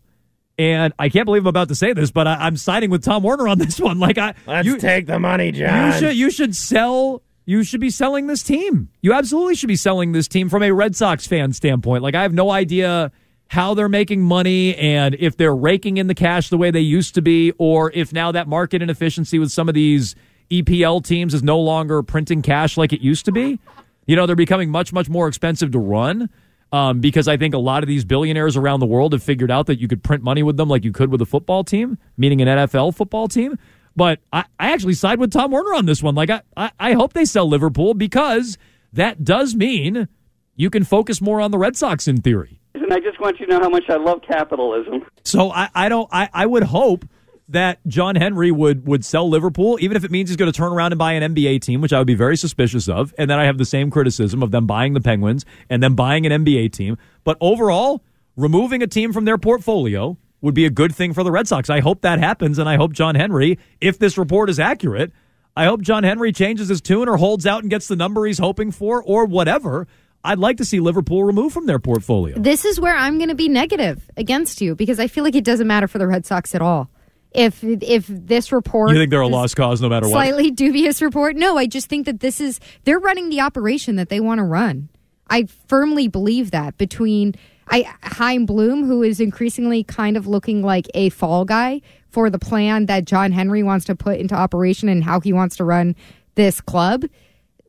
And 0.58 0.94
I 0.98 1.10
can't 1.10 1.26
believe 1.26 1.42
I'm 1.42 1.48
about 1.48 1.68
to 1.68 1.74
say 1.74 1.92
this, 1.92 2.10
but 2.10 2.26
I, 2.26 2.36
I'm 2.46 2.56
siding 2.56 2.88
with 2.88 3.04
Tom 3.04 3.22
Werner 3.22 3.48
on 3.48 3.58
this 3.58 3.78
one. 3.78 3.98
Like, 3.98 4.16
I 4.16 4.32
Let's 4.46 4.64
you, 4.64 4.78
take 4.78 5.04
the 5.04 5.18
money, 5.18 5.52
John. 5.52 5.92
you 5.92 5.98
should 5.98 6.16
you 6.16 6.30
should 6.30 6.56
sell. 6.56 7.22
You 7.44 7.64
should 7.64 7.80
be 7.82 7.90
selling 7.90 8.28
this 8.28 8.42
team. 8.42 8.88
You 9.02 9.12
absolutely 9.12 9.56
should 9.56 9.68
be 9.68 9.76
selling 9.76 10.12
this 10.12 10.26
team 10.26 10.48
from 10.48 10.62
a 10.62 10.72
Red 10.72 10.96
Sox 10.96 11.26
fan 11.26 11.52
standpoint. 11.52 12.02
Like, 12.02 12.14
I 12.14 12.22
have 12.22 12.32
no 12.32 12.50
idea 12.50 13.12
how 13.48 13.74
they're 13.74 13.88
making 13.88 14.22
money 14.22 14.74
and 14.76 15.14
if 15.18 15.36
they're 15.36 15.54
raking 15.54 15.98
in 15.98 16.06
the 16.08 16.14
cash 16.14 16.48
the 16.48 16.58
way 16.58 16.70
they 16.70 16.80
used 16.80 17.14
to 17.14 17.22
be, 17.22 17.52
or 17.58 17.92
if 17.94 18.12
now 18.12 18.32
that 18.32 18.48
market 18.48 18.82
inefficiency 18.82 19.38
with 19.38 19.50
some 19.50 19.68
of 19.68 19.74
these 19.74 20.14
EPL 20.50 21.04
teams 21.04 21.34
is 21.34 21.42
no 21.42 21.58
longer 21.58 22.02
printing 22.02 22.42
cash 22.42 22.76
like 22.76 22.92
it 22.92 23.00
used 23.00 23.24
to 23.24 23.32
be. 23.32 23.58
You 24.06 24.16
know, 24.16 24.26
they're 24.26 24.36
becoming 24.36 24.70
much, 24.70 24.92
much 24.92 25.08
more 25.08 25.28
expensive 25.28 25.72
to 25.72 25.78
run 25.78 26.28
um, 26.72 27.00
because 27.00 27.28
I 27.28 27.36
think 27.36 27.54
a 27.54 27.58
lot 27.58 27.82
of 27.82 27.88
these 27.88 28.04
billionaires 28.04 28.56
around 28.56 28.80
the 28.80 28.86
world 28.86 29.12
have 29.12 29.22
figured 29.22 29.50
out 29.50 29.66
that 29.66 29.80
you 29.80 29.88
could 29.88 30.02
print 30.02 30.22
money 30.22 30.42
with 30.42 30.56
them 30.56 30.68
like 30.68 30.84
you 30.84 30.92
could 30.92 31.10
with 31.10 31.20
a 31.22 31.26
football 31.26 31.64
team, 31.64 31.98
meaning 32.16 32.40
an 32.40 32.48
NFL 32.48 32.94
football 32.94 33.28
team. 33.28 33.58
But 33.94 34.20
I, 34.32 34.44
I 34.58 34.72
actually 34.72 34.94
side 34.94 35.18
with 35.18 35.32
Tom 35.32 35.52
Werner 35.52 35.74
on 35.74 35.86
this 35.86 36.02
one. 36.02 36.14
Like, 36.14 36.30
I, 36.30 36.42
I, 36.56 36.70
I 36.78 36.92
hope 36.92 37.14
they 37.14 37.24
sell 37.24 37.48
Liverpool 37.48 37.94
because 37.94 38.58
that 38.92 39.24
does 39.24 39.54
mean 39.54 40.08
you 40.54 40.70
can 40.70 40.84
focus 40.84 41.20
more 41.20 41.40
on 41.40 41.50
the 41.50 41.58
Red 41.58 41.76
Sox 41.76 42.06
in 42.06 42.20
theory. 42.20 42.60
And 42.86 42.94
I 42.94 43.00
just 43.00 43.20
want 43.20 43.40
you 43.40 43.46
to 43.46 43.52
know 43.52 43.60
how 43.60 43.68
much 43.68 43.82
I 43.88 43.96
love 43.96 44.22
capitalism. 44.22 45.04
So 45.24 45.50
I, 45.50 45.68
I 45.74 45.88
don't 45.88 46.08
I, 46.12 46.28
I 46.32 46.46
would 46.46 46.62
hope 46.62 47.04
that 47.48 47.84
John 47.88 48.14
Henry 48.14 48.52
would 48.52 48.86
would 48.86 49.04
sell 49.04 49.28
Liverpool, 49.28 49.76
even 49.80 49.96
if 49.96 50.04
it 50.04 50.12
means 50.12 50.30
he's 50.30 50.36
going 50.36 50.52
to 50.52 50.56
turn 50.56 50.72
around 50.72 50.92
and 50.92 50.98
buy 51.00 51.14
an 51.14 51.34
NBA 51.34 51.62
team, 51.62 51.80
which 51.80 51.92
I 51.92 51.98
would 51.98 52.06
be 52.06 52.14
very 52.14 52.36
suspicious 52.36 52.88
of. 52.88 53.12
And 53.18 53.28
then 53.28 53.40
I 53.40 53.44
have 53.44 53.58
the 53.58 53.64
same 53.64 53.90
criticism 53.90 54.40
of 54.40 54.52
them 54.52 54.68
buying 54.68 54.94
the 54.94 55.00
Penguins 55.00 55.44
and 55.68 55.82
then 55.82 55.96
buying 55.96 56.26
an 56.26 56.44
NBA 56.44 56.70
team. 56.70 56.96
But 57.24 57.38
overall, 57.40 58.04
removing 58.36 58.84
a 58.84 58.86
team 58.86 59.12
from 59.12 59.24
their 59.24 59.36
portfolio 59.36 60.16
would 60.40 60.54
be 60.54 60.64
a 60.64 60.70
good 60.70 60.94
thing 60.94 61.12
for 61.12 61.24
the 61.24 61.32
Red 61.32 61.48
Sox. 61.48 61.68
I 61.68 61.80
hope 61.80 62.02
that 62.02 62.20
happens, 62.20 62.56
and 62.56 62.68
I 62.68 62.76
hope 62.76 62.92
John 62.92 63.16
Henry, 63.16 63.58
if 63.80 63.98
this 63.98 64.16
report 64.16 64.48
is 64.48 64.60
accurate, 64.60 65.10
I 65.56 65.64
hope 65.64 65.80
John 65.80 66.04
Henry 66.04 66.30
changes 66.30 66.68
his 66.68 66.80
tune 66.80 67.08
or 67.08 67.16
holds 67.16 67.46
out 67.46 67.62
and 67.62 67.70
gets 67.70 67.88
the 67.88 67.96
number 67.96 68.26
he's 68.26 68.38
hoping 68.38 68.70
for 68.70 69.02
or 69.02 69.24
whatever. 69.24 69.88
I'd 70.26 70.38
like 70.38 70.56
to 70.58 70.64
see 70.64 70.80
Liverpool 70.80 71.24
removed 71.24 71.54
from 71.54 71.66
their 71.66 71.78
portfolio. 71.78 72.38
This 72.38 72.64
is 72.64 72.80
where 72.80 72.96
I'm 72.96 73.18
going 73.18 73.28
to 73.28 73.34
be 73.34 73.48
negative 73.48 74.10
against 74.16 74.60
you 74.60 74.74
because 74.74 74.98
I 75.00 75.06
feel 75.06 75.24
like 75.24 75.36
it 75.36 75.44
doesn't 75.44 75.66
matter 75.66 75.88
for 75.88 75.98
the 75.98 76.06
Red 76.06 76.26
Sox 76.26 76.54
at 76.54 76.62
all. 76.62 76.90
If 77.32 77.62
if 77.62 78.06
this 78.06 78.50
report 78.50 78.90
You 78.90 78.96
think 78.96 79.10
they're 79.10 79.20
a 79.20 79.28
lost 79.28 79.56
cause 79.56 79.82
no 79.82 79.88
matter 79.88 80.06
what? 80.06 80.12
slightly 80.12 80.50
dubious 80.62 81.02
report, 81.02 81.36
no, 81.36 81.56
I 81.58 81.66
just 81.66 81.88
think 81.88 82.06
that 82.06 82.20
this 82.20 82.40
is 82.40 82.60
they're 82.84 82.98
running 82.98 83.28
the 83.28 83.40
operation 83.40 83.96
that 83.96 84.08
they 84.08 84.20
want 84.20 84.38
to 84.38 84.44
run. 84.44 84.88
I 85.28 85.46
firmly 85.68 86.08
believe 86.08 86.50
that 86.52 86.78
between 86.78 87.34
I 87.68 87.92
Chaim 88.02 88.46
Bloom, 88.46 88.86
who 88.86 89.02
is 89.02 89.20
increasingly 89.20 89.84
kind 89.84 90.16
of 90.16 90.26
looking 90.26 90.62
like 90.62 90.86
a 90.94 91.10
fall 91.10 91.44
guy 91.44 91.82
for 92.08 92.30
the 92.30 92.38
plan 92.38 92.86
that 92.86 93.04
John 93.04 93.32
Henry 93.32 93.62
wants 93.62 93.84
to 93.86 93.94
put 93.96 94.18
into 94.18 94.34
operation 94.34 94.88
and 94.88 95.04
how 95.04 95.20
he 95.20 95.32
wants 95.32 95.56
to 95.56 95.64
run 95.64 95.94
this 96.36 96.60
club. 96.60 97.04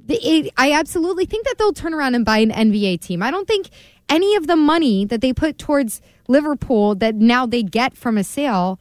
The- 0.07 0.15
It, 0.27 0.53
I 0.57 0.71
absolutely 0.71 1.25
think 1.25 1.45
that 1.45 1.55
they'll 1.57 1.73
turn 1.73 1.93
around 1.93 2.15
and 2.15 2.25
buy 2.25 2.39
an 2.39 2.51
NBA 2.51 2.99
team. 3.01 3.21
I 3.21 3.29
don't 3.31 3.47
think 3.47 3.69
any 4.09 4.35
of 4.35 4.47
the 4.47 4.55
money 4.55 5.05
that 5.05 5.21
they 5.21 5.33
put 5.33 5.57
towards 5.57 6.01
Liverpool 6.27 6.95
that 6.95 7.15
now 7.15 7.45
they 7.45 7.61
get 7.63 7.95
from 7.95 8.17
a 8.17 8.23
sale, 8.23 8.79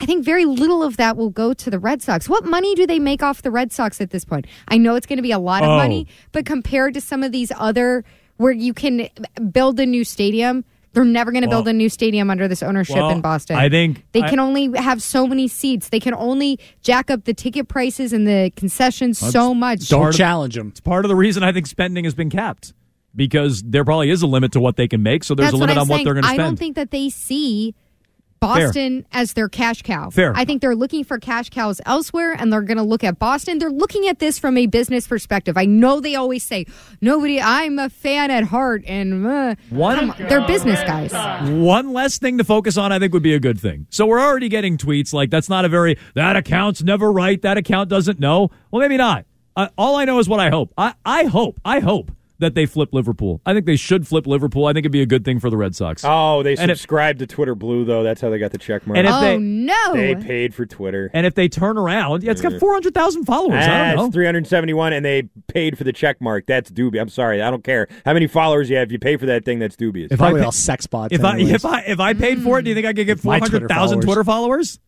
I 0.00 0.06
think 0.06 0.24
very 0.24 0.44
little 0.44 0.82
of 0.82 0.96
that 0.98 1.16
will 1.16 1.30
go 1.30 1.52
to 1.54 1.70
the 1.70 1.78
Red 1.78 2.00
Sox. 2.02 2.28
What 2.28 2.44
money 2.44 2.74
do 2.74 2.86
they 2.86 2.98
make 2.98 3.22
off 3.22 3.42
the 3.42 3.50
Red 3.50 3.72
Sox 3.72 4.00
at 4.00 4.10
this 4.10 4.24
point? 4.24 4.46
I 4.68 4.78
know 4.78 4.94
it's 4.96 5.06
going 5.06 5.16
to 5.18 5.22
be 5.22 5.32
a 5.32 5.38
lot 5.38 5.62
of 5.62 5.68
Oh. 5.70 5.76
money, 5.76 6.06
but 6.32 6.46
compared 6.46 6.94
to 6.94 7.00
some 7.00 7.22
of 7.22 7.32
these 7.32 7.52
other 7.56 8.04
where 8.36 8.52
you 8.52 8.72
can 8.72 9.08
build 9.52 9.78
a 9.80 9.84
new 9.84 10.04
stadium, 10.04 10.64
they're 10.92 11.04
never 11.04 11.30
going 11.32 11.42
to 11.44 11.48
build 11.48 11.68
a 11.68 11.72
new 11.72 11.88
stadium 11.88 12.30
under 12.30 12.48
this 12.48 12.62
ownership 12.62 12.96
Well, 12.96 13.10
in 13.10 13.20
Boston. 13.20 13.56
I 13.56 13.68
think 13.68 14.04
they 14.12 14.22
I- 14.22 14.28
can 14.30 14.40
only 14.40 14.70
have 14.76 15.02
so 15.02 15.26
many 15.26 15.46
seats. 15.48 15.88
They 15.90 16.00
can 16.00 16.14
only 16.14 16.58
jack 16.82 17.10
up 17.10 17.24
the 17.24 17.34
ticket 17.34 17.68
prices 17.68 18.12
and 18.12 18.26
the 18.26 18.52
concessions 18.56 19.18
so 19.18 19.54
much. 19.54 19.88
challenge 19.88 20.54
them 20.56 20.68
It's 20.68 20.80
part 20.80 21.04
of 21.04 21.08
the 21.08 21.16
reason 21.16 21.42
I 21.42 21.52
think 21.52 21.66
spending 21.66 22.04
has 22.04 22.14
been 22.14 22.30
capped 22.30 22.72
because 23.14 23.62
there 23.62 23.84
probably 23.84 24.10
is 24.10 24.22
a 24.22 24.26
limit 24.26 24.52
to 24.52 24.60
what 24.60 24.76
they 24.76 24.88
can 24.88 25.02
make. 25.02 25.24
So 25.24 25.34
there's 25.34 25.48
That's 25.48 25.54
a 25.54 25.56
limit 25.58 25.76
what 25.76 25.80
on 25.80 25.86
saying. 25.86 25.98
what 25.98 26.04
they're 26.04 26.14
going 26.14 26.22
to 26.22 26.28
spend. 26.28 26.40
I 26.40 26.44
don't 26.44 26.56
think 26.56 26.76
that 26.76 26.90
they 26.90 27.08
see 27.08 27.74
Boston 28.40 29.04
as 29.12 29.34
their 29.34 29.48
cash 29.48 29.82
cow. 29.82 30.10
Fair. 30.10 30.32
I 30.34 30.44
think 30.44 30.62
they're 30.62 30.74
looking 30.74 31.04
for 31.04 31.18
cash 31.18 31.50
cows 31.50 31.80
elsewhere, 31.86 32.32
and 32.32 32.52
they're 32.52 32.62
going 32.62 32.78
to 32.78 32.82
look 32.82 33.04
at 33.04 33.18
Boston. 33.18 33.58
They're 33.58 33.70
looking 33.70 34.08
at 34.08 34.18
this 34.18 34.38
from 34.38 34.56
a 34.56 34.66
business 34.66 35.06
perspective. 35.06 35.56
I 35.56 35.66
know 35.66 36.00
they 36.00 36.14
always 36.14 36.42
say 36.42 36.66
nobody. 37.00 37.40
I'm 37.40 37.78
a 37.78 37.90
fan 37.90 38.30
at 38.30 38.44
heart, 38.44 38.82
and 38.86 39.26
uh, 39.26 39.54
One- 39.68 40.14
they're 40.18 40.46
business 40.46 40.80
guys. 40.80 41.12
One 41.50 41.92
less 41.92 42.18
thing 42.18 42.38
to 42.38 42.44
focus 42.44 42.76
on, 42.76 42.92
I 42.92 42.98
think, 42.98 43.12
would 43.12 43.22
be 43.22 43.34
a 43.34 43.40
good 43.40 43.60
thing. 43.60 43.86
So 43.90 44.06
we're 44.06 44.20
already 44.20 44.48
getting 44.48 44.78
tweets 44.78 45.12
like, 45.12 45.30
that's 45.30 45.48
not 45.48 45.64
a 45.64 45.68
very, 45.68 45.98
that 46.14 46.36
account's 46.36 46.82
never 46.82 47.12
right. 47.12 47.40
That 47.42 47.58
account 47.58 47.90
doesn't 47.90 48.18
know. 48.18 48.50
Well, 48.70 48.80
maybe 48.80 48.96
not. 48.96 49.26
Uh, 49.56 49.68
all 49.76 49.96
I 49.96 50.04
know 50.04 50.18
is 50.18 50.28
what 50.28 50.40
I 50.40 50.48
hope. 50.48 50.72
I, 50.78 50.94
I 51.04 51.24
hope, 51.24 51.60
I 51.64 51.80
hope 51.80 52.12
that 52.40 52.54
they 52.54 52.66
flip 52.66 52.90
Liverpool. 52.92 53.40
I 53.46 53.52
think 53.54 53.66
they 53.66 53.76
should 53.76 54.06
flip 54.08 54.26
Liverpool. 54.26 54.66
I 54.66 54.72
think 54.72 54.82
it'd 54.84 54.92
be 54.92 55.02
a 55.02 55.06
good 55.06 55.24
thing 55.24 55.38
for 55.40 55.48
the 55.50 55.56
Red 55.56 55.74
Sox. 55.76 56.02
Oh, 56.04 56.42
they 56.42 56.56
And 56.56 56.70
if- 56.70 56.78
subscribed 56.78 57.20
to 57.20 57.26
Twitter 57.26 57.54
Blue 57.54 57.84
though. 57.84 58.02
That's 58.02 58.20
how 58.20 58.30
they 58.30 58.38
got 58.38 58.50
the 58.52 58.58
check 58.58 58.86
mark. 58.86 58.98
And 58.98 59.06
if 59.06 59.12
oh 59.14 59.20
they- 59.20 59.38
no! 59.38 59.92
they 59.94 60.14
paid 60.16 60.54
for 60.54 60.66
Twitter. 60.66 61.10
And 61.14 61.24
if 61.26 61.34
they 61.34 61.48
turn 61.48 61.78
around, 61.78 62.22
yeah, 62.22 62.32
it's 62.32 62.40
got 62.40 62.58
400,000 62.58 63.24
followers. 63.24 63.64
I 63.64 63.68
Ah, 63.68 63.86
don't 63.92 63.96
know. 63.96 64.04
it's 64.06 64.14
371, 64.14 64.92
and 64.92 65.04
they 65.04 65.28
paid 65.48 65.78
for 65.78 65.84
the 65.84 65.92
check 65.92 66.20
mark. 66.20 66.46
That's 66.46 66.70
dubious. 66.70 67.00
I'm 67.02 67.08
sorry. 67.08 67.40
I 67.42 67.50
don't 67.50 67.62
care 67.64 67.86
how 68.04 68.12
many 68.12 68.26
followers 68.26 68.68
you 68.70 68.76
have. 68.76 68.88
If 68.88 68.92
you 68.92 68.98
pay 68.98 69.16
for 69.16 69.26
that 69.26 69.44
thing, 69.44 69.58
that's 69.58 69.76
dubious. 69.76 70.10
If 70.10 70.20
I 70.20 70.24
Probably 70.24 70.40
pay- 70.40 70.44
all 70.46 70.52
sex 70.52 70.86
bots. 70.86 71.14
If 71.14 71.24
I, 71.24 71.38
if 71.38 71.64
I 71.64 71.80
if 71.82 72.00
I 72.00 72.14
paid 72.14 72.42
for 72.42 72.58
it, 72.58 72.62
do 72.62 72.70
you 72.70 72.74
think 72.74 72.86
I 72.86 72.92
could 72.92 73.06
get 73.06 73.24
My 73.24 73.38
four 73.38 73.48
Twitter 73.48 73.68
Twitter 74.00 74.24
followers? 74.24 74.78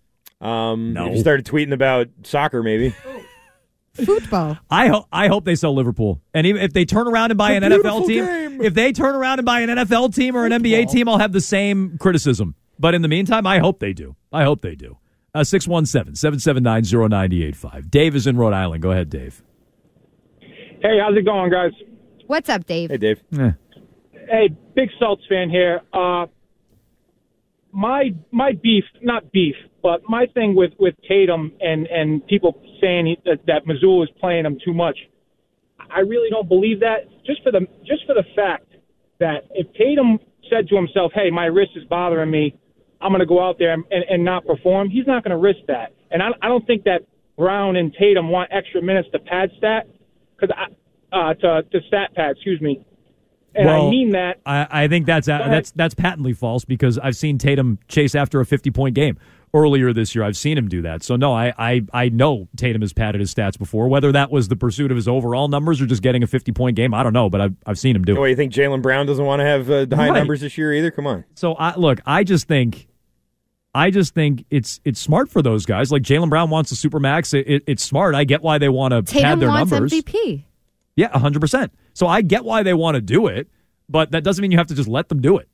Um, 0.40 0.92
No. 0.94 1.06
If 1.06 1.12
you 1.14 1.20
started 1.20 1.46
tweeting 1.46 1.72
about 1.72 2.08
soccer, 2.24 2.62
maybe. 2.62 2.94
Football. 3.94 4.58
I 4.70 4.88
hope 4.88 5.06
I 5.12 5.28
hope 5.28 5.44
they 5.44 5.54
sell 5.54 5.74
Liverpool, 5.74 6.22
and 6.32 6.46
even 6.46 6.62
if 6.62 6.72
they 6.72 6.84
turn 6.86 7.06
around 7.06 7.30
and 7.30 7.38
buy 7.38 7.52
an 7.52 7.62
NFL 7.62 8.06
team, 8.06 8.24
game. 8.24 8.62
if 8.62 8.72
they 8.72 8.90
turn 8.92 9.14
around 9.14 9.38
and 9.38 9.44
buy 9.44 9.60
an 9.60 9.68
NFL 9.68 10.14
team 10.14 10.34
or 10.34 10.46
an 10.46 10.52
NBA 10.52 10.90
team, 10.90 11.08
I'll 11.08 11.18
have 11.18 11.32
the 11.32 11.42
same 11.42 11.98
criticism. 11.98 12.54
But 12.78 12.94
in 12.94 13.02
the 13.02 13.08
meantime, 13.08 13.46
I 13.46 13.58
hope 13.58 13.80
they 13.80 13.92
do. 13.92 14.16
I 14.32 14.44
hope 14.44 14.62
they 14.62 14.74
do. 14.74 14.96
Uh, 15.34 15.44
617 15.44 16.14
779 16.14 16.84
0985. 17.10 17.90
Dave 17.90 18.16
is 18.16 18.26
in 18.26 18.36
Rhode 18.36 18.54
Island. 18.54 18.82
Go 18.82 18.92
ahead, 18.92 19.10
Dave. 19.10 19.42
Hey, 20.40 20.98
how's 21.00 21.16
it 21.16 21.24
going, 21.24 21.50
guys? 21.50 21.72
What's 22.26 22.48
up, 22.48 22.64
Dave? 22.66 22.90
Hey, 22.90 22.96
Dave. 22.96 23.20
Hey, 23.30 24.48
big 24.74 24.88
Celts 24.98 25.22
fan 25.28 25.50
here. 25.50 25.82
Uh, 25.92 26.26
my 27.72 28.14
my 28.30 28.52
beef, 28.62 28.84
not 29.02 29.32
beef, 29.32 29.54
but 29.82 30.02
my 30.08 30.26
thing 30.34 30.54
with 30.54 30.72
with 30.78 30.94
Tatum 31.08 31.52
and 31.60 31.86
and 31.86 32.26
people 32.26 32.60
saying 32.80 33.06
he, 33.06 33.18
that, 33.24 33.40
that 33.46 33.66
Mazzulla 33.66 34.04
is 34.04 34.10
playing 34.20 34.46
him 34.46 34.58
too 34.64 34.72
much. 34.72 34.96
I 35.90 36.00
really 36.00 36.30
don't 36.30 36.48
believe 36.48 36.80
that. 36.80 37.08
Just 37.26 37.42
for 37.42 37.50
the 37.50 37.66
just 37.84 38.06
for 38.06 38.14
the 38.14 38.24
fact 38.36 38.66
that 39.18 39.44
if 39.50 39.66
Tatum 39.74 40.18
said 40.48 40.68
to 40.68 40.76
himself, 40.76 41.12
"Hey, 41.14 41.30
my 41.30 41.46
wrist 41.46 41.72
is 41.76 41.84
bothering 41.84 42.30
me," 42.30 42.54
I'm 43.00 43.10
going 43.10 43.20
to 43.20 43.26
go 43.26 43.42
out 43.42 43.58
there 43.58 43.72
and, 43.72 43.84
and 43.90 44.24
not 44.24 44.46
perform. 44.46 44.88
He's 44.88 45.06
not 45.06 45.24
going 45.24 45.32
to 45.32 45.42
risk 45.42 45.60
that, 45.66 45.94
and 46.10 46.22
I, 46.22 46.28
I 46.40 46.48
don't 46.48 46.66
think 46.66 46.84
that 46.84 47.02
Brown 47.36 47.76
and 47.76 47.92
Tatum 47.92 48.30
want 48.30 48.50
extra 48.52 48.80
minutes 48.80 49.08
to 49.12 49.18
pad 49.18 49.50
stat 49.58 49.88
because 50.36 50.56
uh, 51.12 51.34
to 51.34 51.62
to 51.62 51.80
stat 51.88 52.14
pad, 52.14 52.32
excuse 52.36 52.60
me. 52.60 52.86
And 53.54 53.68
I 53.68 53.90
mean 53.90 54.10
that. 54.10 54.40
I, 54.46 54.66
I 54.70 54.88
think 54.88 55.06
that's 55.06 55.26
that's 55.26 55.72
that's 55.72 55.94
patently 55.94 56.32
false 56.32 56.64
because 56.64 56.98
I've 56.98 57.16
seen 57.16 57.36
Tatum 57.36 57.78
chase 57.88 58.14
after 58.14 58.40
a 58.40 58.46
50 58.46 58.70
point 58.70 58.94
game 58.94 59.18
earlier 59.54 59.92
this 59.92 60.14
year. 60.14 60.24
I've 60.24 60.36
seen 60.36 60.56
him 60.56 60.68
do 60.68 60.82
that. 60.82 61.02
So 61.02 61.16
no, 61.16 61.32
I 61.32 61.52
I, 61.58 61.82
I 61.92 62.08
know 62.08 62.48
Tatum 62.56 62.80
has 62.82 62.92
padded 62.92 63.20
his 63.20 63.34
stats 63.34 63.58
before. 63.58 63.88
Whether 63.88 64.10
that 64.12 64.30
was 64.30 64.48
the 64.48 64.56
pursuit 64.56 64.90
of 64.90 64.96
his 64.96 65.06
overall 65.08 65.48
numbers 65.48 65.80
or 65.80 65.86
just 65.86 66.02
getting 66.02 66.22
a 66.22 66.26
50 66.26 66.52
point 66.52 66.76
game, 66.76 66.94
I 66.94 67.02
don't 67.02 67.12
know. 67.12 67.28
But 67.30 67.40
I've 67.40 67.56
I've 67.66 67.78
seen 67.78 67.94
him 67.96 68.04
do 68.04 68.16
it. 68.16 68.18
What, 68.18 68.26
you 68.26 68.36
think 68.36 68.52
Jaylen 68.52 68.82
Brown 68.82 69.06
doesn't 69.06 69.24
want 69.24 69.40
to 69.40 69.44
have 69.44 69.70
uh, 69.70 69.86
high 69.94 70.08
Right. 70.08 70.18
numbers 70.18 70.40
this 70.40 70.56
year 70.56 70.72
either? 70.72 70.90
Come 70.90 71.06
on. 71.06 71.24
So 71.34 71.54
I 71.54 71.76
look, 71.76 72.00
I 72.06 72.24
just 72.24 72.48
think, 72.48 72.88
I 73.74 73.90
just 73.90 74.14
think 74.14 74.44
it's 74.50 74.80
it's 74.84 75.00
smart 75.00 75.30
for 75.30 75.42
those 75.42 75.66
guys. 75.66 75.92
Like 75.92 76.02
Jaylen 76.02 76.28
Brown 76.30 76.50
wants 76.50 76.72
a 76.72 76.76
super 76.76 76.98
max. 77.00 77.32
It, 77.34 77.46
it, 77.46 77.62
it's 77.66 77.82
smart. 77.84 78.14
I 78.14 78.24
get 78.24 78.42
why 78.42 78.58
they 78.58 78.68
want 78.68 78.92
to 78.92 79.02
pad 79.02 79.22
Tatum 79.22 79.40
their 79.40 79.48
wants 79.50 79.70
numbers. 79.72 79.92
MVP. 79.92 80.44
Yeah, 80.96 81.16
hundred 81.18 81.40
percent. 81.40 81.72
So 81.94 82.06
I 82.06 82.22
get 82.22 82.44
why 82.44 82.62
they 82.62 82.74
want 82.74 82.94
to 82.96 83.00
do 83.00 83.26
it, 83.26 83.48
but 83.88 84.10
that 84.12 84.24
doesn't 84.24 84.40
mean 84.42 84.50
you 84.50 84.58
have 84.58 84.66
to 84.68 84.74
just 84.74 84.88
let 84.88 85.08
them 85.08 85.20
do 85.20 85.38
it. 85.38 85.48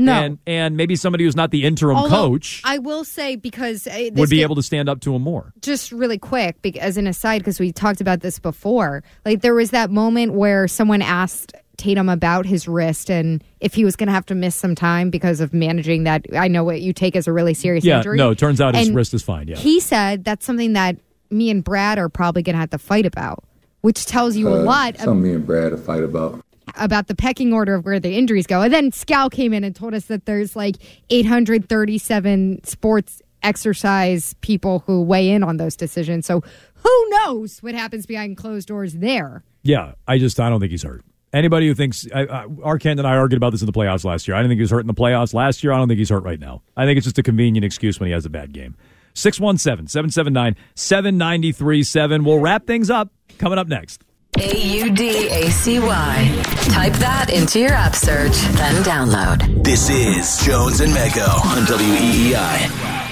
No. 0.00 0.12
and 0.12 0.38
and 0.46 0.76
maybe 0.76 0.94
somebody 0.96 1.24
who's 1.24 1.34
not 1.36 1.50
the 1.50 1.64
interim 1.64 1.96
Although, 1.96 2.28
coach 2.30 2.62
I 2.64 2.78
will 2.78 3.04
say 3.04 3.34
because 3.36 3.86
uh, 3.86 3.90
this 3.90 4.12
would 4.14 4.30
be 4.30 4.36
get- 4.36 4.42
able 4.44 4.54
to 4.54 4.62
stand 4.62 4.88
up 4.88 5.00
to 5.00 5.14
him 5.14 5.22
more. 5.22 5.52
just 5.60 5.90
really 5.90 6.18
quick 6.18 6.62
bec- 6.62 6.76
as 6.76 6.96
an 6.96 7.06
aside 7.08 7.38
because 7.38 7.58
we 7.58 7.72
talked 7.72 8.00
about 8.00 8.20
this 8.20 8.38
before 8.38 9.02
like 9.24 9.42
there 9.42 9.54
was 9.54 9.70
that 9.72 9.90
moment 9.90 10.34
where 10.34 10.68
someone 10.68 11.02
asked 11.02 11.52
tatum 11.78 12.08
about 12.08 12.46
his 12.46 12.66
wrist 12.68 13.10
and 13.10 13.42
if 13.60 13.74
he 13.74 13.84
was 13.84 13.96
going 13.96 14.06
to 14.08 14.12
have 14.12 14.26
to 14.26 14.34
miss 14.34 14.54
some 14.56 14.74
time 14.74 15.10
because 15.10 15.40
of 15.40 15.52
managing 15.52 16.04
that 16.04 16.24
i 16.36 16.46
know 16.48 16.62
what 16.64 16.80
you 16.80 16.92
take 16.92 17.14
as 17.16 17.26
a 17.28 17.32
really 17.32 17.54
serious 17.54 17.84
Yeah, 17.84 17.98
injury 17.98 18.16
no, 18.18 18.30
it 18.30 18.38
turns 18.38 18.60
out 18.60 18.74
his 18.76 18.90
wrist 18.90 19.14
is 19.14 19.22
fine. 19.22 19.46
Yeah, 19.48 19.56
he 19.56 19.78
said 19.80 20.24
that's 20.24 20.44
something 20.46 20.72
that 20.74 20.96
me 21.30 21.50
and 21.50 21.62
brad 21.64 21.98
are 21.98 22.08
probably 22.08 22.42
going 22.42 22.54
to 22.54 22.60
have 22.60 22.70
to 22.70 22.78
fight 22.78 23.04
about 23.06 23.42
which 23.80 24.06
tells 24.06 24.36
you 24.36 24.48
a 24.48 24.60
Uh, 24.60 24.64
lot 24.64 24.94
ab- 24.96 25.00
Something 25.04 25.22
me 25.22 25.32
and 25.34 25.46
Brad 25.46 25.70
to 25.70 25.76
fight 25.76 26.02
about. 26.02 26.44
About 26.76 27.06
the 27.06 27.14
pecking 27.14 27.52
order 27.52 27.74
of 27.74 27.84
where 27.84 28.00
the 28.00 28.16
injuries 28.16 28.46
go. 28.46 28.62
And 28.62 28.72
then 28.72 28.90
Scal 28.90 29.30
came 29.30 29.52
in 29.52 29.64
and 29.64 29.74
told 29.74 29.94
us 29.94 30.06
that 30.06 30.26
there's 30.26 30.56
like 30.56 30.76
837 31.10 32.64
sports 32.64 33.22
exercise 33.42 34.34
people 34.40 34.80
who 34.86 35.02
weigh 35.02 35.30
in 35.30 35.42
on 35.42 35.56
those 35.58 35.76
decisions. 35.76 36.26
So 36.26 36.42
who 36.74 37.08
knows 37.10 37.62
what 37.62 37.74
happens 37.74 38.06
behind 38.06 38.36
closed 38.36 38.68
doors 38.68 38.94
there? 38.94 39.44
yeah. 39.62 39.92
I 40.06 40.18
just 40.18 40.40
I 40.40 40.48
don't 40.48 40.60
think 40.60 40.70
he's 40.70 40.82
hurt. 40.82 41.04
Anybody 41.32 41.68
who 41.68 41.74
thinks 41.74 42.06
I, 42.14 42.22
and 42.22 43.06
I 43.06 43.16
argued 43.16 43.36
about 43.36 43.50
this 43.50 43.60
in 43.60 43.66
the 43.66 43.72
playoffs 43.72 44.02
last 44.04 44.26
year. 44.26 44.34
I 44.34 44.40
didn't 44.40 44.50
think 44.50 44.58
he 44.58 44.62
was 44.62 44.70
hurt 44.70 44.80
in 44.80 44.86
the 44.86 44.94
playoffs 44.94 45.34
last 45.34 45.62
year. 45.62 45.74
I 45.74 45.76
don't 45.76 45.86
think 45.86 45.98
he's 45.98 46.08
hurt 46.08 46.22
right 46.24 46.40
now. 46.40 46.62
I 46.74 46.86
think 46.86 46.96
it's 46.96 47.04
just 47.04 47.18
a 47.18 47.22
convenient 47.22 47.66
excuse 47.66 48.00
when 48.00 48.06
he 48.06 48.12
has 48.14 48.24
a 48.24 48.30
bad 48.30 48.52
game. 48.54 48.76
617 49.12 49.88
779 49.88 50.56
7937. 50.74 52.24
We'll 52.24 52.38
wrap 52.38 52.66
things 52.66 52.88
up 52.88 53.12
coming 53.38 53.58
up 53.58 53.68
next. 53.68 54.04
A 54.40 54.56
U 54.56 54.90
D 54.90 55.28
A 55.30 55.50
C 55.50 55.80
Y. 55.80 56.42
Type 56.70 56.92
that 56.94 57.30
into 57.30 57.58
your 57.58 57.72
app 57.72 57.94
search, 57.94 58.36
then 58.56 58.82
download. 58.84 59.64
This 59.64 59.90
is 59.90 60.38
Jones 60.44 60.80
and 60.80 60.92
Mego 60.92 61.28
on 61.44 61.62
E 61.64 62.32
WEEI. 62.32 63.08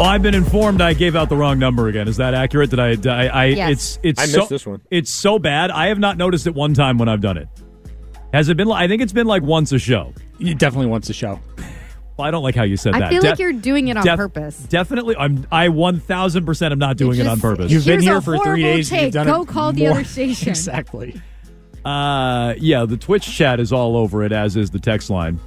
Well, 0.00 0.08
I've 0.08 0.22
been 0.22 0.34
informed 0.34 0.80
I 0.80 0.94
gave 0.94 1.14
out 1.14 1.28
the 1.28 1.36
wrong 1.36 1.58
number 1.58 1.88
again. 1.88 2.08
Is 2.08 2.16
that 2.16 2.32
accurate? 2.32 2.70
Did 2.70 2.78
I? 2.78 2.96
I, 3.06 3.26
I 3.26 3.44
Yes. 3.46 3.70
It's 3.70 3.98
it's 4.02 4.20
I 4.20 4.24
missed 4.24 4.48
so, 4.48 4.54
this 4.54 4.66
one. 4.66 4.80
It's 4.90 5.12
so 5.12 5.38
bad. 5.38 5.70
I 5.70 5.88
have 5.88 5.98
not 5.98 6.16
noticed 6.16 6.46
it 6.46 6.54
one 6.54 6.72
time 6.72 6.96
when 6.96 7.08
I've 7.08 7.20
done 7.20 7.36
it. 7.36 7.48
Has 8.32 8.48
it 8.48 8.56
been? 8.56 8.68
li- 8.68 8.76
I 8.76 8.88
think 8.88 9.02
it's 9.02 9.12
been 9.12 9.26
like 9.26 9.42
once 9.42 9.72
a 9.72 9.78
show. 9.78 10.12
definitely 10.38 10.86
once 10.86 11.10
a 11.10 11.12
show. 11.12 11.40
Well, 12.16 12.28
I 12.28 12.30
don't 12.30 12.42
like 12.42 12.54
how 12.54 12.64
you 12.64 12.76
said 12.76 12.94
I 12.94 12.98
that. 13.00 13.06
I 13.06 13.10
feel 13.10 13.22
like 13.22 13.36
De- 13.38 13.42
you're 13.42 13.52
doing 13.52 13.88
it 13.88 13.96
on 13.96 14.04
def- 14.04 14.16
purpose. 14.18 14.58
Definitely, 14.58 15.16
I'm. 15.16 15.46
I 15.50 15.68
one 15.70 16.00
thousand 16.00 16.44
percent 16.46 16.72
am 16.72 16.78
not 16.78 16.96
doing 16.96 17.18
it 17.18 17.26
on 17.26 17.40
purpose. 17.40 17.72
You've 17.72 17.86
been 17.86 18.00
here 18.00 18.20
for 18.20 18.38
three 18.38 18.62
days. 18.62 18.88
take. 18.90 19.02
You've 19.04 19.12
done 19.14 19.26
Go 19.26 19.42
it 19.42 19.48
call 19.48 19.72
the 19.72 19.82
more- 19.84 19.92
other 19.92 20.04
station. 20.04 20.50
exactly. 20.50 21.20
Uh, 21.84 22.54
yeah, 22.58 22.84
the 22.84 22.98
Twitch 22.98 23.24
chat 23.26 23.58
is 23.58 23.72
all 23.72 23.96
over 23.96 24.22
it, 24.22 24.32
as 24.32 24.54
is 24.56 24.70
the 24.70 24.78
text 24.78 25.08
line. 25.08 25.40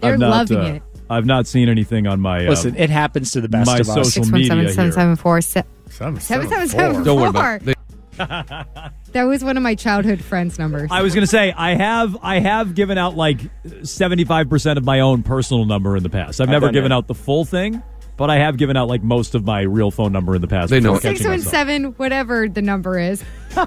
They're 0.00 0.14
I've 0.14 0.18
not, 0.18 0.30
loving 0.50 0.58
uh, 0.58 0.74
it. 0.76 0.82
I've 1.10 1.26
not 1.26 1.46
seen 1.46 1.68
anything 1.68 2.06
on 2.06 2.20
my. 2.20 2.48
Listen, 2.48 2.72
uh, 2.74 2.78
it 2.82 2.88
happens 2.90 3.32
to 3.32 3.42
the 3.42 3.48
best 3.50 3.66
my 3.66 3.78
of 3.78 3.88
us. 3.88 4.14
social 4.14 4.24
media 4.32 4.54
here. 4.54 4.68
774 4.70 5.42
Don't 7.04 7.20
worry 7.20 7.28
about 7.28 7.68
it. 7.68 7.76
That 8.16 9.24
was 9.24 9.44
one 9.44 9.56
of 9.56 9.62
my 9.62 9.74
childhood 9.74 10.22
friends' 10.22 10.58
numbers. 10.58 10.90
I 10.90 11.02
was 11.02 11.14
going 11.14 11.22
to 11.22 11.30
say 11.30 11.52
I 11.52 11.74
have 11.74 12.16
I 12.22 12.38
have 12.38 12.74
given 12.74 12.98
out 12.98 13.16
like 13.16 13.40
seventy 13.82 14.24
five 14.24 14.48
percent 14.48 14.78
of 14.78 14.84
my 14.84 15.00
own 15.00 15.22
personal 15.22 15.64
number 15.64 15.96
in 15.96 16.02
the 16.02 16.10
past. 16.10 16.40
I've 16.40 16.48
I've 16.48 16.52
never 16.52 16.70
given 16.70 16.90
that. 16.90 16.96
out 16.96 17.08
the 17.08 17.14
full 17.14 17.44
thing, 17.44 17.82
but 18.16 18.30
I 18.30 18.36
have 18.36 18.56
given 18.56 18.76
out 18.76 18.88
like 18.88 19.02
most 19.02 19.34
of 19.34 19.44
my 19.44 19.62
real 19.62 19.90
phone 19.90 20.12
number 20.12 20.34
in 20.34 20.40
the 20.40 20.48
past. 20.48 20.70
They 20.70 20.80
know 20.80 20.98
617, 20.98 21.94
whatever 21.94 22.48
the 22.48 22.62
number 22.62 22.98
is. 22.98 23.22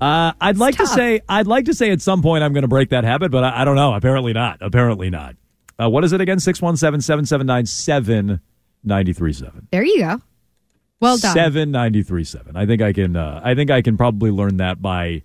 Uh, 0.00 0.32
I'd 0.40 0.58
like 0.58 0.76
to 0.76 0.86
say 0.86 1.20
I'd 1.28 1.46
like 1.46 1.66
to 1.66 1.72
say 1.72 1.90
at 1.90 2.02
some 2.02 2.20
point 2.20 2.42
I'm 2.44 2.52
going 2.52 2.62
to 2.62 2.68
break 2.68 2.90
that 2.90 3.04
habit, 3.04 3.30
but 3.30 3.42
I, 3.44 3.62
I 3.62 3.64
don't 3.64 3.76
know. 3.76 3.94
Apparently 3.94 4.34
not. 4.34 4.58
Apparently 4.60 5.08
not. 5.08 5.36
Uh, 5.80 5.88
what 5.88 6.04
is 6.04 6.12
it 6.12 6.20
again? 6.20 6.36
617-779-7937. 6.38 8.40
There 9.70 9.84
you 9.84 9.98
go. 10.00 10.20
Well 11.04 11.18
done. 11.18 11.34
7937. 11.34 12.56
I 12.56 12.66
think 12.66 12.80
I 12.80 12.92
can 12.92 13.14
uh, 13.14 13.40
I 13.44 13.54
think 13.54 13.70
I 13.70 13.82
can 13.82 13.96
probably 13.96 14.30
learn 14.30 14.56
that 14.56 14.80
by 14.80 15.22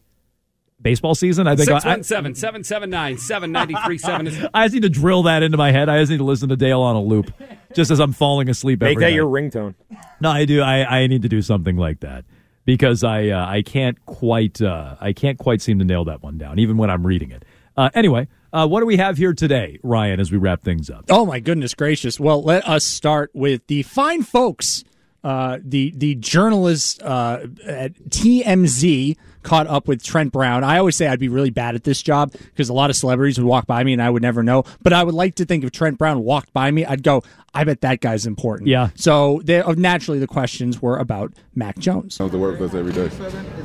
baseball 0.82 1.16
season. 1.16 1.48
I 1.48 1.56
think 1.56 1.70
I, 1.70 1.76
I, 1.76 1.80
617 1.80 2.36
779 2.36 3.18
7937 3.18 4.50
I 4.54 4.66
just 4.66 4.74
need 4.74 4.84
to 4.84 4.90
drill 4.90 5.24
that 5.24 5.42
into 5.42 5.58
my 5.58 5.72
head. 5.72 5.90
I 5.90 6.00
just 6.00 6.12
need 6.12 6.18
to 6.18 6.24
listen 6.24 6.50
to 6.50 6.56
Dale 6.56 6.82
on 6.82 6.96
a 6.96 7.02
loop 7.02 7.32
just 7.74 7.92
as 7.92 8.00
I'm 8.00 8.14
falling 8.14 8.50
asleep 8.50 8.82
Make 8.82 8.92
every 8.92 9.04
that 9.04 9.10
night. 9.12 9.16
your 9.16 9.28
ringtone. 9.28 9.76
No, 10.20 10.30
I 10.30 10.46
do. 10.46 10.62
I, 10.62 11.04
I 11.04 11.08
need 11.08 11.22
to 11.22 11.30
do 11.30 11.42
something 11.42 11.78
like 11.78 12.02
that 12.02 12.26
because 12.66 13.04
I 13.04 13.30
uh, 13.30 13.46
I 13.46 13.62
can't 13.62 14.04
quite 14.06 14.62
uh, 14.62 14.96
I 15.00 15.14
can't 15.14 15.38
quite 15.38 15.62
seem 15.62 15.80
to 15.80 15.86
nail 15.86 16.06
that 16.06 16.22
one 16.22 16.38
down 16.38 16.60
even 16.60 16.78
when 16.78 16.90
I'm 16.90 17.06
reading 17.06 17.32
it. 17.32 17.46
Uh, 17.78 17.90
anyway, 17.94 18.28
uh, 18.52 18.68
what 18.68 18.82
do 18.82 18.86
we 18.86 18.98
have 18.98 19.18
here 19.18 19.34
today, 19.34 19.80
Ryan? 19.82 20.20
As 20.20 20.32
we 20.32 20.38
wrap 20.38 20.62
things 20.64 20.90
up. 20.90 21.06
Oh 21.10 21.26
my 21.26 21.40
goodness 21.40 21.74
gracious! 21.74 22.20
Well, 22.20 22.42
let 22.44 22.68
us 22.68 22.84
start 22.84 23.32
with 23.34 23.66
the 23.68 23.84
fine 23.84 24.24
folks. 24.24 24.84
Uh, 25.24 25.60
the 25.62 25.92
the 25.96 26.16
journalist 26.16 27.02
uh, 27.04 27.40
at 27.66 27.94
TMZ 28.10 29.18
caught 29.44 29.68
up 29.68 29.88
with 29.88 30.04
Trent 30.04 30.32
Brown. 30.32 30.64
I 30.64 30.78
always 30.78 30.96
say 30.96 31.08
I'd 31.08 31.20
be 31.20 31.30
really 31.30 31.50
bad 31.50 31.76
at 31.76 31.84
this 31.84 32.02
job 32.02 32.32
because 32.32 32.70
a 32.70 32.74
lot 32.74 32.90
of 32.90 32.96
celebrities 32.96 33.38
would 33.38 33.48
walk 33.48 33.68
by 33.68 33.84
me 33.84 33.94
and 33.94 34.02
I 34.02 34.10
would 34.10 34.22
never 34.22 34.44
know. 34.44 34.64
But 34.82 34.94
I 34.94 35.04
would 35.04 35.16
like 35.16 35.36
to 35.36 35.46
think 35.46 35.64
if 35.64 35.72
Trent 35.72 35.98
Brown 35.98 36.24
walked 36.24 36.54
by 36.54 36.72
me, 36.72 36.86
I'd 36.86 37.04
go, 37.04 37.24
I 37.54 37.64
bet 37.64 37.82
that 37.82 38.02
guy's 38.02 38.26
important. 38.26 38.68
Yeah. 38.68 38.90
So 38.96 39.42
they, 39.44 39.62
uh, 39.62 39.74
naturally, 39.74 40.20
the 40.20 40.28
questions 40.28 40.82
were 40.82 40.98
about 40.98 41.34
Mac 41.56 41.78
Jones. 41.78 42.18
Comes 42.18 42.32
to 42.32 42.38
work 42.38 42.60
with 42.60 42.74
us 42.74 42.80
every 42.80 42.94
day. 42.94 43.10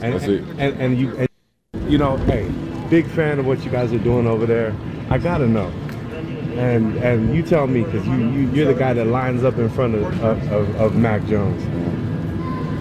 And, 0.00 0.14
That's 0.14 0.24
it. 0.24 0.42
and, 0.59 0.80
and 0.80 0.98
you, 0.98 1.16
and, 1.16 1.28
you 1.90 1.98
know, 1.98 2.16
hey, 2.18 2.48
big 2.88 3.07
fan 3.09 3.38
of 3.38 3.46
what 3.46 3.64
you 3.64 3.70
guys 3.70 3.92
are 3.92 3.98
doing 3.98 4.26
over 4.26 4.46
there. 4.46 4.74
I 5.11 5.18
gotta 5.18 5.46
know, 5.46 5.72
and 6.59 6.96
and 6.98 7.34
you 7.34 7.42
tell 7.42 7.66
me 7.66 7.82
because 7.82 8.07
you, 8.07 8.16
you 8.16 8.50
you're 8.50 8.66
the 8.72 8.74
guy 8.78 8.92
that 8.94 9.07
lines 9.07 9.44
up 9.44 9.57
in 9.59 9.68
front 9.68 9.94
of 9.94 10.02
of, 10.22 10.52
of 10.52 10.76
of 10.76 10.96
Mac 10.96 11.24
Jones. 11.26 11.62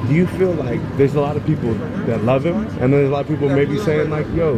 Do 0.07 0.13
you 0.13 0.27
feel 0.27 0.51
like 0.51 0.81
there's 0.97 1.15
a 1.15 1.21
lot 1.21 1.37
of 1.37 1.45
people 1.45 1.73
that 2.07 2.25
love 2.25 2.45
him, 2.45 2.57
and 2.57 2.79
then 2.79 2.91
there's 2.91 3.07
a 3.09 3.11
lot 3.13 3.21
of 3.21 3.27
people 3.27 3.47
maybe 3.47 3.77
saying 3.79 4.09
like, 4.09 4.27
"Yo, 4.35 4.55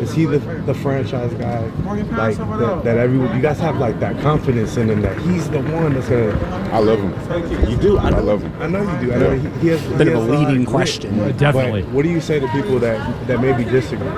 is 0.00 0.14
he 0.14 0.24
the 0.24 0.38
the 0.38 0.72
franchise 0.72 1.34
guy?" 1.34 1.60
Like 1.84 2.08
that, 2.38 2.80
that 2.84 2.96
everyone, 2.96 3.36
you 3.36 3.42
guys 3.42 3.58
have 3.60 3.76
like 3.76 4.00
that 4.00 4.18
confidence 4.22 4.78
in 4.78 4.88
him 4.88 5.02
that 5.02 5.18
he's 5.18 5.50
the 5.50 5.60
one 5.60 5.92
that's 5.92 6.08
gonna. 6.08 6.32
I 6.72 6.78
love 6.78 6.98
him. 6.98 7.70
You 7.70 7.76
do. 7.76 7.98
I, 7.98 8.08
know, 8.08 8.22
love 8.22 8.40
him. 8.40 8.52
I 8.62 8.66
know 8.68 8.80
you 8.80 9.06
do. 9.06 9.12
I 9.12 9.18
know 9.18 9.30
he, 9.32 9.48
he 9.60 9.68
has 9.68 9.82
Bit 9.98 10.06
he 10.06 10.12
of 10.14 10.18
a 10.28 10.32
leading 10.32 10.64
grit. 10.64 10.68
question. 10.68 11.18
But 11.18 11.36
Definitely. 11.36 11.82
what 11.84 12.02
do 12.02 12.08
you 12.08 12.20
say 12.22 12.40
to 12.40 12.48
people 12.48 12.78
that 12.78 13.26
that 13.26 13.40
maybe 13.42 13.64
disagree? 13.64 14.08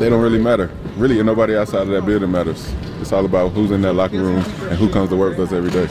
They 0.00 0.10
don't 0.10 0.20
really 0.22 0.42
matter. 0.42 0.70
Really, 0.96 1.22
nobody 1.22 1.54
outside 1.56 1.82
of 1.82 1.88
that 1.88 2.04
building 2.04 2.32
matters. 2.32 2.74
It's 3.02 3.12
all 3.12 3.24
about 3.24 3.50
who's 3.50 3.72
in 3.72 3.82
that 3.82 3.94
locker 3.94 4.18
room 4.22 4.38
and 4.38 4.78
who 4.78 4.88
comes 4.88 5.10
to 5.10 5.16
work 5.16 5.36
with 5.36 5.52
us 5.52 5.52
every 5.52 5.70
day. 5.72 5.88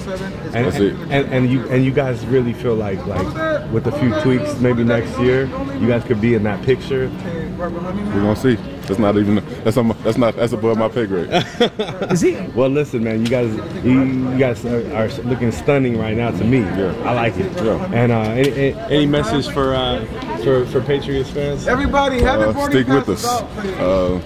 And, 0.57 0.66
That's 0.66 0.78
it. 0.78 0.93
and, 1.12 1.28
and 1.34 1.51
you 1.51 1.68
and 1.70 1.84
you 1.84 1.91
guys 1.91 2.26
really 2.26 2.53
feel 2.53 2.74
like 2.74 3.05
like 3.05 3.72
with 3.72 3.86
a 3.88 3.91
few 3.99 4.18
tweaks, 4.22 4.57
maybe 4.59 4.84
next 4.86 5.20
year, 5.20 5.45
you 5.78 5.88
guys 5.89 6.05
could 6.05 6.22
be 6.22 6.36
in 6.36 6.43
that 6.43 6.64
picture 6.64 7.09
We're 7.57 7.70
gonna 7.70 8.36
see. 8.36 8.55
That's 8.88 8.97
not 8.97 9.18
even 9.18 9.43
that's 9.64 9.76
on 9.76 9.88
my, 9.88 9.93
that's 10.03 10.18
not 10.18 10.38
that's 10.38 10.53
above 10.53 10.78
my 10.78 10.88
pay 10.88 11.05
grade. 11.05 11.30
Is 12.12 12.22
he? 12.22 12.36
Well, 12.55 12.70
listen, 12.70 13.03
man. 13.03 13.20
You 13.22 13.28
guys, 13.28 13.53
you, 13.86 14.03
you 14.03 14.38
guys 14.39 14.66
are, 14.66 14.95
are 14.95 15.07
looking 15.24 15.51
stunning 15.51 15.97
right 15.99 16.16
now 16.16 16.32
to 16.32 16.43
me. 16.45 16.59
Yeah. 16.59 16.95
I 17.05 17.14
like 17.14 17.36
it. 17.38 17.51
Yeah. 17.62 17.91
And 17.93 18.12
uh, 18.14 18.20
any, 18.22 18.51
any, 18.51 18.80
any 18.89 19.05
message 19.05 19.49
for 19.53 19.76
uh, 19.76 20.05
for 20.43 20.66
for 20.68 20.82
Patriots 20.82 21.30
fans? 21.30 21.68
Everybody, 21.68 22.24
Uh, 22.26 22.70
stick 22.70 22.88
with 22.88 23.09
us. 23.09 23.26
Uh, 23.26 24.20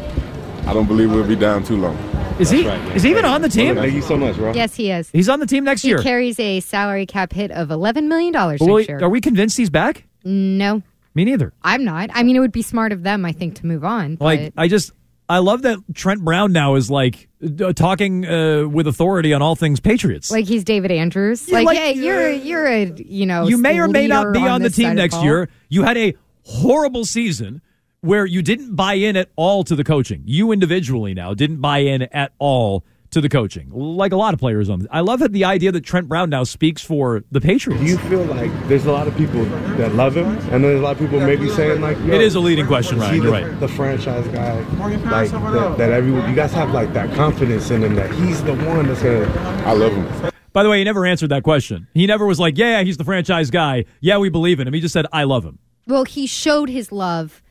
I 0.67 0.73
don't 0.73 0.87
believe 0.87 1.11
we'll 1.11 1.27
be 1.27 1.35
down 1.35 1.63
too 1.63 1.77
long. 1.77 1.97
Is 2.39 2.49
he? 2.49 2.65
is 2.65 3.03
he 3.03 3.09
even 3.11 3.23
on 3.23 3.41
the 3.41 3.47
team? 3.49 3.75
Thank 3.75 3.93
you 3.93 4.01
so 4.01 4.17
much, 4.17 4.35
bro. 4.35 4.53
Yes, 4.53 4.75
he 4.75 4.91
is. 4.91 5.09
He's 5.11 5.29
on 5.29 5.39
the 5.39 5.45
team 5.45 5.63
next 5.63 5.85
year. 5.85 5.97
He 5.97 6.03
year. 6.03 6.03
carries 6.03 6.39
a 6.39 6.59
salary 6.59 7.05
cap 7.05 7.31
hit 7.31 7.49
of 7.51 7.69
$11 7.69 8.07
million 8.07 8.33
next 8.33 8.61
Well, 8.61 8.81
year. 8.81 8.99
are 9.01 9.09
we 9.09 9.21
convinced 9.21 9.55
he's 9.55 9.69
back? 9.69 10.03
No, 10.25 10.81
Me 11.13 11.23
neither. 11.23 11.53
I'm 11.63 11.85
not. 11.85 12.09
I 12.13 12.23
mean, 12.23 12.35
it 12.35 12.39
would 12.39 12.51
be 12.51 12.61
smart 12.61 12.91
of 12.91 13.03
them, 13.03 13.23
I 13.25 13.31
think, 13.31 13.55
to 13.57 13.65
move 13.65 13.85
on. 13.85 14.17
Like 14.19 14.51
I 14.57 14.67
just 14.67 14.91
I 15.29 15.37
love 15.39 15.61
that 15.61 15.77
Trent 15.93 16.23
Brown 16.25 16.51
now 16.51 16.75
is 16.75 16.89
like 16.91 17.29
uh, 17.61 17.71
talking 17.73 18.25
uh, 18.25 18.67
with 18.67 18.85
authority 18.87 19.33
on 19.33 19.41
all 19.41 19.55
things 19.55 19.79
Patriots. 19.79 20.29
Like 20.29 20.45
he's 20.45 20.63
David 20.63 20.91
Andrews. 20.91 21.47
Yeah, 21.47 21.59
like, 21.59 21.65
like, 21.67 21.77
hey, 21.77 21.93
you're 21.93 22.31
you're 22.31 22.67
a 22.67 22.85
you 22.97 23.25
know 23.25 23.47
you 23.47 23.57
may 23.57 23.79
or 23.79 23.87
may 23.87 24.07
not 24.07 24.27
leader 24.27 24.31
be 24.39 24.47
on, 24.47 24.61
the 24.61 24.67
this 24.69 24.75
team 24.77 24.89
of 24.89 24.95
next 24.95 25.15
ball. 25.15 25.23
year. 25.23 25.49
You 25.69 25.83
had 25.83 25.97
a 25.97 26.15
horrible 26.43 27.05
season 27.05 27.61
where 28.05 28.25
you 28.25 28.41
didn't 28.41 28.75
buy 28.75 28.93
in 28.93 29.17
at 29.17 29.29
all 29.35 29.63
to 29.63 29.75
the 29.75 29.83
coaching. 29.83 30.21
You 30.25 30.51
individually 30.51 31.13
now 31.13 31.33
didn't 31.33 31.57
buy 31.57 31.79
in 31.79 32.03
at 32.03 32.33
all 32.37 32.85
to 33.11 33.21
the 33.21 33.29
coaching, 33.29 33.69
like 33.71 34.11
a 34.11 34.17
lot 34.17 34.33
of 34.33 34.41
players 34.41 34.69
on. 34.69 34.87
I 34.91 34.99
love 34.99 35.19
that 35.19 35.31
the 35.31 35.45
idea 35.45 35.71
that 35.71 35.85
Trent 35.85 36.09
Brown 36.09 36.29
now 36.29 36.43
speaks 36.43 36.83
for 36.83 37.23
the 37.31 37.39
Patriots. 37.39 37.81
Do 37.81 37.89
you 37.89 37.97
feel 37.97 38.23
like 38.25 38.51
there's 38.67 38.85
a 38.85 38.91
lot 38.91 39.07
of 39.07 39.15
people 39.15 39.45
that 39.77 39.95
love 39.95 40.17
him, 40.17 40.37
and 40.51 40.63
there's 40.63 40.79
a 40.79 40.83
lot 40.83 40.91
of 40.93 40.99
people 40.99 41.21
maybe 41.21 41.49
saying 41.49 41.79
like, 41.79 41.97
Yo, 41.99 42.13
It 42.13 42.21
is 42.21 42.35
a 42.35 42.41
leading 42.41 42.67
question, 42.67 42.97
is 42.97 43.03
Ryan. 43.03 43.15
You're 43.15 43.25
the, 43.25 43.31
right. 43.31 43.59
The 43.61 43.67
franchise 43.69 44.27
guy, 44.27 44.59
like 44.79 45.01
that, 45.31 45.77
that 45.77 45.91
everyone, 45.91 46.29
you 46.29 46.35
guys 46.35 46.51
have 46.51 46.71
like 46.71 46.91
that 46.93 47.15
confidence 47.15 47.71
in 47.71 47.83
him 47.83 47.95
that 47.95 48.11
he's 48.11 48.43
the 48.43 48.53
one 48.53 48.87
that's 48.87 49.01
gonna. 49.01 49.25
I 49.65 49.71
love 49.71 49.93
him. 49.93 50.31
By 50.51 50.63
the 50.63 50.69
way, 50.69 50.79
he 50.79 50.83
never 50.83 51.05
answered 51.05 51.29
that 51.29 51.43
question. 51.43 51.87
He 51.93 52.07
never 52.07 52.25
was 52.25 52.39
like, 52.39 52.57
"Yeah, 52.57 52.83
he's 52.83 52.97
the 52.97 53.05
franchise 53.05 53.49
guy. 53.49 53.85
Yeah, 54.01 54.17
we 54.17 54.27
believe 54.27 54.59
in 54.59 54.67
him." 54.67 54.73
He 54.73 54.81
just 54.81 54.93
said, 54.93 55.05
"I 55.13 55.23
love 55.23 55.45
him." 55.45 55.59
Well, 55.87 56.03
he 56.03 56.27
showed 56.27 56.67
his 56.67 56.91
love 56.91 57.41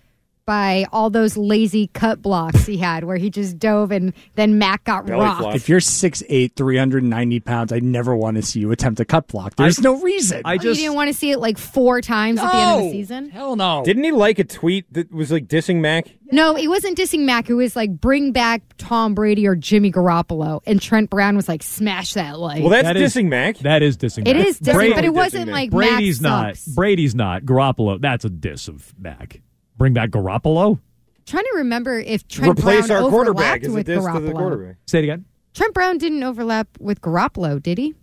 by 0.46 0.86
all 0.92 1.10
those 1.10 1.36
lazy 1.36 1.88
cut 1.88 2.20
blocks 2.20 2.66
he 2.66 2.76
had, 2.76 3.04
where 3.04 3.16
he 3.16 3.30
just 3.30 3.58
dove 3.58 3.90
and 3.90 4.12
then 4.34 4.58
Mac 4.58 4.84
got 4.84 5.08
rocked. 5.08 5.56
If 5.56 5.68
you're 5.68 5.80
6'8", 5.80 6.54
390 6.56 7.40
pounds, 7.40 7.72
I 7.72 7.78
never 7.78 8.14
want 8.16 8.36
to 8.36 8.42
see 8.42 8.60
you 8.60 8.70
attempt 8.72 9.00
a 9.00 9.04
cut 9.04 9.28
block. 9.28 9.56
There's 9.56 9.80
no 9.80 10.00
reason. 10.00 10.42
i 10.44 10.52
Oh, 10.54 10.62
you 10.62 10.74
didn't 10.74 10.94
want 10.94 11.08
to 11.08 11.14
see 11.14 11.30
it 11.30 11.38
like 11.38 11.58
four 11.58 12.00
times 12.00 12.38
at 12.40 12.50
the 12.50 12.56
end 12.56 12.78
of 12.78 12.84
the 12.84 12.90
season. 12.92 13.30
Hell 13.30 13.56
no. 13.56 13.82
Didn't 13.84 14.04
he 14.04 14.12
like 14.12 14.38
a 14.38 14.44
tweet 14.44 14.92
that 14.92 15.12
was 15.12 15.32
like 15.32 15.46
dissing 15.46 15.80
Mac? 15.80 16.06
No, 16.32 16.56
it 16.56 16.68
wasn't 16.68 16.96
dissing 16.96 17.20
Mac. 17.20 17.48
It 17.50 17.54
was 17.54 17.76
like 17.76 17.90
bring 18.00 18.32
back 18.32 18.62
Tom 18.78 19.14
Brady 19.14 19.46
or 19.46 19.54
Jimmy 19.54 19.92
Garoppolo, 19.92 20.60
and 20.66 20.80
Trent 20.80 21.10
Brown 21.10 21.36
was 21.36 21.48
like 21.48 21.62
smash 21.62 22.14
that 22.14 22.38
like. 22.38 22.60
Well 22.60 22.70
That 22.70 22.84
is- 22.84 22.84
That 22.84 22.96
is 22.96 23.14
dissing. 23.14 23.26
It 23.26 23.28
Mac. 23.28 23.82
is 23.82 23.96
dissing, 23.98 24.28
It 24.28 24.36
is 24.36 24.58
dissing. 24.60 24.94
but 24.94 25.04
it 25.04 25.12
wasn't 25.14 25.50
like 25.50 25.70
Mac 25.72 25.88
Brady's 25.90 26.20
not. 26.20 26.56
sucks. 26.56 26.74
Brady's 26.74 27.14
not. 27.14 27.42
Garoppolo. 27.42 28.00
That's 28.00 28.24
a 28.24 28.30
diss 28.30 28.68
of 28.68 28.92
Mac. 28.98 29.40
Bring 29.76 29.92
back 29.94 30.10
Garoppolo. 30.10 30.78
Trying 31.26 31.44
to 31.44 31.52
remember 31.56 31.98
if 31.98 32.28
Trent 32.28 32.58
Replace 32.58 32.86
Brown 32.88 33.04
our 33.04 33.10
quarterback 33.10 33.62
overlapped 33.62 33.64
as 33.64 33.70
a 33.70 33.74
with 33.74 33.86
diss 33.86 34.04
Garoppolo. 34.04 34.14
to 34.14 34.20
the 34.26 34.32
quarterback. 34.32 34.76
Say 34.86 34.98
it 34.98 35.04
again. 35.04 35.24
Trent 35.54 35.72
Brown 35.74 35.98
didn't 35.98 36.22
overlap 36.22 36.68
with 36.80 37.00
Garoppolo, 37.00 37.62
did 37.62 37.78
he? 37.78 37.94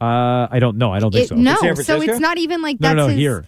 Uh, 0.00 0.46
I 0.50 0.58
don't 0.60 0.76
know. 0.78 0.92
I 0.92 1.00
don't 1.00 1.12
think 1.12 1.24
It- 1.24 1.28
so. 1.28 1.34
no, 1.34 1.56
so 1.74 2.00
it's 2.00 2.20
not 2.20 2.38
even 2.38 2.62
like 2.62 2.78
No, 2.80 2.88
that's 2.88 2.96
no, 2.96 3.02
no. 3.04 3.08
his, 3.08 3.18
Here. 3.18 3.46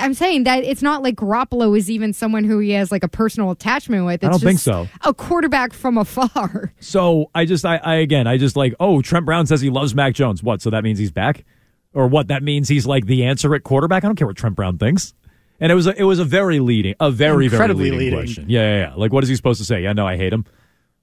I'm 0.00 0.14
saying 0.14 0.44
that 0.44 0.64
it's 0.64 0.80
not 0.80 1.02
like 1.02 1.16
Garoppolo 1.16 1.76
is 1.76 1.90
even 1.90 2.12
someone 2.14 2.44
who 2.44 2.58
he 2.60 2.70
has 2.70 2.90
like 2.92 3.02
a 3.02 3.08
personal 3.08 3.50
attachment 3.50 4.06
with. 4.06 4.22
It's 4.22 4.24
I 4.24 4.30
don't 4.30 4.40
think 4.40 4.58
so. 4.60 4.88
A 5.02 5.12
quarterback 5.12 5.72
from 5.74 5.98
afar. 5.98 6.72
So 6.80 7.30
I 7.34 7.44
just, 7.44 7.66
I, 7.66 7.76
I 7.78 7.96
again, 7.96 8.26
I 8.26 8.38
just 8.38 8.56
like, 8.56 8.74
oh, 8.80 9.02
Trent 9.02 9.26
Brown 9.26 9.46
says 9.46 9.60
he 9.60 9.68
loves 9.68 9.94
Mac 9.94 10.14
Jones. 10.14 10.42
What? 10.42 10.62
So 10.62 10.70
that 10.70 10.84
means 10.84 10.98
he's 10.98 11.10
back, 11.12 11.44
or 11.92 12.06
what? 12.06 12.28
That 12.28 12.42
means 12.42 12.68
he's 12.68 12.86
like 12.86 13.04
the 13.06 13.24
answer 13.24 13.54
at 13.54 13.64
quarterback. 13.64 14.04
I 14.04 14.06
don't 14.06 14.16
care 14.16 14.26
what 14.26 14.36
Trent 14.36 14.54
Brown 14.56 14.78
thinks. 14.78 15.12
And 15.60 15.70
it 15.70 15.74
was, 15.74 15.86
a, 15.86 15.98
it 15.98 16.04
was 16.04 16.18
a 16.18 16.24
very 16.24 16.58
leading, 16.60 16.94
a 17.00 17.10
very, 17.10 17.46
Incredibly 17.46 17.90
very 17.90 17.98
leading, 17.98 18.14
leading. 18.18 18.18
question. 18.18 18.44
Yeah, 18.48 18.60
yeah, 18.60 18.88
yeah. 18.88 18.94
Like, 18.96 19.12
what 19.12 19.22
is 19.22 19.28
he 19.28 19.36
supposed 19.36 19.60
to 19.60 19.64
say? 19.64 19.82
Yeah, 19.82 19.92
no, 19.92 20.06
I 20.06 20.16
hate 20.16 20.32
him. 20.32 20.44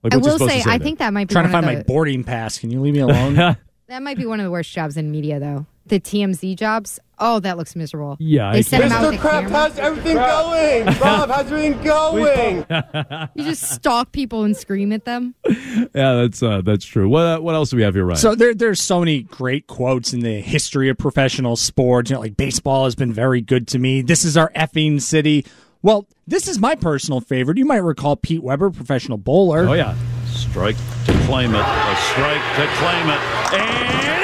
Like, 0.03 0.13
I 0.13 0.17
what's 0.17 0.27
he 0.27 0.31
will 0.31 0.37
supposed 0.39 0.51
say, 0.51 0.57
to 0.59 0.63
say 0.63 0.69
I 0.71 0.77
there? 0.77 0.85
think 0.85 0.99
that 0.99 1.13
might 1.13 1.27
be 1.27 1.33
trying 1.33 1.45
to 1.45 1.51
find 1.51 1.65
of 1.65 1.73
my 1.73 1.83
boarding 1.83 2.23
pass. 2.23 2.57
Can 2.59 2.69
you 2.71 2.81
leave 2.81 2.93
me 2.93 2.99
alone? 2.99 3.35
that 3.87 4.01
might 4.03 4.17
be 4.17 4.25
one 4.25 4.39
of 4.39 4.43
the 4.43 4.51
worst 4.51 4.71
jobs 4.71 4.97
in 4.97 5.09
media, 5.11 5.39
though. 5.39 5.65
The 5.87 5.99
TMZ 5.99 6.55
jobs. 6.57 6.99
Oh, 7.23 7.39
that 7.41 7.57
looks 7.57 7.75
miserable. 7.75 8.17
Yeah, 8.19 8.49
I 8.49 8.53
they 8.53 8.61
sent 8.61 8.83
him 8.83 8.89
can't- 8.89 9.03
out 9.03 9.11
with 9.11 9.21
the 9.21 9.27
camera. 9.29 9.49
how's 9.51 9.77
everything 9.79 10.15
going? 10.15 10.85
Bob, 10.99 11.29
how's 11.29 11.51
everything 11.51 11.83
going? 11.83 12.65
You 13.35 13.43
just 13.43 13.63
stalk 13.69 14.11
people 14.11 14.43
and 14.43 14.55
scream 14.55 14.91
at 14.91 15.05
them. 15.05 15.35
yeah, 15.47 15.87
that's 16.13 16.41
uh, 16.43 16.61
that's 16.63 16.85
true. 16.85 17.07
What 17.09 17.21
uh, 17.25 17.39
what 17.39 17.55
else 17.55 17.69
do 17.71 17.77
we 17.77 17.83
have 17.83 17.93
here, 17.95 18.05
Ryan? 18.05 18.17
So 18.17 18.35
there, 18.35 18.53
there's 18.53 18.79
so 18.79 18.99
many 18.99 19.23
great 19.23 19.67
quotes 19.67 20.13
in 20.13 20.21
the 20.21 20.39
history 20.41 20.89
of 20.89 20.97
professional 20.97 21.55
sports. 21.55 22.09
You 22.09 22.15
know, 22.15 22.21
like 22.21 22.37
baseball 22.37 22.85
has 22.85 22.95
been 22.95 23.13
very 23.13 23.41
good 23.41 23.67
to 23.69 23.79
me. 23.79 24.01
This 24.01 24.23
is 24.25 24.37
our 24.37 24.51
effing 24.55 25.01
city. 25.01 25.45
Well, 25.83 26.07
this 26.27 26.47
is 26.47 26.59
my 26.59 26.75
personal 26.75 27.21
favorite. 27.21 27.57
You 27.57 27.65
might 27.65 27.77
recall 27.83 28.15
Pete 28.15 28.43
Weber, 28.43 28.69
professional 28.71 29.17
bowler. 29.17 29.67
Oh 29.67 29.73
yeah, 29.73 29.95
Strike 30.27 30.77
to 31.05 31.13
claim 31.25 31.53
it. 31.55 31.59
A 31.61 31.95
strike 32.11 32.55
to 32.57 32.67
claim 32.77 33.09
it. 33.09 33.19
And 33.59 34.20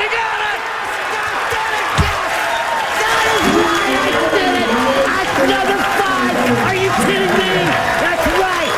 you 6.88 6.94
kidding 7.06 7.34
me? 7.38 7.54
That's 8.00 8.26
right! 8.40 8.72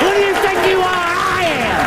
Who 0.00 0.08
do 0.12 0.20
you 0.20 0.34
think 0.34 0.58
you 0.68 0.78
are? 0.80 0.84
I 0.84 1.44
am! 1.48 1.86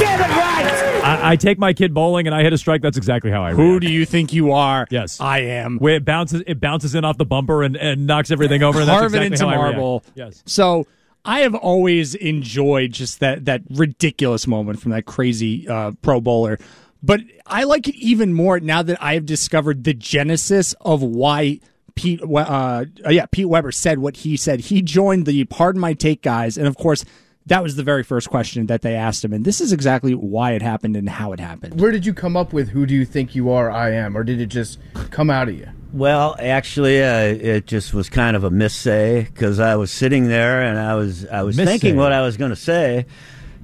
Get 0.00 0.20
it 0.20 0.28
right! 0.36 1.02
I, 1.04 1.32
I 1.32 1.36
take 1.36 1.58
my 1.58 1.72
kid 1.72 1.92
bowling 1.92 2.26
and 2.26 2.34
I 2.36 2.42
hit 2.42 2.52
a 2.52 2.58
strike. 2.58 2.82
That's 2.82 2.96
exactly 2.96 3.30
how 3.32 3.42
I. 3.42 3.52
Who 3.52 3.70
react. 3.70 3.80
do 3.82 3.90
you 3.90 4.06
think 4.06 4.32
you 4.32 4.52
are? 4.52 4.86
Yes, 4.90 5.20
I 5.20 5.40
am. 5.40 5.78
Where 5.78 5.96
it 5.96 6.04
bounces, 6.04 6.42
it 6.46 6.60
bounces 6.60 6.94
in 6.94 7.04
off 7.04 7.18
the 7.18 7.24
bumper 7.26 7.64
and, 7.64 7.76
and 7.76 8.06
knocks 8.06 8.30
everything 8.30 8.62
over. 8.62 8.78
And 8.80 8.88
that's 8.88 9.00
Carve 9.00 9.14
it 9.14 9.22
exactly 9.22 9.34
into 9.34 9.46
how 9.46 9.50
I 9.50 9.56
react. 9.66 9.76
marble. 9.78 10.04
Yes. 10.14 10.42
So 10.46 10.86
I 11.24 11.40
have 11.40 11.54
always 11.56 12.14
enjoyed 12.14 12.92
just 12.92 13.18
that 13.20 13.46
that 13.46 13.62
ridiculous 13.70 14.46
moment 14.46 14.80
from 14.80 14.92
that 14.92 15.04
crazy 15.06 15.66
uh, 15.68 15.92
Pro 16.02 16.20
Bowler. 16.20 16.58
But 17.02 17.20
I 17.46 17.64
like 17.64 17.88
it 17.88 17.96
even 17.96 18.32
more 18.32 18.60
now 18.60 18.82
that 18.82 19.02
I 19.02 19.14
have 19.14 19.26
discovered 19.26 19.82
the 19.84 19.94
genesis 19.94 20.74
of 20.80 21.02
why 21.02 21.58
Pete, 21.98 22.22
uh, 22.22 22.26
uh, 22.36 22.84
yeah, 23.10 23.26
Pete 23.26 23.48
Weber 23.48 23.72
said 23.72 23.98
what 23.98 24.18
he 24.18 24.36
said. 24.36 24.60
He 24.60 24.82
joined 24.82 25.26
the 25.26 25.44
Pardon 25.46 25.80
My 25.80 25.94
Take 25.94 26.22
guys, 26.22 26.56
and 26.56 26.68
of 26.68 26.76
course, 26.76 27.04
that 27.46 27.62
was 27.62 27.74
the 27.74 27.82
very 27.82 28.04
first 28.04 28.30
question 28.30 28.66
that 28.66 28.82
they 28.82 28.94
asked 28.94 29.24
him, 29.24 29.32
and 29.32 29.44
this 29.44 29.60
is 29.60 29.72
exactly 29.72 30.14
why 30.14 30.52
it 30.52 30.62
happened 30.62 30.96
and 30.96 31.08
how 31.08 31.32
it 31.32 31.40
happened. 31.40 31.80
Where 31.80 31.90
did 31.90 32.06
you 32.06 32.14
come 32.14 32.36
up 32.36 32.52
with 32.52 32.68
who 32.68 32.86
do 32.86 32.94
you 32.94 33.04
think 33.04 33.34
you 33.34 33.50
are, 33.50 33.68
I 33.70 33.90
am, 33.90 34.16
or 34.16 34.22
did 34.22 34.40
it 34.40 34.46
just 34.46 34.78
come 35.10 35.28
out 35.28 35.48
of 35.48 35.56
you? 35.58 35.66
Well, 35.92 36.36
actually, 36.38 37.02
uh, 37.02 37.22
it 37.22 37.66
just 37.66 37.92
was 37.94 38.08
kind 38.08 38.36
of 38.36 38.44
a 38.44 38.50
missay 38.50 39.24
because 39.24 39.58
I 39.58 39.74
was 39.74 39.90
sitting 39.90 40.28
there 40.28 40.62
and 40.62 40.78
I 40.78 40.94
was 40.94 41.26
I 41.26 41.42
was 41.42 41.56
Missay. 41.56 41.64
thinking 41.64 41.96
what 41.96 42.12
I 42.12 42.20
was 42.20 42.36
going 42.36 42.50
to 42.50 42.56
say 42.56 43.06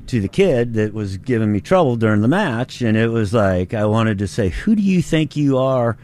to 0.07 0.20
the 0.20 0.28
kid 0.28 0.74
that 0.74 0.93
was 0.93 1.18
giving 1.18 1.53
me 1.53 1.61
trouble 1.61 1.97
during 1.97 2.22
the 2.22 2.28
match, 2.28 2.80
and 2.80 2.97
it 2.97 3.09
was 3.09 3.32
like 3.35 3.74
I 3.74 3.85
wanted 3.85 4.18
to 4.18 4.26
say, 4.26 4.49
"Who 4.49 4.74
do 4.74 4.82
you 4.82 5.03
think 5.03 5.37
you 5.37 5.59
are 5.59 5.99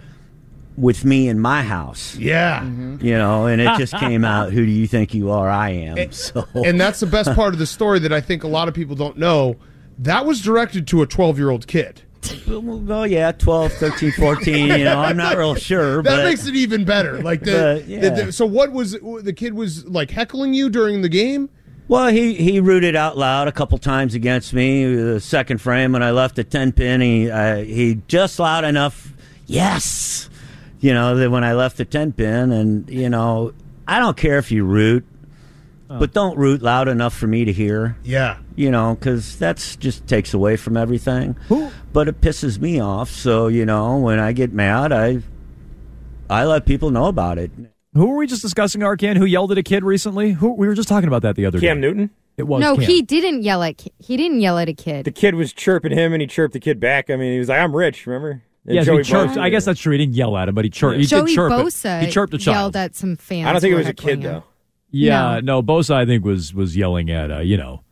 with 0.76 1.04
me 1.04 1.28
in 1.28 1.38
my 1.38 1.62
house?" 1.62 2.16
Yeah. 2.16 2.64
You 2.64 3.16
know, 3.18 3.46
and 3.46 3.60
it 3.60 3.76
just 3.78 3.94
came 3.96 4.24
out, 4.24 4.52
"Who 4.52 4.64
do 4.66 4.72
you 4.72 4.86
think 4.86 5.14
you 5.14 5.30
are? 5.30 5.48
I 5.48 5.70
am." 5.70 6.12
So, 6.12 6.46
And 6.54 6.80
that's 6.80 7.00
the 7.00 7.06
best 7.06 7.34
part 7.34 7.52
of 7.54 7.58
the 7.58 7.66
story 7.66 7.98
that 8.00 8.12
I 8.12 8.20
think 8.20 8.44
a 8.44 8.48
lot 8.48 8.68
of 8.68 8.74
people 8.74 8.96
don't 8.96 9.16
know. 9.18 9.56
That 9.98 10.24
was 10.24 10.40
directed 10.40 10.86
to 10.88 11.02
a 11.02 11.06
12 11.06 11.38
year 11.38 11.50
old 11.50 11.66
kid. 11.66 12.02
well, 12.48 13.06
yeah, 13.06 13.32
12, 13.32 13.72
13, 13.72 14.12
14, 14.12 14.66
you 14.78 14.84
know, 14.84 14.98
I'm 15.00 15.16
not 15.16 15.36
real 15.36 15.54
sure, 15.54 16.02
That 16.02 16.16
but 16.16 16.24
makes 16.24 16.46
it 16.46 16.54
even 16.54 16.84
better. 16.84 17.20
Like 17.22 17.40
the, 17.42 17.80
But, 17.82 17.88
yeah. 17.88 18.00
the- 18.08 18.24
the- 18.26 18.32
so 18.32 18.46
what 18.46 18.72
was 18.72 18.92
the 18.92 19.32
kid 19.34 19.54
was 19.54 19.84
like 19.86 20.10
heckling 20.10 20.54
you 20.54 20.70
during 20.70 21.02
the 21.02 21.08
game? 21.08 21.50
Well, 21.88 22.06
he, 22.08 22.34
he 22.34 22.60
rooted 22.60 22.94
out 22.94 23.18
loud 23.18 23.48
a 23.48 23.52
couple 23.52 23.76
times 23.78 24.14
against 24.14 24.54
me. 24.54 24.84
The 24.94 25.18
second 25.20 25.60
frame 25.60 25.92
when 25.92 26.02
I 26.04 26.12
left 26.12 26.36
the 26.36 26.44
ten 26.44 26.70
pin, 26.72 27.00
he 27.00 27.28
uh, 27.30 27.56
he 27.56 28.00
just 28.06 28.38
loud 28.38 28.64
enough. 28.64 29.12
Yes, 29.46 30.29
you 30.80 30.94
know 30.94 31.16
that 31.16 31.30
when 31.30 31.44
I 31.44 31.52
left 31.52 31.76
the 31.76 31.84
ten 31.84 32.12
pin, 32.12 32.52
and 32.52 32.88
you 32.90 33.08
know 33.08 33.52
I 33.86 33.98
don't 33.98 34.16
care 34.16 34.38
if 34.38 34.50
you 34.50 34.64
root, 34.64 35.04
oh. 35.88 35.98
but 35.98 36.12
don't 36.12 36.36
root 36.36 36.62
loud 36.62 36.88
enough 36.88 37.14
for 37.14 37.26
me 37.26 37.44
to 37.44 37.52
hear. 37.52 37.96
Yeah. 38.02 38.38
You 38.56 38.70
know, 38.70 38.94
because 38.94 39.38
that's 39.38 39.76
just 39.76 40.06
takes 40.06 40.34
away 40.34 40.56
from 40.56 40.76
everything. 40.76 41.36
Who? 41.48 41.70
But 41.92 42.08
it 42.08 42.20
pisses 42.20 42.58
me 42.58 42.80
off. 42.80 43.10
So 43.10 43.48
you 43.48 43.66
know, 43.66 43.98
when 43.98 44.18
I 44.18 44.32
get 44.32 44.52
mad, 44.52 44.92
I 44.92 45.22
I 46.28 46.44
let 46.44 46.66
people 46.66 46.90
know 46.90 47.06
about 47.06 47.38
it. 47.38 47.50
Who 47.94 48.06
were 48.06 48.16
we 48.16 48.28
just 48.28 48.42
discussing, 48.42 48.82
Arcand? 48.82 49.16
Who 49.16 49.24
yelled 49.24 49.50
at 49.50 49.58
a 49.58 49.64
kid 49.64 49.82
recently? 49.82 50.32
Who 50.32 50.52
we 50.52 50.68
were 50.68 50.74
just 50.74 50.88
talking 50.88 51.08
about 51.08 51.22
that 51.22 51.34
the 51.34 51.44
other 51.44 51.58
day. 51.58 51.66
Cam 51.66 51.80
Newton. 51.80 52.10
It 52.36 52.44
was 52.44 52.60
no, 52.60 52.76
Cam. 52.76 52.84
he 52.84 53.02
didn't 53.02 53.42
yell 53.42 53.62
at. 53.62 53.84
He 53.98 54.16
didn't 54.16 54.40
yell 54.40 54.56
at 54.56 54.68
a 54.68 54.72
kid. 54.72 55.04
The 55.04 55.10
kid 55.10 55.34
was 55.34 55.52
chirping 55.52 55.92
him, 55.92 56.12
and 56.12 56.22
he 56.22 56.28
chirped 56.28 56.52
the 56.52 56.60
kid 56.60 56.78
back. 56.78 57.10
I 57.10 57.16
mean, 57.16 57.32
he 57.32 57.38
was 57.38 57.48
like, 57.48 57.58
"I'm 57.58 57.74
rich." 57.74 58.06
Remember? 58.06 58.42
And 58.66 58.76
Yeah, 58.76 58.82
Joey 58.82 58.98
he 58.98 59.02
chirped. 59.04 59.34
Bosa 59.34 59.40
I 59.40 59.48
guess 59.50 59.64
that's 59.64 59.80
true. 59.80 59.92
He 59.92 59.98
didn't 59.98 60.14
yell 60.14 60.36
at 60.36 60.48
him, 60.48 60.54
but 60.54 60.64
he 60.64 60.70
chirped. 60.70 60.98
He 61.00 61.06
Joey 61.06 61.26
did 61.26 61.34
chirp. 61.34 61.52
it. 61.52 62.04
He 62.04 62.10
chirped 62.10 62.34
a 62.34 62.38
child. 62.38 62.56
yelled 62.56 62.76
at 62.76 62.94
some 62.96 63.16
fans. 63.16 63.46
I 63.46 63.52
don't 63.52 63.60
think 63.60 63.72
it 63.72 63.76
was 63.78 63.86
a 63.88 63.94
kid 63.94 64.18
him. 64.18 64.20
though. 64.22 64.44
Yeah, 64.90 65.40
no. 65.42 65.62
Bosa, 65.62 65.94
I 65.94 66.04
think 66.06 66.24
was 66.24 66.52
was 66.52 66.76
yelling 66.76 67.10
at 67.10 67.30
uh, 67.30 67.38
you 67.40 67.56
know 67.56 67.82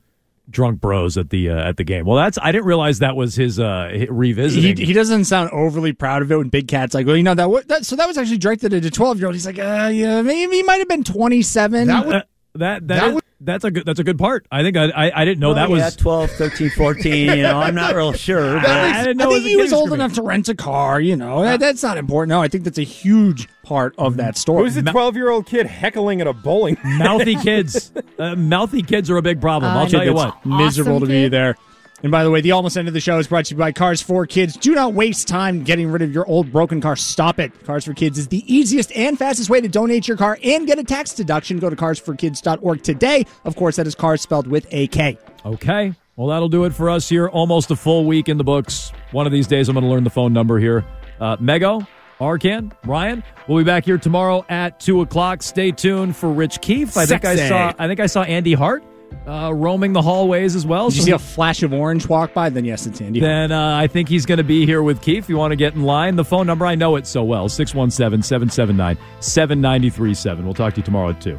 drunk 0.50 0.80
bros 0.80 1.16
at 1.18 1.28
the 1.30 1.50
uh, 1.50 1.68
at 1.68 1.76
the 1.76 1.84
game. 1.84 2.04
Well, 2.06 2.16
that's 2.16 2.38
I 2.42 2.52
didn't 2.52 2.64
realize 2.66 2.98
that 3.00 3.14
was 3.16 3.34
his 3.34 3.58
uh 3.60 3.88
hi- 3.90 3.98
He, 3.98 4.06
revisiting. 4.06 4.76
he 4.84 4.92
doesn't 4.92 5.26
sound 5.26 5.50
overly 5.50 5.92
proud 5.92 6.22
of 6.22 6.32
it 6.32 6.36
when 6.36 6.48
Big 6.48 6.68
Cat's 6.68 6.94
like, 6.94 7.06
well, 7.06 7.16
you 7.16 7.22
know 7.22 7.34
that, 7.34 7.50
wa- 7.50 7.62
that 7.66 7.84
so 7.86 7.96
that 7.96 8.08
was 8.08 8.16
actually 8.18 8.38
directed 8.38 8.74
at 8.74 8.84
a 8.84 8.90
twelve 8.90 9.18
year 9.18 9.26
old. 9.26 9.34
He's 9.36 9.46
like, 9.46 9.58
uh, 9.58 9.90
yeah, 9.92 10.22
maybe 10.22 10.56
he 10.56 10.62
might 10.62 10.78
have 10.78 10.88
been 10.88 11.04
twenty 11.04 11.42
seven. 11.42 11.88
Uh, 11.90 12.22
that 12.59 12.86
that, 12.86 12.88
that 12.88 13.09
is- 13.09 13.14
would- 13.14 13.24
that's 13.40 13.64
a 13.64 13.70
good 13.70 13.86
that's 13.86 14.00
a 14.00 14.04
good 14.04 14.18
part. 14.18 14.46
I 14.50 14.62
think 14.62 14.76
I 14.76 14.90
I, 14.90 15.22
I 15.22 15.24
didn't 15.24 15.38
know 15.38 15.52
oh, 15.52 15.54
that 15.54 15.68
Well, 15.68 15.78
yeah, 15.78 15.86
was 15.86 15.96
12, 15.96 16.30
13, 16.32 16.70
14. 16.70 17.36
You 17.36 17.42
know, 17.42 17.61
I'm 17.61 17.74
not 17.74 17.94
real 17.94 18.12
sure. 18.12 18.54
But 18.61 18.68
I 18.68 19.04
didn't 19.04 19.18
know 19.18 19.30
I 19.30 19.34
think 19.34 19.44
was 19.44 19.52
he 19.52 19.56
was 19.56 19.72
old 19.72 19.92
enough 19.92 20.14
to 20.14 20.22
rent 20.22 20.48
a 20.48 20.54
car. 20.54 21.00
You 21.00 21.16
know, 21.16 21.42
that, 21.42 21.54
uh, 21.54 21.56
that's 21.59 21.82
not 21.82 21.98
important. 21.98 22.30
No, 22.30 22.42
I 22.42 22.48
think 22.48 22.64
that's 22.64 22.78
a 22.78 22.82
huge 22.82 23.48
part 23.62 23.94
of 23.96 24.16
that 24.16 24.34
mm-hmm. 24.34 24.38
story. 24.38 24.64
Who's 24.64 24.74
the 24.74 24.82
12 24.82 25.16
year 25.16 25.30
old 25.30 25.46
kid 25.46 25.66
heckling 25.66 26.20
at 26.20 26.26
a 26.26 26.32
bowling? 26.32 26.78
mouthy 26.84 27.36
kids. 27.42 27.92
Uh, 28.18 28.34
mouthy 28.34 28.82
kids 28.82 29.09
are 29.11 29.16
a 29.16 29.22
big 29.22 29.40
problem. 29.40 29.70
I'll 29.72 29.86
uh, 29.86 29.88
tell 29.88 30.04
you 30.04 30.14
that's 30.14 30.34
what. 30.34 30.46
miserable 30.46 31.00
to 31.00 31.06
be 31.06 31.28
there. 31.28 31.56
And 32.03 32.12
by 32.12 32.22
the 32.22 32.30
way, 32.30 32.40
the 32.40 32.53
almost 32.53 32.76
end 32.76 32.86
of 32.86 32.94
the 32.94 33.01
show 33.01 33.18
is 33.18 33.26
brought 33.26 33.46
to 33.46 33.55
you 33.55 33.59
by 33.59 33.72
Cars 33.72 34.01
for 34.01 34.24
Kids. 34.24 34.57
Do 34.57 34.74
not 34.74 34.94
waste 34.94 35.26
time 35.26 35.64
getting 35.64 35.90
rid 35.90 36.03
of 36.03 36.12
your 36.12 36.26
old 36.26 36.53
broken 36.53 36.80
car. 36.80 36.94
Stop 36.94 37.40
it. 37.40 37.53
Cars 37.64 37.84
for 37.84 37.94
Kids 37.94 38.18
is 38.18 38.28
the 38.28 38.44
easiest 38.53 38.92
and 38.92 39.18
fastest 39.18 39.51
way 39.51 39.61
to 39.61 39.68
donate 39.68 40.07
your 40.07 40.16
car 40.16 40.38
and 40.44 40.66
get 40.66 40.78
a 40.78 40.84
tax 40.84 41.12
deduction. 41.12 41.59
Go 41.59 41.70
to 41.70 41.76
carsforkids.org 41.76 42.82
today. 42.82 43.26
Of 43.44 43.57
course, 43.57 43.76
that 43.76 43.86
is 43.86 43.94
cars 43.94 44.20
spelled 44.20 44.46
with 44.46 44.66
a 44.70 44.86
K. 44.88 45.18
Okay. 45.44 45.92
Well, 46.16 46.28
that'll 46.28 46.49
do 46.49 46.64
it 46.64 46.74
for 46.74 46.90
us 46.90 47.09
here. 47.09 47.28
Almost 47.28 47.70
a 47.70 47.76
full 47.76 48.05
week 48.05 48.28
in 48.28 48.38
the 48.38 48.44
books. 48.44 48.92
One 49.12 49.26
of 49.26 49.32
these 49.32 49.46
days, 49.46 49.68
I'm 49.68 49.74
going 49.74 49.84
to 49.84 49.90
learn 49.90 50.05
the 50.05 50.11
phone 50.11 50.32
number 50.32 50.59
here. 50.59 50.84
Uh, 51.20 51.36
Mego, 51.36 51.86
Arcand, 52.20 52.72
Ryan. 52.84 53.22
We'll 53.46 53.59
be 53.59 53.64
back 53.64 53.84
here 53.84 53.99
tomorrow 53.99 54.44
at 54.49 54.80
two 54.80 55.01
o'clock. 55.01 55.42
Stay 55.42 55.70
tuned 55.70 56.16
for 56.16 56.28
Rich 56.30 56.61
Keefe. 56.61 56.96
I 56.96 57.07
think 57.07 57.24
I 57.24 57.49
saw. 57.49 57.72
I 57.78 57.86
think 57.86 58.01
I 58.01 58.07
saw 58.07 58.22
Andy 58.22 58.53
Hart 58.55 58.84
uh, 59.26 59.52
roaming 59.54 59.92
the 59.92 60.02
hallways 60.02 60.56
as 60.56 60.66
well. 60.66 60.88
Did 60.88 60.96
you 60.96 61.02
So 61.02 61.06
see 61.06 61.12
a 61.12 61.18
flash 61.18 61.62
of 61.62 61.72
orange 61.72 62.09
walk 62.09 62.32
by? 62.34 62.48
Then 62.50 62.64
yes, 62.64 62.86
it's 62.86 63.00
Andy. 63.00 63.20
then 63.20 63.52
uh, 63.52 63.76
I 63.76 63.86
think 63.86 64.09
he's 64.09 64.24
going 64.26 64.38
to 64.38 64.44
be 64.44 64.64
here 64.66 64.82
with 64.82 65.00
Keefe. 65.02 65.24
If 65.24 65.28
you 65.28 65.36
want 65.36 65.52
to 65.52 65.56
get 65.56 65.74
in 65.74 65.82
line, 65.82 66.16
the 66.16 66.24
phone 66.24 66.46
number, 66.46 66.64
I 66.66 66.74
know 66.74 66.96
it 66.96 67.06
so 67.06 67.22
well 67.24 67.48
617 67.48 68.22
779 68.22 68.96
7937. 69.20 70.44
We'll 70.44 70.54
talk 70.54 70.74
to 70.74 70.80
you 70.80 70.84
tomorrow 70.84 71.11
at 71.11 71.20
2. 71.20 71.38